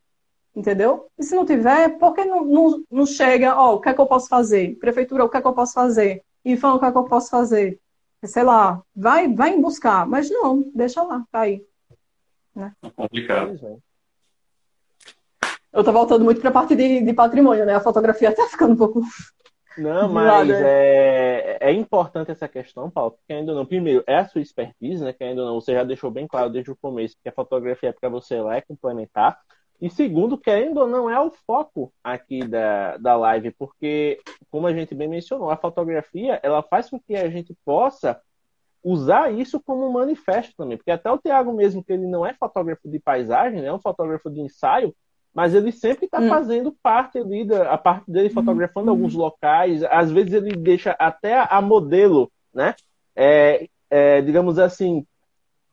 entendeu? 0.55 1.07
E 1.19 1.25
se 1.25 1.35
não 1.35 1.45
tiver, 1.45 1.99
por 1.99 2.13
que 2.15 2.25
não, 2.25 2.45
não, 2.45 2.85
não 2.91 3.07
chega, 3.07 3.57
ó, 3.59 3.73
oh, 3.73 3.77
o 3.77 3.81
que 3.81 3.89
é 3.89 3.95
que 3.95 4.01
eu 4.01 4.07
posso 4.07 4.29
fazer? 4.29 4.77
Prefeitura, 4.79 5.25
o 5.25 5.29
que 5.29 5.39
é 5.39 5.41
que 5.41 5.49
eu 5.49 5.55
posso 5.55 5.73
fazer? 5.73 6.23
E 6.45 6.57
falando 6.57 6.77
o 6.77 6.81
que, 6.81 6.87
é 6.87 6.93
que 6.93 6.99
eu 6.99 7.05
posso 7.05 7.31
fazer. 7.31 7.81
Sei 8.25 8.43
lá, 8.43 8.83
vai, 8.95 9.33
vai 9.33 9.59
buscar, 9.61 10.07
mas 10.07 10.31
não, 10.31 10.71
deixa 10.75 11.03
lá, 11.03 11.25
tá 11.31 11.41
aí. 11.41 11.65
Né? 12.55 12.73
É 12.83 12.91
complicado. 12.91 13.83
Eu 15.73 15.83
tô 15.83 15.93
voltando 15.93 16.25
muito 16.25 16.41
para 16.41 16.51
a 16.51 16.53
parte 16.53 16.77
de, 16.77 17.03
de 17.03 17.13
patrimônio, 17.13 17.65
né? 17.65 17.75
A 17.75 17.81
fotografia 17.81 18.35
tá 18.35 18.47
ficando 18.47 18.75
um 18.75 18.77
pouco 18.77 19.03
não, 19.77 20.09
mas 20.13 20.51
é, 20.51 21.57
é 21.61 21.73
importante 21.73 22.31
essa 22.31 22.47
questão, 22.47 22.91
Paulo, 22.91 23.13
porque 23.13 23.33
ainda 23.33 23.55
não. 23.55 23.65
Primeiro, 23.65 24.05
é 24.07 24.17
a 24.17 24.29
sua 24.29 24.41
expertise, 24.41 25.03
né? 25.03 25.13
Que 25.13 25.25
ainda 25.25 25.45
não, 25.45 25.61
você 25.61 25.73
já 25.73 25.85
deixou 25.85 26.11
bem 26.11 26.27
claro 26.27 26.51
desde 26.51 26.71
o 26.71 26.77
começo 26.77 27.17
que 27.23 27.29
a 27.29 27.33
fotografia 27.33 27.89
é 27.89 27.93
para 27.93 28.09
você 28.09 28.41
lá 28.41 28.59
e 28.59 28.63
complementar. 28.63 29.39
E 29.83 29.91
segundo, 29.91 30.39
querendo 30.39 30.79
ou 30.79 30.87
não, 30.87 31.11
é 31.11 31.21
o 31.21 31.33
foco 31.45 31.93
aqui 32.05 32.47
da, 32.47 32.97
da 32.99 33.17
live, 33.17 33.51
porque, 33.51 34.21
como 34.49 34.69
a 34.69 34.73
gente 34.73 34.95
bem 34.95 35.09
mencionou, 35.09 35.51
a 35.51 35.57
fotografia 35.57 36.39
ela 36.41 36.63
faz 36.63 36.89
com 36.89 37.01
que 37.01 37.17
a 37.17 37.29
gente 37.29 37.53
possa 37.65 38.21
usar 38.81 39.33
isso 39.33 39.59
como 39.59 39.85
um 39.85 39.91
manifesto 39.91 40.55
também. 40.57 40.77
Porque 40.77 40.93
até 40.93 41.11
o 41.11 41.19
Tiago 41.19 41.53
mesmo, 41.53 41.83
que 41.83 41.93
ele 41.93 42.07
não 42.07 42.25
é 42.25 42.33
fotógrafo 42.33 42.89
de 42.89 43.01
paisagem, 43.01 43.61
né, 43.61 43.67
é 43.67 43.73
um 43.73 43.81
fotógrafo 43.81 44.31
de 44.31 44.41
ensaio, 44.41 44.95
mas 45.35 45.53
ele 45.53 45.73
sempre 45.73 46.05
está 46.05 46.21
hum. 46.21 46.29
fazendo 46.29 46.77
parte 46.81 47.19
ali, 47.19 47.45
da, 47.45 47.73
a 47.73 47.77
parte 47.77 48.09
dele 48.09 48.31
fotografando 48.31 48.87
hum. 48.87 48.91
alguns 48.91 49.15
locais, 49.15 49.83
às 49.83 50.13
vezes 50.13 50.33
ele 50.33 50.55
deixa 50.55 50.95
até 50.97 51.45
a 51.51 51.61
modelo, 51.61 52.31
né? 52.55 52.77
É, 53.17 53.67
é, 53.91 54.23
digamos 54.23 54.61
assim, 54.61 55.05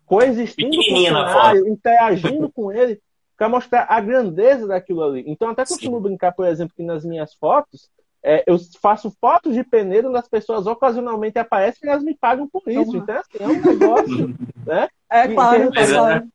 coexistindo 0.07 0.75
com 0.75 0.93
o 0.95 1.03
cenário, 1.03 1.67
interagindo 1.67 2.51
com 2.51 2.71
ele, 2.71 2.99
para 3.39 3.47
mostrar 3.47 3.85
a 3.87 4.01
grandeza 4.01 4.67
daquilo 4.67 5.01
ali. 5.01 5.23
Então, 5.25 5.49
até 5.49 5.65
costumo 5.65 5.95
Sim. 5.95 6.03
brincar, 6.03 6.33
por 6.33 6.45
exemplo, 6.45 6.73
que 6.75 6.83
nas 6.83 7.05
minhas 7.05 7.33
fotos, 7.33 7.89
é, 8.21 8.43
eu 8.45 8.57
faço 8.81 9.15
fotos 9.21 9.53
de 9.53 9.63
peneiro 9.63 10.11
das 10.11 10.27
pessoas 10.27 10.67
ocasionalmente 10.67 11.39
aparecem 11.39 11.87
e 11.87 11.89
elas 11.89 12.03
me 12.03 12.13
pagam 12.13 12.49
por 12.49 12.61
isso. 12.67 12.91
Uhum. 12.91 12.97
Então, 12.97 13.15
assim, 13.15 13.37
é 13.39 13.47
um 13.47 13.61
negócio, 13.61 14.35
né? 14.67 14.89
É 15.09 15.27
claro, 15.29 15.71
é 15.73 15.87
claro 15.87 16.27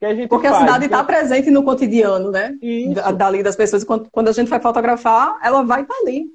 que 0.00 0.06
a 0.06 0.14
gente 0.16 0.28
Porque 0.28 0.48
faz, 0.48 0.56
a 0.56 0.66
cidade 0.66 0.86
está 0.86 1.04
presente 1.04 1.48
no 1.48 1.62
cotidiano, 1.62 2.32
né? 2.32 2.58
Isso. 2.60 3.12
Dali 3.12 3.40
das 3.40 3.54
pessoas. 3.54 3.84
Quando, 3.84 4.10
quando 4.10 4.26
a 4.26 4.32
gente 4.32 4.48
vai 4.48 4.58
fotografar, 4.58 5.38
ela 5.44 5.62
vai 5.62 5.82
estar 5.82 5.94
tá 5.94 6.00
ali. 6.00 6.26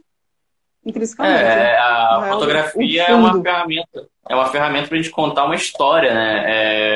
Intrinsecamente. 0.85 1.43
É, 1.43 1.77
a 1.77 2.23
é 2.23 2.29
fotografia 2.29 3.03
é 3.03 3.13
uma 3.13 3.41
ferramenta. 3.43 4.07
É 4.29 4.35
uma 4.35 4.49
ferramenta 4.49 4.87
para 4.87 4.97
a 4.97 5.01
gente 5.01 5.11
contar 5.11 5.45
uma 5.45 5.55
história, 5.55 6.13
né? 6.13 6.43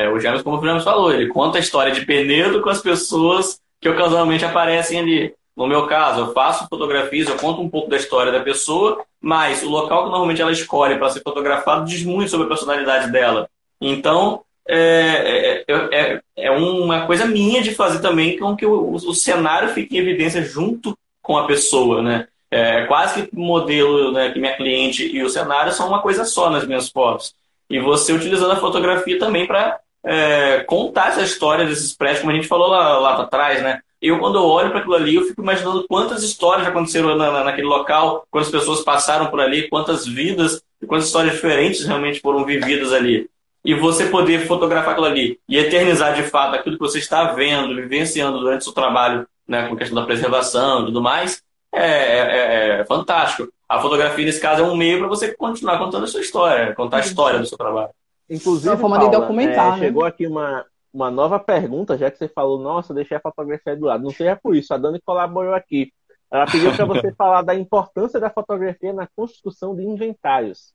É, 0.04 0.08
o 0.10 0.20
James, 0.20 0.42
como 0.42 0.58
o 0.58 0.64
James 0.64 0.84
falou, 0.84 1.12
ele 1.12 1.28
conta 1.28 1.58
a 1.58 1.60
história 1.60 1.92
de 1.92 2.04
Penedo 2.04 2.60
com 2.60 2.68
as 2.68 2.82
pessoas 2.82 3.60
que 3.80 3.88
ocasionalmente 3.88 4.44
aparecem 4.44 5.00
ali. 5.00 5.34
No 5.56 5.66
meu 5.66 5.86
caso, 5.86 6.20
eu 6.20 6.32
faço 6.32 6.66
fotografias, 6.68 7.28
eu 7.28 7.36
conto 7.36 7.60
um 7.60 7.68
pouco 7.68 7.90
da 7.90 7.96
história 7.96 8.32
da 8.32 8.40
pessoa, 8.40 9.04
mas 9.20 9.62
o 9.62 9.68
local 9.68 10.04
que 10.04 10.10
normalmente 10.10 10.40
ela 10.40 10.52
escolhe 10.52 10.96
para 10.96 11.10
ser 11.10 11.20
fotografado 11.20 11.86
diz 11.86 12.02
muito 12.04 12.30
sobre 12.30 12.46
a 12.46 12.48
personalidade 12.48 13.10
dela. 13.10 13.48
Então, 13.80 14.42
é, 14.68 15.64
é, 15.68 15.90
é, 15.92 16.20
é, 16.36 16.50
uma 16.50 17.06
coisa 17.06 17.26
minha 17.26 17.62
de 17.62 17.74
fazer 17.74 18.00
também 18.00 18.38
com 18.38 18.56
que 18.56 18.64
o, 18.64 18.92
o 18.94 19.14
cenário 19.14 19.70
fique 19.70 19.96
em 19.96 20.00
evidência 20.00 20.42
junto 20.42 20.96
com 21.20 21.36
a 21.36 21.46
pessoa, 21.46 22.00
né? 22.02 22.28
É 22.54 22.84
quase 22.84 23.22
que 23.22 23.34
o 23.34 23.40
modelo 23.40 24.12
né, 24.12 24.30
que 24.30 24.38
minha 24.38 24.54
cliente 24.54 25.04
e 25.04 25.22
o 25.22 25.30
cenário 25.30 25.72
são 25.72 25.88
uma 25.88 26.02
coisa 26.02 26.24
só 26.24 26.50
nas 26.50 26.66
minhas 26.66 26.90
fotos. 26.90 27.34
E 27.70 27.80
você 27.80 28.12
utilizando 28.12 28.52
a 28.52 28.56
fotografia 28.56 29.18
também 29.18 29.46
para 29.46 29.78
é, 30.04 30.62
contar 30.64 31.08
essa 31.08 31.22
história 31.22 31.64
desses 31.64 31.96
prédios, 31.96 32.20
como 32.20 32.30
a 32.30 32.34
gente 32.34 32.46
falou 32.46 32.68
lá, 32.68 32.98
lá 32.98 33.22
atrás, 33.22 33.62
né? 33.62 33.80
Eu, 34.02 34.18
quando 34.18 34.36
eu 34.36 34.44
olho 34.44 34.70
para 34.70 34.80
aquilo 34.80 34.94
ali, 34.94 35.14
eu 35.14 35.24
fico 35.24 35.40
imaginando 35.40 35.86
quantas 35.88 36.22
histórias 36.22 36.66
aconteceram 36.66 37.16
na, 37.16 37.44
naquele 37.44 37.68
local, 37.68 38.26
quantas 38.30 38.50
pessoas 38.50 38.82
passaram 38.82 39.28
por 39.28 39.40
ali, 39.40 39.68
quantas 39.68 40.06
vidas 40.06 40.62
e 40.82 40.86
quantas 40.86 41.06
histórias 41.06 41.34
diferentes 41.34 41.86
realmente 41.86 42.20
foram 42.20 42.44
vividas 42.44 42.92
ali 42.92 43.30
e 43.64 43.74
você 43.74 44.06
poder 44.06 44.46
fotografar 44.46 44.92
aquilo 44.92 45.06
ali 45.06 45.38
e 45.48 45.56
eternizar 45.56 46.14
de 46.14 46.24
fato 46.24 46.56
aquilo 46.56 46.76
que 46.76 46.82
você 46.82 46.98
está 46.98 47.32
vendo, 47.32 47.74
vivenciando 47.74 48.38
durante 48.38 48.62
o 48.62 48.64
seu 48.64 48.72
trabalho, 48.72 49.26
né, 49.46 49.68
com 49.68 49.74
a 49.74 49.78
questão 49.78 49.94
da 49.94 50.06
preservação 50.06 50.82
e 50.82 50.86
tudo 50.86 51.00
mais, 51.00 51.42
é, 51.72 51.86
é, 51.86 52.18
é, 52.18 52.80
é 52.80 52.84
fantástico. 52.84 53.50
A 53.68 53.80
fotografia, 53.80 54.24
nesse 54.24 54.40
caso, 54.40 54.62
é 54.62 54.66
um 54.66 54.76
meio 54.76 54.98
para 54.98 55.08
você 55.08 55.34
continuar 55.34 55.78
contando 55.78 56.04
a 56.04 56.06
sua 56.06 56.20
história, 56.20 56.74
contar 56.74 56.98
a 56.98 57.00
história 57.00 57.38
do 57.38 57.46
seu 57.46 57.56
trabalho. 57.56 57.90
Inclusive, 58.28 58.68
é 58.68 58.72
uma 58.72 58.78
forma 58.78 58.96
Paula, 58.96 59.10
de 59.10 59.16
documentar. 59.16 59.68
É, 59.68 59.70
né? 59.72 59.86
Chegou 59.86 60.04
aqui 60.04 60.26
uma, 60.26 60.64
uma 60.92 61.10
nova 61.10 61.38
pergunta, 61.38 61.96
já 61.96 62.10
que 62.10 62.18
você 62.18 62.28
falou, 62.28 62.60
nossa, 62.60 62.92
deixei 62.92 63.16
a 63.16 63.20
fotografia 63.20 63.74
do 63.74 63.86
lado. 63.86 64.04
Não 64.04 64.10
seja 64.10 64.38
por 64.40 64.54
isso, 64.54 64.72
a 64.74 64.76
Dani 64.78 65.00
colaborou 65.00 65.54
aqui. 65.54 65.90
Ela 66.30 66.46
pediu 66.46 66.74
para 66.74 66.84
você 66.84 67.12
falar 67.16 67.42
da 67.42 67.54
importância 67.54 68.20
da 68.20 68.30
fotografia 68.30 68.92
na 68.92 69.08
construção 69.16 69.74
de 69.74 69.82
inventários. 69.82 70.72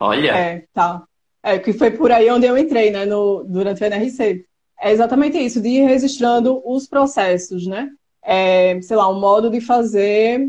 Olha! 0.00 0.30
É, 0.30 0.64
tá. 0.72 1.04
É, 1.42 1.58
que 1.58 1.72
foi 1.72 1.90
por 1.90 2.10
aí 2.12 2.30
onde 2.30 2.46
eu 2.46 2.56
entrei, 2.56 2.90
né, 2.90 3.04
no, 3.04 3.44
durante 3.44 3.82
o 3.82 3.86
NRC. 3.86 4.44
É 4.80 4.90
exatamente 4.90 5.38
isso, 5.38 5.60
de 5.60 5.68
ir 5.68 5.86
registrando 5.86 6.60
os 6.64 6.88
processos, 6.88 7.66
né? 7.66 7.88
É, 8.22 8.80
sei 8.82 8.96
lá, 8.96 9.08
um 9.08 9.18
modo 9.18 9.50
de 9.50 9.60
fazer 9.60 10.48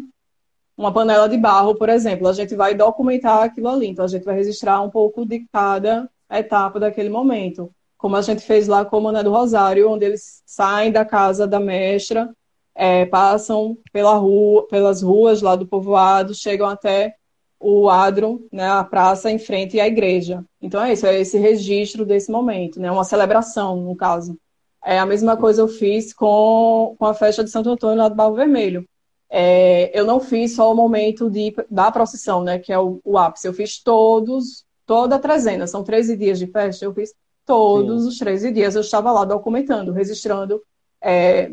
uma 0.77 0.91
panela 0.91 1.27
de 1.27 1.37
barro, 1.37 1.75
por 1.75 1.89
exemplo. 1.89 2.27
A 2.27 2.33
gente 2.33 2.55
vai 2.55 2.73
documentar 2.73 3.43
aquilo 3.43 3.69
ali, 3.69 3.87
então 3.87 4.05
a 4.05 4.07
gente 4.07 4.23
vai 4.23 4.35
registrar 4.35 4.81
um 4.81 4.89
pouco 4.89 5.25
de 5.25 5.45
cada 5.51 6.09
etapa 6.31 6.79
daquele 6.79 7.09
momento. 7.09 7.71
Como 7.97 8.15
a 8.15 8.21
gente 8.21 8.41
fez 8.41 8.67
lá 8.67 8.83
com 8.83 8.97
o 8.97 9.01
Mané 9.01 9.23
do 9.23 9.31
Rosário, 9.31 9.89
onde 9.89 10.05
eles 10.05 10.41
saem 10.45 10.91
da 10.91 11.05
casa 11.05 11.47
da 11.47 11.59
mestra, 11.59 12.29
é, 12.75 13.05
passam 13.05 13.77
pela 13.91 14.15
rua, 14.15 14.67
pelas 14.67 15.01
ruas 15.01 15.41
lá 15.41 15.55
do 15.55 15.67
povoado, 15.67 16.33
chegam 16.33 16.67
até 16.67 17.15
o 17.59 17.89
adro, 17.89 18.45
né, 18.51 18.67
a 18.69 18.83
praça 18.83 19.31
em 19.31 19.39
frente 19.39 19.79
à 19.79 19.87
igreja. 19.87 20.43
Então 20.61 20.83
é 20.83 20.91
isso, 20.91 21.05
é 21.05 21.19
esse 21.19 21.37
registro 21.37 22.05
desse 22.05 22.29
momento, 22.29 22.79
né, 22.79 22.91
uma 22.91 23.05
celebração, 23.05 23.77
no 23.77 23.95
caso. 23.95 24.37
É 24.85 24.99
a 24.99 25.05
mesma 25.05 25.37
coisa 25.37 25.61
eu 25.61 25.67
fiz 25.67 26.13
com, 26.13 26.95
com 26.99 27.05
a 27.05 27.13
festa 27.13 27.43
de 27.43 27.49
Santo 27.49 27.69
Antônio 27.69 27.97
lá 27.97 28.09
do 28.09 28.15
Barro 28.15 28.35
Vermelho. 28.35 28.87
É, 29.29 29.97
eu 29.97 30.05
não 30.05 30.19
fiz 30.19 30.55
só 30.55 30.71
o 30.71 30.75
momento 30.75 31.29
de, 31.29 31.55
da 31.69 31.91
procissão, 31.91 32.43
né, 32.43 32.59
que 32.59 32.71
é 32.71 32.77
o, 32.77 32.99
o 33.03 33.17
ápice. 33.17 33.47
Eu 33.47 33.53
fiz 33.53 33.81
todos, 33.81 34.65
toda 34.85 35.15
a 35.15 35.19
trezena, 35.19 35.65
são 35.65 35.83
13 35.83 36.17
dias 36.17 36.37
de 36.37 36.47
festa, 36.47 36.85
eu 36.85 36.93
fiz 36.93 37.13
todos 37.45 38.03
Sim. 38.03 38.09
os 38.09 38.17
13 38.19 38.51
dias. 38.51 38.75
Eu 38.75 38.81
estava 38.81 39.11
lá 39.11 39.25
documentando, 39.25 39.91
registrando, 39.91 40.61
é, 41.01 41.51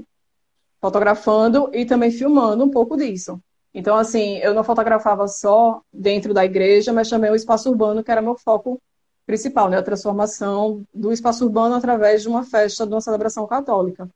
fotografando 0.81 1.71
e 1.73 1.85
também 1.85 2.11
filmando 2.11 2.65
um 2.65 2.71
pouco 2.71 2.97
disso. 2.97 3.41
Então, 3.73 3.97
assim, 3.97 4.39
eu 4.39 4.53
não 4.53 4.65
fotografava 4.65 5.29
só 5.29 5.81
dentro 5.93 6.35
da 6.35 6.45
igreja, 6.45 6.93
mas 6.93 7.09
também 7.09 7.31
o 7.31 7.37
espaço 7.37 7.71
urbano, 7.71 8.03
que 8.03 8.11
era 8.11 8.21
meu 8.21 8.37
foco 8.37 8.81
principal, 9.31 9.71
né? 9.71 9.79
A 9.79 9.83
transformação 9.83 10.83
do 10.93 11.13
espaço 11.13 11.45
urbano 11.45 11.77
através 11.77 12.23
de 12.23 12.29
uma 12.29 12.43
festa, 12.43 12.85
de 12.85 12.93
uma 12.93 13.01
celebração 13.01 13.47
católica. 13.47 14.11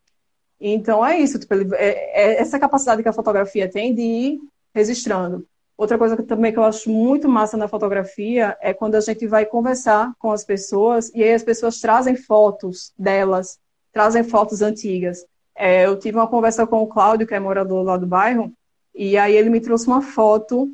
Então, 0.61 1.07
é 1.07 1.19
isso. 1.21 1.39
Tipo, 1.39 1.55
é, 1.75 1.77
é 1.77 2.41
essa 2.41 2.59
capacidade 2.59 3.01
que 3.01 3.09
a 3.09 3.13
fotografia 3.13 3.71
tem 3.71 3.95
de 3.95 4.03
ir 4.03 4.41
registrando. 4.75 5.47
Outra 5.77 5.97
coisa 5.97 6.17
que 6.17 6.25
também 6.25 6.53
que 6.53 6.59
eu 6.59 6.65
acho 6.65 6.91
muito 6.91 7.29
massa 7.29 7.57
na 7.57 7.69
fotografia 7.69 8.57
é 8.61 8.75
quando 8.75 8.97
a 8.97 9.01
gente 9.01 9.25
vai 9.27 9.47
conversar 9.47 10.13
com 10.19 10.33
as 10.33 10.45
pessoas 10.45 11.11
e 11.15 11.23
aí 11.23 11.33
as 11.33 11.45
pessoas 11.45 11.81
trazem 11.81 12.17
fotos 12.17 12.93
delas, 12.99 13.59
trazem 13.93 14.25
fotos 14.25 14.63
antigas. 14.63 15.25
É, 15.57 15.87
eu 15.87 15.97
tive 15.97 16.19
uma 16.19 16.29
conversa 16.29 16.67
com 16.67 16.83
o 16.83 16.89
Cláudio, 16.89 17.27
que 17.27 17.35
é 17.35 17.41
morador 17.41 17.85
lá 17.85 17.97
do 17.97 18.07
bairro, 18.07 18.53
e 18.93 19.17
aí 19.17 19.37
ele 19.37 19.51
me 19.51 19.61
trouxe 19.61 19.87
uma 19.87 20.03
foto 20.03 20.69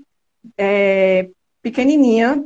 é, 0.56 1.28
pequenininha, 1.62 2.42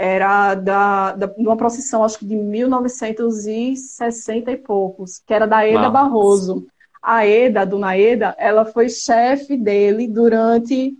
era 0.00 0.54
da, 0.54 1.10
da, 1.12 1.26
de 1.26 1.42
uma 1.42 1.56
procissão, 1.56 2.04
acho 2.04 2.20
que 2.20 2.24
de 2.24 2.36
1960 2.36 4.52
e 4.52 4.56
poucos, 4.56 5.20
que 5.26 5.34
era 5.34 5.44
da 5.44 5.66
Eda 5.66 5.80
Nossa. 5.80 5.90
Barroso. 5.90 6.68
A 7.02 7.26
Eda, 7.26 7.62
a 7.62 7.64
Dona 7.64 7.98
Eda, 7.98 8.32
ela 8.38 8.64
foi 8.64 8.88
chefe 8.88 9.56
dele 9.56 10.06
durante 10.06 10.96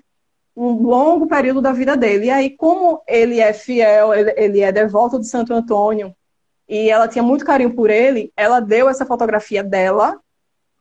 um 0.56 0.82
longo 0.82 1.28
período 1.28 1.60
da 1.60 1.70
vida 1.70 1.96
dele. 1.96 2.26
E 2.26 2.30
aí, 2.30 2.50
como 2.50 3.00
ele 3.06 3.38
é 3.38 3.52
fiel, 3.52 4.12
ele, 4.12 4.34
ele 4.36 4.58
é 4.60 4.72
devoto 4.72 5.20
de 5.20 5.28
Santo 5.28 5.54
Antônio, 5.54 6.12
e 6.68 6.90
ela 6.90 7.06
tinha 7.06 7.22
muito 7.22 7.44
carinho 7.44 7.74
por 7.74 7.90
ele, 7.90 8.32
ela 8.36 8.58
deu 8.58 8.88
essa 8.88 9.06
fotografia 9.06 9.62
dela 9.62 10.18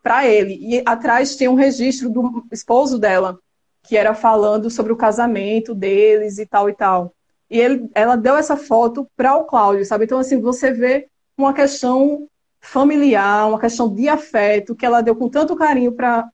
para 0.02 0.26
ele. 0.26 0.58
E 0.60 0.82
atrás 0.86 1.36
tem 1.36 1.48
um 1.48 1.54
registro 1.54 2.10
do 2.10 2.44
esposo 2.52 2.98
dela, 2.98 3.38
que 3.84 3.96
era 3.96 4.16
falando 4.16 4.72
sobre 4.72 4.92
o 4.92 4.98
casamento 4.98 5.76
deles 5.76 6.40
e 6.40 6.48
tal 6.48 6.68
e 6.68 6.74
tal. 6.74 7.14
E 7.50 7.60
ele, 7.60 7.90
ela 7.96 8.16
deu 8.16 8.36
essa 8.36 8.58
foto 8.58 9.08
para 9.16 9.36
o 9.36 9.46
Cláudio, 9.46 9.86
sabe? 9.86 10.06
Então, 10.06 10.20
assim, 10.20 10.40
você 10.40 10.72
vê 10.72 11.08
uma 11.38 11.54
questão 11.54 12.28
familiar, 12.60 13.48
uma 13.48 13.60
questão 13.60 13.94
de 13.94 14.10
afeto 14.10 14.76
que 14.76 14.86
ela 14.86 15.02
deu 15.02 15.16
com 15.16 15.30
tanto 15.30 15.56
carinho 15.56 15.94
para 15.94 16.30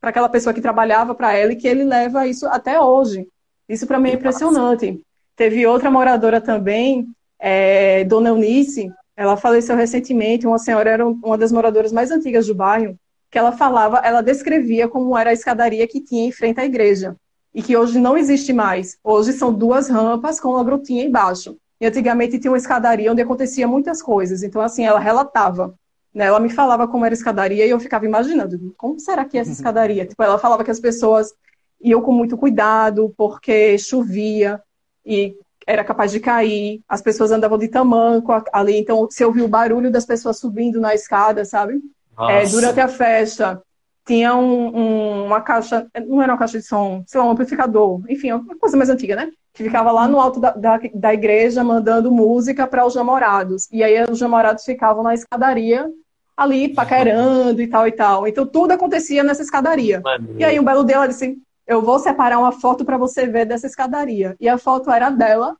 aquela 0.00 0.28
pessoa 0.28 0.54
que 0.54 0.60
trabalhava 0.60 1.14
para 1.14 1.34
ela 1.34 1.52
e 1.52 1.56
que 1.56 1.68
ele 1.68 1.84
leva 1.84 2.26
isso 2.26 2.46
até 2.46 2.80
hoje. 2.80 3.28
Isso 3.68 3.86
para 3.86 3.98
mim 3.98 4.10
é 4.10 4.14
impressionante. 4.14 5.00
Teve 5.34 5.66
outra 5.66 5.90
moradora 5.90 6.40
também, 6.40 7.06
é, 7.38 8.04
Dona 8.04 8.30
Eunice, 8.30 8.90
ela 9.16 9.36
faleceu 9.36 9.76
recentemente, 9.76 10.46
uma 10.46 10.58
senhora 10.58 10.90
era 10.90 11.06
uma 11.06 11.36
das 11.36 11.52
moradoras 11.52 11.92
mais 11.92 12.10
antigas 12.10 12.46
do 12.46 12.54
bairro, 12.54 12.98
que 13.30 13.38
ela 13.38 13.52
falava, 13.52 13.98
ela 13.98 14.22
descrevia 14.22 14.88
como 14.88 15.16
era 15.16 15.30
a 15.30 15.32
escadaria 15.32 15.86
que 15.86 16.00
tinha 16.00 16.26
em 16.26 16.32
frente 16.32 16.60
à 16.60 16.64
igreja. 16.64 17.16
E 17.56 17.62
que 17.62 17.74
hoje 17.74 17.98
não 17.98 18.18
existe 18.18 18.52
mais. 18.52 18.98
Hoje 19.02 19.32
são 19.32 19.50
duas 19.50 19.88
rampas 19.88 20.38
com 20.38 20.50
uma 20.50 20.62
grutinha 20.62 21.02
embaixo. 21.02 21.56
E 21.80 21.86
antigamente 21.86 22.38
tinha 22.38 22.50
uma 22.50 22.58
escadaria 22.58 23.10
onde 23.10 23.22
acontecia 23.22 23.66
muitas 23.66 24.02
coisas. 24.02 24.42
Então, 24.42 24.60
assim, 24.60 24.84
ela 24.84 25.00
relatava. 25.00 25.74
Né? 26.12 26.26
Ela 26.26 26.38
me 26.38 26.50
falava 26.50 26.86
como 26.86 27.06
era 27.06 27.14
a 27.14 27.16
escadaria 27.16 27.64
e 27.64 27.70
eu 27.70 27.80
ficava 27.80 28.04
imaginando, 28.04 28.74
como 28.76 29.00
será 29.00 29.24
que 29.24 29.38
é 29.38 29.40
essa 29.40 29.52
escadaria? 29.52 30.04
tipo, 30.04 30.22
ela 30.22 30.38
falava 30.38 30.62
que 30.62 30.70
as 30.70 30.78
pessoas 30.78 31.32
iam 31.80 32.02
com 32.02 32.12
muito 32.12 32.36
cuidado 32.36 33.14
porque 33.16 33.78
chovia 33.78 34.60
e 35.04 35.34
era 35.66 35.82
capaz 35.82 36.12
de 36.12 36.20
cair, 36.20 36.82
as 36.86 37.00
pessoas 37.00 37.32
andavam 37.32 37.56
de 37.56 37.68
tamanco 37.68 38.32
ali, 38.52 38.78
então 38.78 39.06
você 39.06 39.24
ouvia 39.24 39.44
o 39.44 39.48
barulho 39.48 39.90
das 39.90 40.04
pessoas 40.04 40.38
subindo 40.38 40.78
na 40.78 40.94
escada, 40.94 41.44
sabe? 41.44 41.80
É, 42.28 42.46
durante 42.46 42.80
a 42.80 42.88
festa, 42.88 43.62
tinha 44.06 44.36
um, 44.36 44.68
um, 44.68 45.26
uma 45.26 45.40
caixa, 45.40 45.88
não 46.06 46.22
era 46.22 46.32
uma 46.32 46.38
caixa 46.38 46.58
de 46.58 46.64
som, 46.64 47.02
sei 47.06 47.20
lá, 47.20 47.26
um 47.26 47.30
amplificador, 47.30 48.00
enfim, 48.08 48.30
uma 48.30 48.56
coisa 48.56 48.76
mais 48.76 48.88
antiga, 48.88 49.16
né? 49.16 49.30
Que 49.52 49.64
ficava 49.64 49.90
lá 49.90 50.06
no 50.06 50.20
alto 50.20 50.38
da, 50.38 50.52
da, 50.52 50.80
da 50.94 51.12
igreja 51.12 51.64
mandando 51.64 52.12
música 52.12 52.68
para 52.68 52.86
os 52.86 52.94
namorados. 52.94 53.68
E 53.72 53.82
aí 53.82 54.00
os 54.08 54.20
namorados 54.20 54.64
ficavam 54.64 55.02
na 55.02 55.12
escadaria 55.12 55.90
ali 56.36 56.72
paquerando 56.72 57.60
e 57.60 57.66
tal 57.66 57.88
e 57.88 57.92
tal. 57.92 58.28
Então 58.28 58.46
tudo 58.46 58.70
acontecia 58.70 59.24
nessa 59.24 59.42
escadaria. 59.42 60.00
E 60.38 60.44
aí 60.44 60.60
um 60.60 60.64
belo 60.64 60.84
dia 60.84 60.96
ela 60.96 61.08
disse: 61.08 61.36
Eu 61.66 61.82
vou 61.82 61.98
separar 61.98 62.38
uma 62.38 62.52
foto 62.52 62.84
para 62.84 62.96
você 62.96 63.26
ver 63.26 63.44
dessa 63.44 63.66
escadaria. 63.66 64.36
E 64.38 64.48
a 64.48 64.56
foto 64.56 64.88
era 64.88 65.10
dela, 65.10 65.56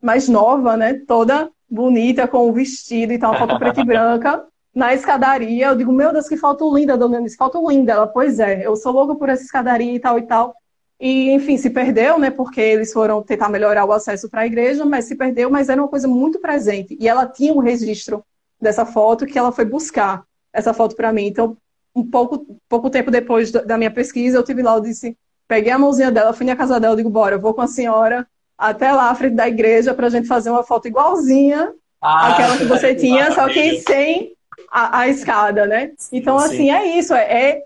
mais 0.00 0.28
nova, 0.28 0.76
né? 0.76 0.94
Toda 1.06 1.50
bonita, 1.68 2.28
com 2.28 2.48
o 2.48 2.52
vestido 2.52 3.12
e 3.12 3.18
tal, 3.18 3.32
uma 3.32 3.40
foto 3.40 3.58
preta 3.58 3.80
e 3.80 3.84
branca 3.84 4.46
na 4.78 4.94
escadaria. 4.94 5.66
Eu 5.66 5.76
digo, 5.76 5.92
meu 5.92 6.12
Deus, 6.12 6.28
que 6.28 6.36
foto 6.36 6.72
linda, 6.72 6.96
dona 6.96 7.16
Eunice, 7.16 7.36
foto 7.36 7.68
linda. 7.68 7.92
Ela, 7.92 8.06
pois 8.06 8.38
é, 8.38 8.64
eu 8.64 8.76
sou 8.76 8.92
louca 8.92 9.16
por 9.16 9.28
essa 9.28 9.42
escadaria 9.42 9.92
e 9.92 9.98
tal 9.98 10.16
e 10.18 10.22
tal. 10.22 10.54
E, 11.00 11.30
enfim, 11.32 11.56
se 11.56 11.68
perdeu, 11.68 12.16
né? 12.16 12.30
Porque 12.30 12.60
eles 12.60 12.92
foram 12.92 13.20
tentar 13.20 13.48
melhorar 13.48 13.84
o 13.84 13.92
acesso 13.92 14.30
para 14.30 14.42
a 14.42 14.46
igreja, 14.46 14.84
mas 14.84 15.06
se 15.06 15.16
perdeu, 15.16 15.50
mas 15.50 15.68
era 15.68 15.82
uma 15.82 15.88
coisa 15.88 16.06
muito 16.06 16.38
presente. 16.38 16.96
E 17.00 17.08
ela 17.08 17.26
tinha 17.26 17.52
um 17.52 17.58
registro 17.58 18.24
dessa 18.60 18.86
foto 18.86 19.26
que 19.26 19.36
ela 19.36 19.50
foi 19.50 19.64
buscar 19.64 20.22
essa 20.52 20.72
foto 20.72 20.94
para 20.94 21.12
mim. 21.12 21.26
Então, 21.26 21.56
um 21.94 22.08
pouco, 22.08 22.46
pouco 22.68 22.88
tempo 22.88 23.10
depois 23.10 23.50
da 23.50 23.76
minha 23.76 23.90
pesquisa, 23.90 24.38
eu 24.38 24.44
tive 24.44 24.62
lá, 24.62 24.76
eu 24.76 24.80
disse, 24.80 25.16
peguei 25.48 25.72
a 25.72 25.78
mãozinha 25.78 26.12
dela, 26.12 26.32
fui 26.32 26.46
na 26.46 26.54
casa 26.54 26.78
dela, 26.78 26.92
eu 26.92 26.96
digo, 26.98 27.10
bora, 27.10 27.34
eu 27.34 27.40
vou 27.40 27.52
com 27.52 27.62
a 27.62 27.66
senhora 27.66 28.24
até 28.56 28.92
lá, 28.92 29.10
à 29.10 29.14
frente 29.14 29.34
da 29.34 29.48
igreja, 29.48 29.92
para 29.92 30.06
a 30.06 30.10
gente 30.10 30.28
fazer 30.28 30.50
uma 30.50 30.62
foto 30.62 30.86
igualzinha 30.86 31.72
ah, 32.00 32.28
àquela 32.28 32.56
que 32.56 32.64
você 32.64 32.94
tinha, 32.96 33.32
só 33.32 33.48
que 33.48 33.80
sem 33.80 34.37
a, 34.70 35.00
a 35.00 35.08
escada, 35.08 35.66
né? 35.66 35.92
Então, 36.12 36.38
Sim. 36.38 36.44
assim, 36.46 36.70
é 36.70 36.98
isso. 36.98 37.14
É, 37.14 37.22
é 37.22 37.62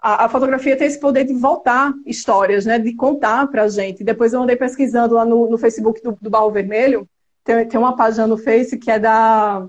a, 0.00 0.26
a, 0.26 0.28
fotografia 0.28 0.76
tem 0.76 0.86
esse 0.86 1.00
poder 1.00 1.24
de 1.24 1.32
voltar 1.32 1.92
histórias, 2.04 2.66
né? 2.66 2.78
De 2.78 2.94
contar 2.94 3.46
pra 3.48 3.68
gente. 3.68 4.04
Depois 4.04 4.32
eu 4.32 4.42
andei 4.42 4.56
pesquisando 4.56 5.14
lá 5.14 5.24
no, 5.24 5.48
no 5.50 5.58
Facebook 5.58 6.02
do, 6.02 6.16
do 6.20 6.30
Barro 6.30 6.50
Vermelho. 6.50 7.08
Tem, 7.42 7.66
tem 7.66 7.80
uma 7.80 7.96
página 7.96 8.26
no 8.26 8.36
Face 8.36 8.76
que 8.78 8.90
é 8.90 8.98
da. 8.98 9.66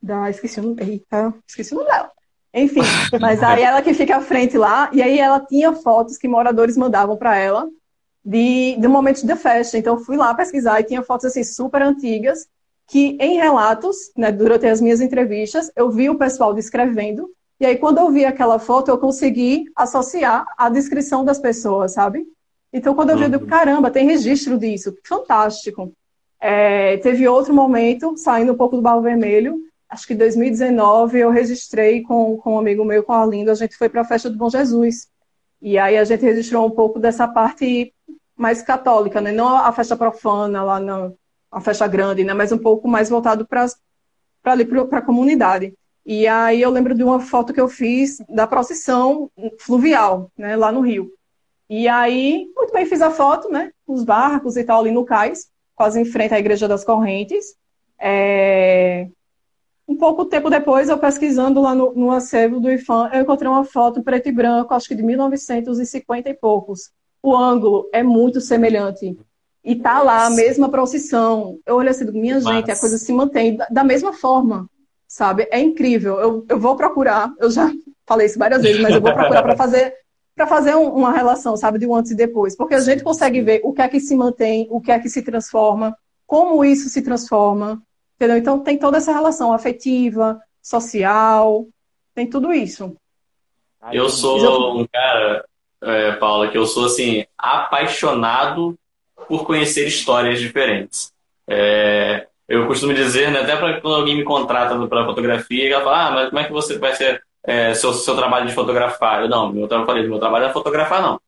Da. 0.00 0.30
Esqueci 0.30 0.60
o 0.60 0.62
nome. 0.62 0.82
Eita, 0.82 1.34
esqueci 1.46 1.74
o 1.74 1.78
nome 1.78 1.90
dela. 1.90 2.10
Enfim, 2.54 2.80
mas 3.20 3.42
aí 3.42 3.62
ela 3.62 3.80
que 3.80 3.94
fica 3.94 4.16
à 4.16 4.20
frente 4.20 4.58
lá, 4.58 4.90
e 4.92 5.00
aí 5.00 5.18
ela 5.18 5.40
tinha 5.40 5.72
fotos 5.72 6.18
que 6.18 6.28
moradores 6.28 6.76
mandavam 6.76 7.16
para 7.16 7.36
ela 7.36 7.66
de, 8.24 8.76
de 8.78 8.88
momentos 8.88 9.22
da 9.22 9.36
festa. 9.36 9.78
Então 9.78 9.98
fui 9.98 10.16
lá 10.16 10.34
pesquisar 10.34 10.80
e 10.80 10.84
tinha 10.84 11.02
fotos 11.02 11.26
assim 11.26 11.42
super 11.42 11.82
antigas 11.82 12.46
que 12.88 13.16
em 13.20 13.36
relatos, 13.36 13.96
né, 14.16 14.30
durante 14.30 14.66
as 14.66 14.80
minhas 14.80 15.00
entrevistas, 15.00 15.70
eu 15.76 15.90
vi 15.90 16.10
o 16.10 16.18
pessoal 16.18 16.52
descrevendo, 16.52 17.30
e 17.58 17.66
aí 17.66 17.76
quando 17.76 17.98
eu 17.98 18.10
vi 18.10 18.24
aquela 18.24 18.58
foto, 18.58 18.90
eu 18.90 18.98
consegui 18.98 19.64
associar 19.76 20.44
a 20.58 20.68
descrição 20.68 21.24
das 21.24 21.38
pessoas, 21.38 21.94
sabe? 21.94 22.24
Então 22.72 22.94
quando 22.94 23.10
eu 23.10 23.16
vi, 23.16 23.24
eu 23.24 23.30
digo, 23.30 23.44
uhum. 23.44 23.50
caramba, 23.50 23.90
tem 23.90 24.06
registro 24.06 24.58
disso, 24.58 24.94
fantástico. 25.04 25.92
É, 26.40 26.96
teve 26.98 27.28
outro 27.28 27.54
momento, 27.54 28.16
saindo 28.16 28.52
um 28.52 28.56
pouco 28.56 28.76
do 28.76 28.82
Barro 28.82 29.00
Vermelho, 29.00 29.58
acho 29.88 30.06
que 30.06 30.14
em 30.14 30.16
2019 30.16 31.18
eu 31.18 31.30
registrei 31.30 32.02
com, 32.02 32.36
com 32.38 32.54
um 32.54 32.58
amigo 32.58 32.84
meu, 32.84 33.02
com 33.02 33.12
a 33.12 33.24
Linda, 33.24 33.52
a 33.52 33.54
gente 33.54 33.76
foi 33.76 33.88
para 33.88 34.00
a 34.00 34.04
festa 34.04 34.28
do 34.28 34.36
Bom 34.36 34.50
Jesus. 34.50 35.06
E 35.60 35.78
aí 35.78 35.96
a 35.96 36.04
gente 36.04 36.22
registrou 36.22 36.66
um 36.66 36.70
pouco 36.70 36.98
dessa 36.98 37.28
parte 37.28 37.94
mais 38.36 38.62
católica, 38.62 39.20
né? 39.20 39.30
Não 39.30 39.48
a 39.48 39.70
festa 39.70 39.96
profana 39.96 40.64
lá 40.64 40.80
no, 40.80 41.16
uma 41.52 41.60
festa 41.60 41.86
grande, 41.86 42.24
né? 42.24 42.32
Mas 42.32 42.50
um 42.50 42.58
pouco 42.58 42.88
mais 42.88 43.10
voltado 43.10 43.46
para 43.46 43.66
ali 44.44 44.64
para 44.64 44.98
a 44.98 45.02
comunidade. 45.02 45.74
E 46.04 46.26
aí 46.26 46.60
eu 46.60 46.70
lembro 46.70 46.94
de 46.94 47.04
uma 47.04 47.20
foto 47.20 47.52
que 47.52 47.60
eu 47.60 47.68
fiz 47.68 48.18
da 48.28 48.46
procissão 48.46 49.30
fluvial, 49.60 50.30
né? 50.36 50.56
Lá 50.56 50.72
no 50.72 50.80
Rio. 50.80 51.12
E 51.68 51.86
aí, 51.86 52.50
muito 52.56 52.72
bem, 52.72 52.86
fiz 52.86 53.00
a 53.00 53.10
foto, 53.10 53.50
né? 53.50 53.70
Os 53.86 54.02
barcos 54.02 54.56
e 54.56 54.64
tal 54.64 54.80
ali 54.80 54.90
no 54.90 55.04
cais, 55.04 55.48
quase 55.74 56.00
em 56.00 56.04
frente 56.04 56.34
à 56.34 56.38
Igreja 56.38 56.66
das 56.66 56.84
Correntes. 56.84 57.54
É... 58.00 59.08
Um 59.86 59.96
pouco 59.96 60.24
tempo 60.24 60.48
depois, 60.48 60.88
eu 60.88 60.98
pesquisando 60.98 61.60
lá 61.60 61.74
no, 61.74 61.92
no 61.92 62.10
acervo 62.10 62.60
do 62.60 62.70
IFAM, 62.70 63.10
eu 63.12 63.22
encontrei 63.22 63.48
uma 63.48 63.64
foto 63.64 64.02
preto 64.02 64.28
e 64.28 64.32
branco, 64.32 64.72
acho 64.74 64.88
que 64.88 64.94
de 64.94 65.02
1950 65.02 66.30
e 66.30 66.34
poucos. 66.34 66.90
O 67.22 67.36
ângulo 67.36 67.88
é 67.92 68.02
muito 68.02 68.40
semelhante 68.40 69.16
e 69.64 69.76
tá 69.76 70.02
lá 70.02 70.26
a 70.26 70.30
mesma 70.30 70.68
procissão. 70.68 71.58
Eu 71.64 71.76
olho 71.76 71.90
assim, 71.90 72.04
minha 72.10 72.34
Mas... 72.34 72.44
gente, 72.44 72.70
a 72.70 72.78
coisa 72.78 72.98
se 72.98 73.12
mantém 73.12 73.56
da 73.70 73.84
mesma 73.84 74.12
forma, 74.12 74.68
sabe? 75.06 75.48
É 75.50 75.60
incrível. 75.60 76.18
Eu, 76.18 76.46
eu 76.48 76.58
vou 76.58 76.76
procurar, 76.76 77.32
eu 77.38 77.50
já 77.50 77.70
falei 78.06 78.26
isso 78.26 78.38
várias 78.38 78.62
vezes, 78.62 78.80
mas 78.80 78.94
eu 78.94 79.00
vou 79.00 79.12
procurar 79.12 79.42
para 79.42 79.56
fazer 79.56 79.94
para 80.34 80.46
fazer 80.46 80.74
um, 80.74 80.88
uma 80.88 81.12
relação, 81.12 81.58
sabe, 81.58 81.78
de 81.78 81.86
um 81.86 81.94
antes 81.94 82.10
e 82.10 82.16
depois, 82.16 82.56
porque 82.56 82.74
a 82.74 82.80
gente 82.80 83.04
consegue 83.04 83.42
ver 83.42 83.60
o 83.62 83.72
que 83.72 83.82
é 83.82 83.88
que 83.88 84.00
se 84.00 84.16
mantém, 84.16 84.66
o 84.70 84.80
que 84.80 84.90
é 84.90 84.98
que 84.98 85.10
se 85.10 85.20
transforma, 85.20 85.94
como 86.26 86.64
isso 86.64 86.88
se 86.88 87.02
transforma, 87.02 87.82
entendeu? 88.16 88.38
Então 88.38 88.58
tem 88.58 88.78
toda 88.78 88.96
essa 88.96 89.12
relação 89.12 89.52
afetiva, 89.52 90.40
social, 90.62 91.66
tem 92.14 92.26
tudo 92.26 92.50
isso. 92.50 92.96
Eu 93.92 94.08
sou 94.08 94.80
um 94.80 94.86
cara, 94.86 95.44
é, 95.82 96.12
Paula, 96.12 96.48
que 96.50 96.56
eu 96.56 96.64
sou 96.64 96.86
assim 96.86 97.26
apaixonado 97.36 98.74
por 99.28 99.44
conhecer 99.44 99.86
histórias 99.86 100.40
diferentes. 100.40 101.12
É, 101.48 102.26
eu 102.48 102.66
costumo 102.66 102.92
dizer, 102.92 103.30
né, 103.30 103.40
até 103.40 103.56
para 103.56 103.80
quando 103.80 103.94
alguém 103.94 104.16
me 104.16 104.24
contrata 104.24 104.76
para 104.86 105.04
fotografia, 105.04 105.72
ela 105.72 105.84
fala, 105.84 106.06
ah, 106.06 106.10
mas 106.10 106.28
como 106.28 106.38
é 106.40 106.44
que 106.44 106.52
você 106.52 106.78
vai 106.78 106.94
ser 106.94 107.22
é, 107.44 107.72
seu, 107.74 107.92
seu 107.92 108.14
trabalho 108.14 108.46
de 108.46 108.54
fotografar? 108.54 109.22
Eu, 109.22 109.28
não, 109.28 109.52
meu, 109.52 109.66
eu 109.66 109.86
falei, 109.86 110.06
meu 110.06 110.18
trabalho 110.18 110.46
é 110.46 110.52
fotografar, 110.52 111.00
não. 111.00 111.20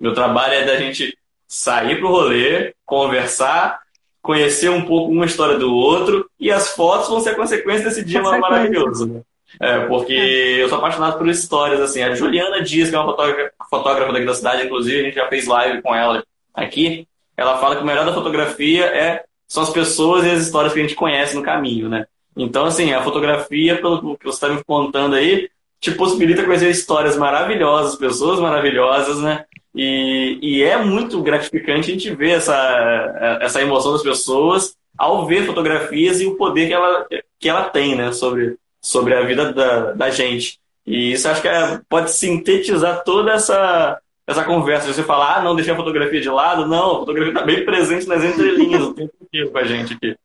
Meu 0.00 0.12
trabalho 0.12 0.54
é 0.54 0.64
da 0.64 0.76
gente 0.76 1.16
sair 1.46 1.98
para 1.98 2.06
o 2.06 2.10
rolê, 2.10 2.74
conversar, 2.84 3.80
conhecer 4.20 4.70
um 4.70 4.84
pouco 4.84 5.12
uma 5.12 5.26
história 5.26 5.58
do 5.58 5.72
outro, 5.72 6.28
e 6.40 6.50
as 6.50 6.74
fotos 6.74 7.08
vão 7.08 7.20
ser 7.20 7.30
a 7.30 7.36
consequência 7.36 7.84
desse 7.84 8.04
dia 8.04 8.20
maravilhoso. 8.20 9.06
Né? 9.06 9.20
É, 9.60 9.86
porque 9.86 10.12
eu 10.12 10.68
sou 10.68 10.78
apaixonado 10.78 11.18
por 11.18 11.28
histórias, 11.28 11.80
assim. 11.80 12.02
A 12.02 12.14
Juliana 12.14 12.62
Dias, 12.62 12.88
que 12.88 12.96
é 12.96 12.98
uma 12.98 13.10
fotógrafa, 13.10 13.52
fotógrafa 13.68 14.12
daqui 14.12 14.26
da 14.26 14.34
cidade, 14.34 14.64
inclusive, 14.64 15.00
a 15.00 15.04
gente 15.04 15.14
já 15.14 15.28
fez 15.28 15.46
live 15.46 15.82
com 15.82 15.94
ela 15.94 16.24
aqui 16.54 17.06
ela 17.36 17.58
fala 17.58 17.76
que 17.76 17.82
o 17.82 17.86
melhor 17.86 18.04
da 18.04 18.14
fotografia 18.14 18.86
é 18.86 19.24
são 19.48 19.62
as 19.62 19.70
pessoas 19.70 20.24
e 20.24 20.30
as 20.30 20.42
histórias 20.42 20.72
que 20.72 20.78
a 20.78 20.82
gente 20.82 20.94
conhece 20.94 21.34
no 21.36 21.42
caminho, 21.42 21.88
né? 21.88 22.06
Então, 22.36 22.64
assim, 22.64 22.92
a 22.92 23.02
fotografia, 23.02 23.76
pelo 23.76 24.16
que 24.16 24.24
você 24.24 24.36
está 24.36 24.48
me 24.48 24.64
contando 24.64 25.14
aí, 25.14 25.50
te 25.78 25.90
possibilita 25.90 26.44
conhecer 26.44 26.70
histórias 26.70 27.16
maravilhosas, 27.16 27.96
pessoas 27.96 28.40
maravilhosas, 28.40 29.18
né? 29.18 29.44
E, 29.74 30.38
e 30.40 30.62
é 30.62 30.76
muito 30.82 31.20
gratificante 31.22 31.90
a 31.90 31.94
gente 31.94 32.14
ver 32.14 32.30
essa, 32.30 33.38
essa 33.42 33.60
emoção 33.60 33.92
das 33.92 34.02
pessoas 34.02 34.74
ao 34.96 35.26
ver 35.26 35.44
fotografias 35.44 36.20
e 36.20 36.26
o 36.26 36.36
poder 36.36 36.68
que 36.68 36.74
ela, 36.74 37.06
que 37.38 37.48
ela 37.48 37.64
tem, 37.64 37.96
né? 37.96 38.12
Sobre, 38.12 38.56
sobre 38.80 39.14
a 39.14 39.22
vida 39.22 39.52
da, 39.52 39.92
da 39.92 40.10
gente. 40.10 40.60
E 40.86 41.12
isso 41.12 41.28
acho 41.28 41.42
que 41.42 41.48
é, 41.48 41.80
pode 41.88 42.10
sintetizar 42.10 43.02
toda 43.04 43.32
essa, 43.32 44.00
essa 44.32 44.44
conversa, 44.44 44.92
você 44.92 45.02
falar, 45.02 45.38
ah, 45.38 45.42
não, 45.42 45.54
deixei 45.54 45.72
a 45.72 45.76
fotografia 45.76 46.20
de 46.20 46.28
lado. 46.28 46.66
Não, 46.66 46.96
a 46.96 46.98
fotografia 47.00 47.32
está 47.32 47.44
bem 47.44 47.64
presente 47.64 48.06
nas 48.06 48.24
entrelinhas 48.24 48.82
o 48.82 48.94
tempo 48.94 49.14
inteiro 49.20 49.50
com 49.50 49.58
a 49.58 49.64
gente 49.64 49.94
aqui. 49.94 50.16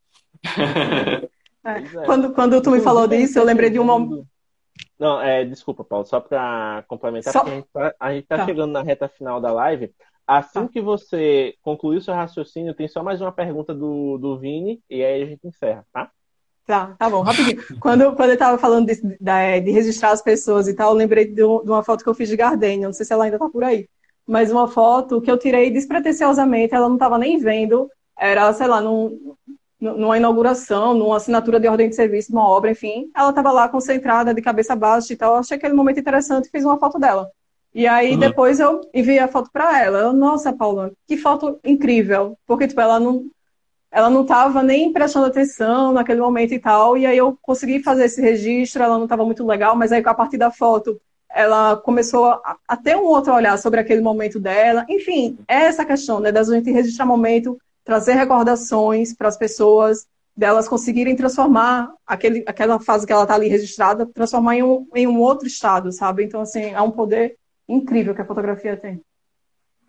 É. 1.68 1.82
Quando, 2.06 2.34
quando 2.34 2.62
tu 2.62 2.72
me 2.72 2.80
falou 2.80 3.06
disso, 3.08 3.38
eu 3.38 3.44
lembrei 3.44 3.70
de 3.70 3.78
uma. 3.78 4.00
Não, 4.98 5.22
é, 5.22 5.44
desculpa, 5.44 5.84
Paulo, 5.84 6.06
só 6.06 6.22
para 6.22 6.84
complementar, 6.88 7.34
só... 7.34 7.42
porque 7.42 7.52
a 8.00 8.14
gente 8.14 8.24
está 8.24 8.38
tá, 8.38 8.38
tá 8.38 8.46
chegando 8.46 8.72
na 8.72 8.82
reta 8.82 9.10
final 9.10 9.42
da 9.42 9.52
live. 9.52 9.94
Assim 10.26 10.66
tá. 10.66 10.70
que 10.70 10.82
você 10.82 11.56
concluir 11.62 11.98
o 11.98 12.02
seu 12.02 12.14
raciocínio, 12.14 12.74
tem 12.74 12.88
só 12.88 13.04
mais 13.04 13.20
uma 13.20 13.32
pergunta 13.32 13.74
do, 13.74 14.18
do 14.18 14.38
Vini 14.38 14.82
e 14.90 15.04
aí 15.04 15.24
a 15.24 15.26
gente 15.26 15.46
encerra, 15.46 15.86
tá? 15.92 16.10
Tá, 16.68 16.94
tá 17.00 17.10
bom, 17.10 17.22
rapidinho. 17.22 17.64
Quando, 17.80 18.14
quando 18.14 18.30
eu 18.30 18.34
estava 18.34 18.58
falando 18.58 18.88
de, 18.88 18.96
de, 19.02 19.62
de, 19.62 19.72
registrar 19.72 20.12
as 20.12 20.22
pessoas 20.22 20.68
e 20.68 20.74
tal, 20.74 20.92
eu 20.92 20.98
lembrei 20.98 21.26
de, 21.26 21.42
uma 21.42 21.82
foto 21.82 22.04
que 22.04 22.10
eu 22.10 22.14
fiz 22.14 22.28
de 22.28 22.36
Gardenia, 22.36 22.88
não 22.88 22.94
sei 22.94 23.06
se 23.06 23.14
ela 23.14 23.24
ainda 23.24 23.38
está 23.38 23.48
por 23.48 23.64
aí, 23.64 23.88
mas 24.28 24.52
uma 24.52 24.68
foto 24.68 25.22
que 25.22 25.32
eu 25.32 25.38
tirei 25.38 25.72
despretensiosamente, 25.72 26.76
ela 26.76 26.90
não 26.90 26.98
estava 26.98 27.18
nem 27.18 27.40
vendo, 27.40 27.90
era, 28.20 28.52
sei 28.52 28.68
lá, 28.68 28.82
num, 28.82 29.36
numa 29.80 30.18
inauguração, 30.18 30.94
numa 30.94 31.18
assinatura 31.18 31.60
de 31.60 31.70
ordem 31.70 31.88
de 31.88 31.96
serviço, 31.96 32.32
uma 32.34 32.48
obra, 32.48 32.72
enfim. 32.72 33.10
Ela 33.16 33.30
estava 33.30 33.52
lá 33.52 33.70
concentrada, 33.70 34.34
de 34.34 34.42
cabeça 34.42 34.76
baixa 34.76 35.14
e 35.14 35.16
tal. 35.16 35.34
Eu 35.34 35.40
achei 35.40 35.56
aquele 35.56 35.74
momento 35.74 36.00
interessante 36.00 36.48
e 36.48 36.50
fiz 36.50 36.66
uma 36.66 36.78
foto 36.78 37.00
dela. 37.00 37.30
E 37.74 37.86
aí 37.86 38.14
uhum. 38.14 38.20
depois 38.20 38.60
eu 38.60 38.82
enviei 38.94 39.20
a 39.20 39.28
foto 39.28 39.50
para 39.52 39.82
ela. 39.82 40.00
Eu, 40.00 40.14
nossa, 40.14 40.52
Paula, 40.52 40.92
que 41.08 41.16
foto 41.16 41.60
incrível. 41.64 42.36
Porque, 42.48 42.68
tipo, 42.68 42.82
ela 42.82 43.00
não, 43.00 43.26
ela 43.92 44.10
não 44.10 44.22
estava 44.22 44.62
nem 44.62 44.92
prestando 44.92 45.28
atenção 45.28 45.94
naquele 45.94 46.22
momento 46.22 46.54
e 46.54 46.60
tal. 46.60 46.98
E 46.98 47.06
aí 47.06 47.18
eu 47.18 47.38
consegui 47.42 47.82
fazer 47.82 48.06
esse 48.06 48.22
registro, 48.22 48.84
ela 48.84 48.98
não 48.98 49.06
estava 49.06 49.26
muito 49.26 49.46
legal, 49.46 49.76
mas 49.76 49.92
aí 49.92 50.04
a 50.06 50.14
partir 50.14 50.38
da 50.38 50.52
foto 50.52 51.00
ela 51.30 51.78
começou 51.78 52.26
a, 52.26 52.58
a, 52.68 52.78
ter 52.78 52.96
um 52.96 53.04
outro 53.04 53.34
olhar 53.34 53.58
sobre 53.58 53.80
aquele 53.80 54.02
momento 54.02 54.40
dela. 54.40 54.86
Enfim, 54.90 55.38
é 55.48 55.66
essa 55.66 55.86
questão, 55.86 56.20
né, 56.20 56.32
da 56.32 56.44
gente 56.44 56.72
registrar 56.72 57.06
momento, 57.06 57.58
trazer 57.84 58.14
recordações 58.14 59.14
para 59.14 59.28
as 59.28 59.38
pessoas, 59.38 60.08
delas 60.36 60.68
conseguirem 60.70 61.16
transformar 61.16 61.92
aquele, 62.06 62.44
aquela 62.48 62.80
fase 62.80 63.06
que 63.06 63.12
ela 63.12 63.24
está 63.24 63.36
ali 63.36 63.48
registrada, 63.48 64.06
transformar 64.06 64.56
em 64.56 64.64
um, 64.64 64.88
em 64.96 65.08
um 65.08 65.20
outro 65.20 65.48
estado, 65.48 65.92
sabe? 65.92 66.24
Então, 66.24 66.42
assim, 66.42 66.72
é 66.72 66.82
um 66.82 66.92
poder 66.92 67.36
incrível 67.68 68.14
que 68.16 68.22
a 68.22 68.26
fotografia 68.26 68.78
tem. 68.78 69.02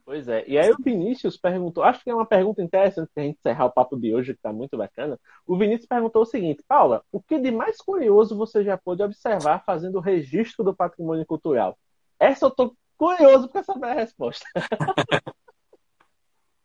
Pois 0.08 0.26
é. 0.26 0.42
E 0.48 0.58
aí 0.58 0.70
o 0.70 0.82
Vinícius 0.82 1.36
perguntou, 1.36 1.84
acho 1.84 2.02
que 2.02 2.08
é 2.08 2.14
uma 2.14 2.24
pergunta 2.24 2.62
interessante 2.62 3.10
para 3.12 3.22
a 3.22 3.26
gente 3.26 3.38
encerrar 3.38 3.66
o 3.66 3.70
papo 3.70 3.94
de 3.94 4.14
hoje, 4.14 4.32
que 4.32 4.38
está 4.38 4.50
muito 4.50 4.74
bacana. 4.74 5.20
O 5.46 5.54
Vinícius 5.54 5.86
perguntou 5.86 6.22
o 6.22 6.24
seguinte, 6.24 6.64
Paula, 6.66 7.04
o 7.12 7.20
que 7.20 7.38
de 7.38 7.50
mais 7.50 7.76
curioso 7.76 8.34
você 8.34 8.64
já 8.64 8.78
pôde 8.78 9.02
observar 9.02 9.62
fazendo 9.66 9.96
o 9.96 10.00
registro 10.00 10.64
do 10.64 10.74
patrimônio 10.74 11.26
cultural? 11.26 11.78
Essa 12.18 12.46
eu 12.46 12.48
estou 12.48 12.74
curioso 12.96 13.50
para 13.50 13.62
saber 13.62 13.88
a 13.88 13.92
resposta. 13.92 14.46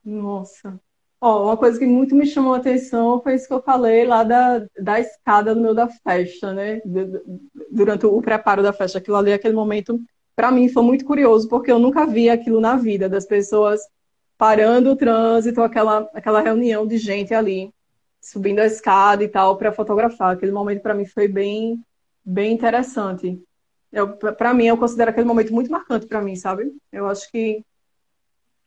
Nossa. 0.06 0.80
Ó, 1.20 1.44
uma 1.44 1.58
coisa 1.58 1.78
que 1.78 1.86
muito 1.86 2.16
me 2.16 2.26
chamou 2.26 2.54
a 2.54 2.60
atenção 2.60 3.22
foi 3.22 3.36
isso 3.36 3.50
que 3.50 3.54
eu 3.54 3.62
falei 3.62 4.06
lá 4.06 4.24
da, 4.24 4.66
da 4.80 5.02
escada 5.02 5.54
no 5.54 5.64
meio 5.64 5.74
da 5.74 5.90
festa, 5.90 6.54
né? 6.54 6.82
Durante 7.70 8.06
o 8.06 8.22
preparo 8.22 8.64
da 8.64 8.72
festa. 8.72 9.00
Aquilo 9.00 9.18
ali, 9.18 9.34
aquele 9.34 9.54
momento 9.54 10.00
para 10.36 10.52
mim 10.52 10.70
foi 10.70 10.84
muito 10.84 11.06
curioso, 11.06 11.48
porque 11.48 11.72
eu 11.72 11.80
nunca 11.80 12.06
vi 12.06 12.30
aquilo 12.30 12.60
na 12.60 12.76
vida, 12.76 13.08
das 13.08 13.26
pessoas 13.26 13.82
parando 14.38 14.92
o 14.92 14.96
trânsito, 14.96 15.62
aquela, 15.62 16.10
aquela 16.14 16.42
reunião 16.42 16.86
de 16.86 16.98
gente 16.98 17.34
ali, 17.34 17.72
subindo 18.20 18.60
a 18.60 18.66
escada 18.66 19.24
e 19.24 19.28
tal, 19.28 19.58
para 19.58 19.72
fotografar. 19.72 20.34
Aquele 20.34 20.52
momento 20.52 20.82
para 20.82 20.94
mim 20.94 21.06
foi 21.06 21.28
bem, 21.28 21.84
bem 22.26 22.54
interessante. 22.54 23.42
Para 24.38 24.54
mim, 24.54 24.66
eu 24.66 24.78
considero 24.78 25.12
aquele 25.12 25.28
momento 25.28 25.54
muito 25.54 25.72
marcante 25.72 26.08
para 26.08 26.22
mim, 26.22 26.36
sabe? 26.36 26.74
Eu 26.92 27.08
acho 27.08 27.32
que, 27.32 27.64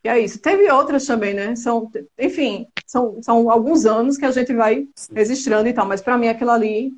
que, 0.01 0.07
é 0.07 0.17
isso. 0.19 0.39
Teve 0.39 0.71
outras 0.71 1.05
também, 1.05 1.33
né? 1.33 1.55
São, 1.55 1.91
enfim, 2.17 2.65
são, 2.85 3.21
são 3.21 3.51
alguns 3.51 3.85
anos 3.85 4.17
que 4.17 4.25
a 4.25 4.31
gente 4.31 4.53
vai 4.53 4.87
registrando 5.13 5.67
e 5.67 5.73
tal, 5.73 5.85
mas 5.85 6.01
para 6.01 6.17
mim 6.17 6.29
aquilo 6.29 6.51
ali 6.51 6.93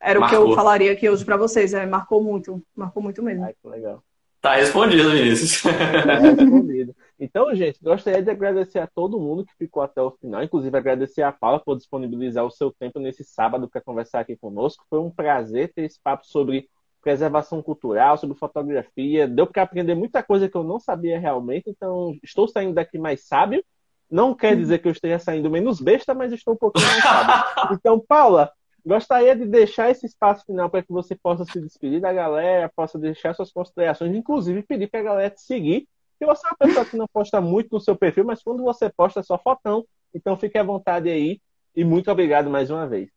era 0.00 0.18
Marcou. 0.18 0.40
o 0.40 0.44
que 0.46 0.50
eu 0.52 0.56
falaria 0.56 0.92
aqui 0.92 1.08
hoje 1.08 1.24
para 1.24 1.36
vocês. 1.36 1.74
É, 1.74 1.84
marcou 1.84 2.22
muito. 2.22 2.62
Marcou 2.74 3.02
muito 3.02 3.22
mesmo. 3.22 3.44
Ai, 3.44 3.54
que 3.60 3.68
legal. 3.68 4.02
Tá 4.40 4.54
respondido, 4.54 5.10
Vinícius. 5.10 5.62
Tá 6.06 6.18
respondido. 6.18 6.96
Então, 7.18 7.54
gente, 7.54 7.78
gostaria 7.82 8.22
de 8.22 8.30
agradecer 8.30 8.78
a 8.78 8.86
todo 8.86 9.20
mundo 9.20 9.44
que 9.44 9.54
ficou 9.58 9.82
até 9.82 10.00
o 10.00 10.10
final, 10.12 10.42
inclusive 10.42 10.74
agradecer 10.74 11.20
a 11.20 11.30
Paula 11.30 11.60
por 11.60 11.76
disponibilizar 11.76 12.44
o 12.46 12.50
seu 12.50 12.72
tempo 12.72 12.98
nesse 12.98 13.22
sábado 13.22 13.68
para 13.68 13.82
conversar 13.82 14.20
aqui 14.20 14.34
conosco. 14.36 14.86
Foi 14.88 14.98
um 14.98 15.10
prazer 15.10 15.70
ter 15.74 15.82
esse 15.82 16.00
papo 16.02 16.26
sobre 16.26 16.66
preservação 17.02 17.62
cultural, 17.62 18.16
sobre 18.16 18.38
fotografia. 18.38 19.28
Deu 19.28 19.46
para 19.46 19.62
aprender 19.62 19.94
muita 19.94 20.22
coisa 20.22 20.48
que 20.48 20.56
eu 20.56 20.64
não 20.64 20.80
sabia 20.80 21.18
realmente, 21.18 21.68
então 21.68 22.16
estou 22.22 22.48
saindo 22.48 22.72
daqui 22.72 22.98
mais 22.98 23.26
sábio. 23.26 23.62
Não 24.10 24.34
quer 24.34 24.56
dizer 24.56 24.78
que 24.78 24.88
eu 24.88 24.92
esteja 24.92 25.18
saindo 25.18 25.50
menos 25.50 25.80
besta, 25.80 26.14
mas 26.14 26.32
estou 26.32 26.54
um 26.54 26.56
pouquinho 26.56 26.86
mais 26.86 27.02
sábio. 27.02 27.44
Então, 27.76 28.00
Paula, 28.00 28.50
Gostaria 28.84 29.36
de 29.36 29.46
deixar 29.46 29.90
esse 29.90 30.06
espaço 30.06 30.44
final 30.44 30.70
para 30.70 30.82
que 30.82 30.92
você 30.92 31.14
possa 31.14 31.44
se 31.44 31.60
despedir 31.60 32.00
da 32.00 32.12
galera, 32.12 32.70
possa 32.74 32.98
deixar 32.98 33.34
suas 33.34 33.52
considerações, 33.52 34.14
inclusive 34.14 34.62
pedir 34.62 34.88
para 34.88 35.00
a 35.00 35.04
galera 35.04 35.30
te 35.30 35.42
seguir. 35.42 35.86
Se 36.18 36.26
você 36.26 36.46
é 36.46 36.50
uma 36.50 36.56
pessoa 36.56 36.84
que 36.84 36.96
não 36.96 37.06
posta 37.08 37.40
muito 37.40 37.68
no 37.72 37.80
seu 37.80 37.96
perfil, 37.96 38.24
mas 38.24 38.42
quando 38.42 38.62
você 38.62 38.90
posta 38.90 39.20
é 39.20 39.22
só 39.22 39.38
fotão, 39.38 39.84
então 40.14 40.36
fique 40.36 40.58
à 40.58 40.62
vontade 40.62 41.08
aí. 41.08 41.40
E 41.74 41.84
muito 41.84 42.10
obrigado 42.10 42.50
mais 42.50 42.70
uma 42.70 42.86
vez. 42.86 43.08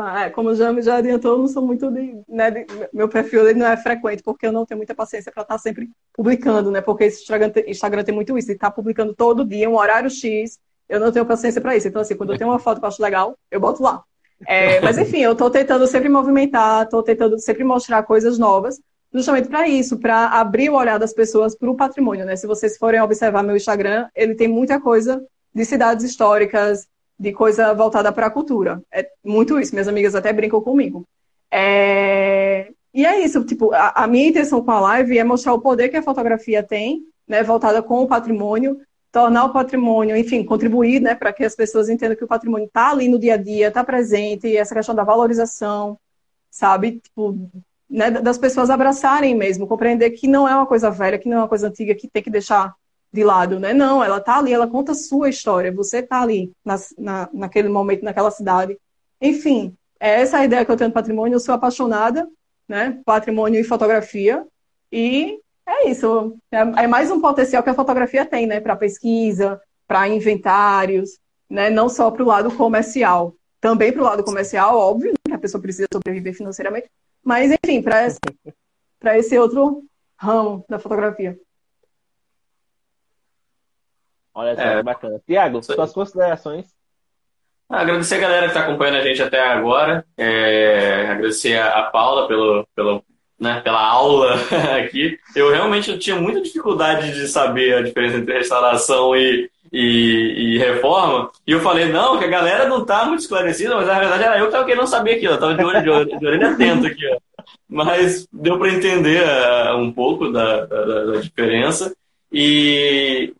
Ah, 0.00 0.26
é, 0.26 0.30
como 0.30 0.54
já, 0.54 0.80
já 0.80 0.96
adiantou, 0.96 1.32
eu 1.32 1.38
não 1.38 1.48
sou 1.48 1.60
muito 1.60 1.90
de, 1.90 2.22
né, 2.28 2.52
de, 2.52 2.66
meu 2.92 3.08
perfil 3.08 3.52
não 3.56 3.66
é 3.66 3.76
frequente, 3.76 4.22
porque 4.22 4.46
eu 4.46 4.52
não 4.52 4.64
tenho 4.64 4.78
muita 4.78 4.94
paciência 4.94 5.32
para 5.32 5.42
estar 5.42 5.54
tá 5.54 5.58
sempre 5.58 5.90
publicando, 6.12 6.70
né? 6.70 6.80
Porque 6.80 7.04
esse 7.04 7.22
Instagram, 7.22 7.52
Instagram 7.66 8.04
tem 8.04 8.14
muito 8.14 8.38
isso, 8.38 8.46
de 8.46 8.54
estar 8.54 8.70
tá 8.70 8.74
publicando 8.74 9.12
todo 9.12 9.44
dia, 9.44 9.68
um 9.68 9.76
horário 9.76 10.08
X, 10.08 10.58
eu 10.88 11.00
não 11.00 11.10
tenho 11.10 11.26
paciência 11.26 11.60
para 11.60 11.76
isso. 11.76 11.88
Então, 11.88 12.00
assim, 12.00 12.16
quando 12.16 12.32
eu 12.32 12.38
tenho 12.38 12.48
uma 12.48 12.60
foto 12.60 12.78
que 12.78 12.84
eu 12.84 12.88
acho 12.88 13.02
legal, 13.02 13.36
eu 13.50 13.60
boto 13.60 13.82
lá. 13.82 14.04
É, 14.46 14.80
mas 14.80 14.98
enfim, 14.98 15.18
eu 15.18 15.32
estou 15.32 15.50
tentando 15.50 15.86
sempre 15.86 16.08
movimentar, 16.08 16.84
estou 16.84 17.02
tentando 17.02 17.38
sempre 17.38 17.64
mostrar 17.64 18.02
coisas 18.04 18.38
novas, 18.38 18.80
justamente 19.12 19.48
para 19.48 19.66
isso, 19.66 19.98
para 19.98 20.28
abrir 20.28 20.70
o 20.70 20.74
olhar 20.74 20.98
das 20.98 21.12
pessoas 21.12 21.56
para 21.56 21.70
o 21.70 21.76
patrimônio, 21.76 22.24
né? 22.24 22.36
Se 22.36 22.46
vocês 22.46 22.76
forem 22.76 23.00
observar 23.00 23.42
meu 23.42 23.56
Instagram, 23.56 24.08
ele 24.14 24.34
tem 24.34 24.48
muita 24.48 24.80
coisa 24.80 25.24
de 25.54 25.64
cidades 25.64 26.04
históricas, 26.04 26.86
de 27.18 27.32
coisa 27.32 27.74
voltada 27.74 28.12
para 28.12 28.26
a 28.26 28.30
cultura. 28.30 28.80
É 28.92 29.08
muito 29.24 29.58
isso, 29.58 29.74
minhas 29.74 29.88
amigas 29.88 30.14
até 30.14 30.32
brincam 30.32 30.60
comigo. 30.60 31.04
É... 31.50 32.70
E 32.94 33.04
é 33.04 33.20
isso, 33.20 33.44
tipo, 33.44 33.72
a, 33.72 34.04
a 34.04 34.06
minha 34.06 34.28
intenção 34.28 34.62
com 34.62 34.70
a 34.70 34.80
live 34.80 35.18
é 35.18 35.24
mostrar 35.24 35.52
o 35.52 35.60
poder 35.60 35.88
que 35.88 35.96
a 35.96 36.02
fotografia 36.02 36.62
tem, 36.62 37.02
né, 37.26 37.42
voltada 37.42 37.82
com 37.82 38.02
o 38.02 38.08
patrimônio, 38.08 38.80
tornar 39.18 39.46
o 39.46 39.52
patrimônio, 39.52 40.16
enfim, 40.16 40.44
contribuir 40.44 41.00
né, 41.00 41.12
para 41.12 41.32
que 41.32 41.44
as 41.44 41.56
pessoas 41.56 41.88
entendam 41.88 42.16
que 42.16 42.22
o 42.22 42.28
patrimônio 42.28 42.66
está 42.66 42.90
ali 42.92 43.08
no 43.08 43.18
dia 43.18 43.34
a 43.34 43.36
dia, 43.36 43.66
está 43.66 43.82
presente, 43.82 44.46
e 44.46 44.56
essa 44.56 44.72
questão 44.72 44.94
da 44.94 45.02
valorização, 45.02 45.98
sabe? 46.48 47.00
Tipo, 47.00 47.36
né, 47.90 48.12
das 48.12 48.38
pessoas 48.38 48.70
abraçarem 48.70 49.34
mesmo, 49.34 49.66
compreender 49.66 50.10
que 50.10 50.28
não 50.28 50.48
é 50.48 50.54
uma 50.54 50.66
coisa 50.66 50.88
velha, 50.88 51.18
que 51.18 51.28
não 51.28 51.38
é 51.38 51.40
uma 51.40 51.48
coisa 51.48 51.66
antiga 51.66 51.96
que 51.96 52.06
tem 52.06 52.22
que 52.22 52.30
deixar 52.30 52.72
de 53.12 53.24
lado, 53.24 53.58
né? 53.58 53.74
Não, 53.74 54.04
ela 54.04 54.18
está 54.18 54.38
ali, 54.38 54.52
ela 54.52 54.68
conta 54.68 54.92
a 54.92 54.94
sua 54.94 55.28
história, 55.28 55.72
você 55.72 55.98
está 55.98 56.22
ali 56.22 56.52
na, 56.64 56.76
na, 56.96 57.28
naquele 57.32 57.68
momento, 57.68 58.04
naquela 58.04 58.30
cidade. 58.30 58.78
Enfim, 59.20 59.74
é 59.98 60.20
essa 60.20 60.38
a 60.38 60.44
ideia 60.44 60.64
que 60.64 60.70
eu 60.70 60.76
tenho 60.76 60.90
do 60.90 60.94
patrimônio, 60.94 61.34
eu 61.34 61.40
sou 61.40 61.56
apaixonada, 61.56 62.24
né? 62.68 63.00
Patrimônio 63.04 63.60
e 63.60 63.64
fotografia, 63.64 64.46
e 64.92 65.40
é 65.68 65.90
isso. 65.90 66.36
É, 66.50 66.58
é 66.58 66.86
mais 66.86 67.10
um 67.10 67.20
potencial 67.20 67.62
que 67.62 67.70
a 67.70 67.74
fotografia 67.74 68.24
tem, 68.24 68.46
né? 68.46 68.60
Para 68.60 68.74
pesquisa, 68.74 69.60
para 69.86 70.08
inventários, 70.08 71.18
né? 71.48 71.68
Não 71.70 71.88
só 71.88 72.10
para 72.10 72.22
o 72.22 72.26
lado 72.26 72.50
comercial. 72.56 73.34
Também 73.60 73.92
para 73.92 74.02
o 74.02 74.04
lado 74.04 74.24
comercial, 74.24 74.76
óbvio, 74.78 75.12
que 75.24 75.32
a 75.32 75.38
pessoa 75.38 75.60
precisa 75.60 75.88
sobreviver 75.92 76.34
financeiramente. 76.34 76.90
Mas, 77.22 77.50
enfim, 77.50 77.82
para 77.82 78.06
esse, 78.06 78.18
esse 79.16 79.38
outro 79.38 79.82
ramo 80.16 80.64
da 80.68 80.78
fotografia. 80.78 81.38
Olha 84.32 84.54
só, 84.54 84.62
é. 84.62 84.82
bacana. 84.82 85.20
Tiago, 85.26 85.62
suas 85.62 85.92
considerações. 85.92 86.66
Ah, 87.68 87.80
agradecer 87.80 88.14
a 88.14 88.20
galera 88.20 88.42
que 88.46 88.56
está 88.56 88.60
acompanhando 88.62 88.98
a 88.98 89.02
gente 89.02 89.20
até 89.20 89.40
agora. 89.40 90.06
É, 90.16 91.08
agradecer 91.08 91.56
a, 91.58 91.80
a 91.80 91.90
Paula 91.90 92.28
pelo, 92.28 92.66
pelo 92.74 93.04
né, 93.38 93.60
pela 93.60 93.80
aula 93.80 94.34
aqui, 94.78 95.18
eu 95.34 95.50
realmente 95.50 95.96
tinha 95.98 96.16
muita 96.16 96.40
dificuldade 96.40 97.12
de 97.12 97.28
saber 97.28 97.74
a 97.74 97.82
diferença 97.82 98.16
entre 98.16 98.36
restauração 98.36 99.14
e, 99.14 99.48
e, 99.72 100.54
e, 100.54 100.58
reforma. 100.58 101.30
E 101.46 101.52
eu 101.52 101.60
falei, 101.60 101.86
não, 101.86 102.18
que 102.18 102.24
a 102.24 102.28
galera 102.28 102.68
não 102.68 102.84
tá 102.84 103.04
muito 103.04 103.20
esclarecida, 103.20 103.76
mas 103.76 103.86
na 103.86 103.98
verdade 103.98 104.24
era 104.24 104.38
eu 104.38 104.46
que 104.46 104.52
tava 104.52 104.64
querendo 104.64 104.86
saber 104.86 105.14
aqui, 105.14 105.28
ó. 105.28 105.36
Tava 105.36 105.54
de 105.54 105.64
olho, 105.64 105.82
de, 105.82 105.90
olho, 105.90 106.18
de 106.18 106.26
orelha 106.26 106.50
atento 106.50 106.86
aqui, 106.86 107.06
ó. 107.06 107.18
Mas 107.68 108.26
deu 108.32 108.58
para 108.58 108.72
entender 108.72 109.22
uh, 109.22 109.76
um 109.76 109.92
pouco 109.92 110.30
da, 110.30 110.66
da, 110.66 111.04
da, 111.04 111.20
diferença. 111.20 111.94
E, 112.32 113.32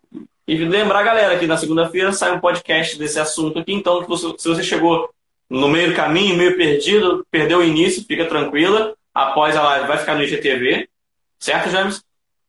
e 0.47 0.55
lembrar, 0.57 1.03
galera, 1.03 1.37
que 1.37 1.45
na 1.45 1.57
segunda-feira 1.57 2.11
sai 2.11 2.31
um 2.31 2.39
podcast 2.39 2.97
desse 2.97 3.19
assunto 3.19 3.59
aqui. 3.59 3.73
Então, 3.73 4.05
se 4.37 4.47
você 4.47 4.63
chegou 4.63 5.09
no 5.49 5.67
meio 5.67 5.89
do 5.89 5.95
caminho, 5.95 6.37
meio 6.37 6.55
perdido, 6.55 7.25
perdeu 7.29 7.59
o 7.59 7.63
início, 7.63 8.05
fica 8.07 8.25
tranquila 8.25 8.93
após 9.13 9.55
a 9.55 9.63
live 9.63 9.87
vai 9.87 9.97
ficar 9.97 10.15
no 10.15 10.23
IGTV, 10.23 10.87
certo, 11.39 11.69
James? 11.69 12.03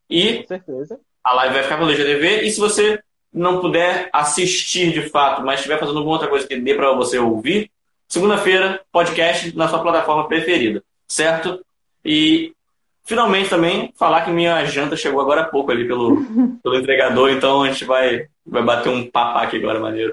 E 0.09 0.39
Com 0.43 0.49
certeza. 0.49 1.01
a 1.25 1.35
live 1.35 1.55
vai 1.55 1.63
ficar 1.63 1.77
no 1.79 1.91
IGTV. 1.91 2.43
E 2.43 2.51
se 2.51 2.61
você 2.61 3.01
não 3.33 3.61
puder 3.61 4.09
assistir 4.13 4.93
de 4.93 5.09
fato, 5.09 5.43
mas 5.43 5.61
estiver 5.61 5.79
fazendo 5.79 5.99
alguma 5.99 6.17
outra 6.17 6.29
coisa 6.29 6.47
que 6.47 6.57
dê 6.59 6.75
para 6.75 6.93
você 6.93 7.19
ouvir, 7.19 7.71
segunda-feira, 8.09 8.81
podcast 8.91 9.57
na 9.57 9.69
sua 9.69 9.81
plataforma 9.83 10.27
preferida, 10.27 10.83
certo? 11.07 11.65
E 12.05 12.53
finalmente 13.11 13.51
também 13.51 13.93
falar 13.97 14.25
que 14.25 14.31
minha 14.31 14.65
janta 14.67 14.97
chegou 14.97 15.21
agora 15.21 15.41
há 15.41 15.45
pouco 15.45 15.73
ali 15.73 15.85
pelo, 15.85 16.25
pelo 16.63 16.77
entregador, 16.77 17.29
então 17.31 17.65
a 17.65 17.69
gente 17.69 17.85
vai, 17.85 18.29
vai 18.47 18.63
bater 18.63 18.89
um 18.89 19.11
papo 19.11 19.37
aqui 19.39 19.57
agora, 19.57 19.81
maneiro. 19.81 20.13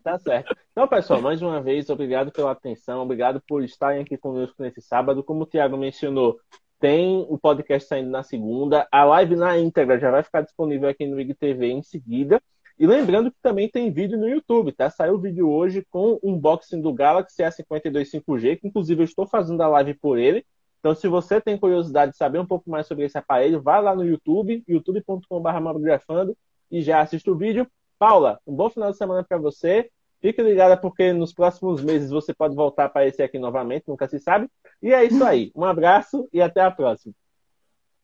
tá 0.00 0.16
certo. 0.20 0.56
Então, 0.70 0.86
pessoal, 0.86 1.20
mais 1.20 1.42
uma 1.42 1.60
vez, 1.60 1.90
obrigado 1.90 2.30
pela 2.30 2.52
atenção, 2.52 3.02
obrigado 3.02 3.42
por 3.46 3.64
estarem 3.64 4.02
aqui 4.02 4.16
conosco 4.16 4.62
nesse 4.62 4.80
sábado. 4.80 5.24
Como 5.24 5.42
o 5.42 5.46
Thiago 5.46 5.76
mencionou, 5.76 6.38
tem 6.78 7.26
o 7.28 7.36
podcast 7.36 7.88
saindo 7.88 8.08
na 8.08 8.22
segunda, 8.22 8.86
a 8.92 9.02
live 9.02 9.34
na 9.34 9.58
íntegra 9.58 9.98
já 9.98 10.12
vai 10.12 10.22
ficar 10.22 10.42
disponível 10.42 10.88
aqui 10.88 11.08
no 11.08 11.20
IGTV 11.20 11.72
em 11.72 11.82
seguida. 11.82 12.40
E 12.78 12.86
lembrando 12.86 13.32
que 13.32 13.36
também 13.42 13.68
tem 13.68 13.92
vídeo 13.92 14.16
no 14.16 14.28
YouTube, 14.28 14.70
tá? 14.70 14.88
Saiu 14.88 15.14
o 15.14 15.20
vídeo 15.20 15.50
hoje 15.50 15.84
com 15.90 16.20
o 16.22 16.30
unboxing 16.30 16.80
do 16.80 16.94
Galaxy 16.94 17.42
A52 17.42 18.22
5G, 18.24 18.60
que 18.60 18.68
inclusive 18.68 19.00
eu 19.02 19.04
estou 19.04 19.26
fazendo 19.26 19.60
a 19.60 19.68
live 19.68 19.94
por 19.94 20.18
ele. 20.18 20.46
Então, 20.80 20.94
se 20.94 21.06
você 21.06 21.40
tem 21.40 21.58
curiosidade 21.58 22.12
de 22.12 22.18
saber 22.18 22.38
um 22.38 22.46
pouco 22.46 22.68
mais 22.70 22.86
sobre 22.86 23.04
esse 23.04 23.16
aparelho, 23.16 23.62
vá 23.62 23.78
lá 23.78 23.94
no 23.94 24.04
YouTube, 24.04 24.64
youtube.com.br 24.66 26.32
e 26.70 26.82
já 26.82 27.00
assista 27.00 27.30
o 27.30 27.36
vídeo. 27.36 27.66
Paula, 27.98 28.40
um 28.46 28.54
bom 28.54 28.70
final 28.70 28.90
de 28.90 28.96
semana 28.96 29.22
para 29.22 29.36
você. 29.36 29.90
Fique 30.22 30.42
ligada 30.42 30.76
porque 30.76 31.12
nos 31.12 31.32
próximos 31.32 31.82
meses 31.82 32.10
você 32.10 32.32
pode 32.34 32.54
voltar 32.54 32.84
a 32.84 32.86
aparecer 32.86 33.22
aqui 33.22 33.38
novamente, 33.38 33.84
nunca 33.88 34.08
se 34.08 34.18
sabe. 34.18 34.48
E 34.82 34.92
é 34.92 35.04
isso 35.04 35.22
aí. 35.22 35.50
Um 35.54 35.64
abraço 35.64 36.28
e 36.32 36.40
até 36.40 36.62
a 36.62 36.70
próxima. 36.70 37.14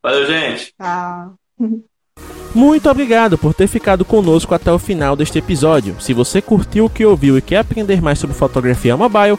Valeu, 0.02 0.26
gente. 0.26 0.74
Tchau. 0.74 1.34
Muito 2.54 2.88
obrigado 2.88 3.36
por 3.36 3.52
ter 3.52 3.66
ficado 3.66 4.02
conosco 4.02 4.54
até 4.54 4.72
o 4.72 4.78
final 4.78 5.14
deste 5.14 5.38
episódio. 5.38 6.00
Se 6.00 6.14
você 6.14 6.40
curtiu 6.40 6.86
o 6.86 6.90
que 6.90 7.04
ouviu 7.04 7.36
e 7.36 7.42
quer 7.42 7.58
aprender 7.58 8.00
mais 8.00 8.18
sobre 8.18 8.34
fotografia 8.34 8.96
mobile, 8.96 9.38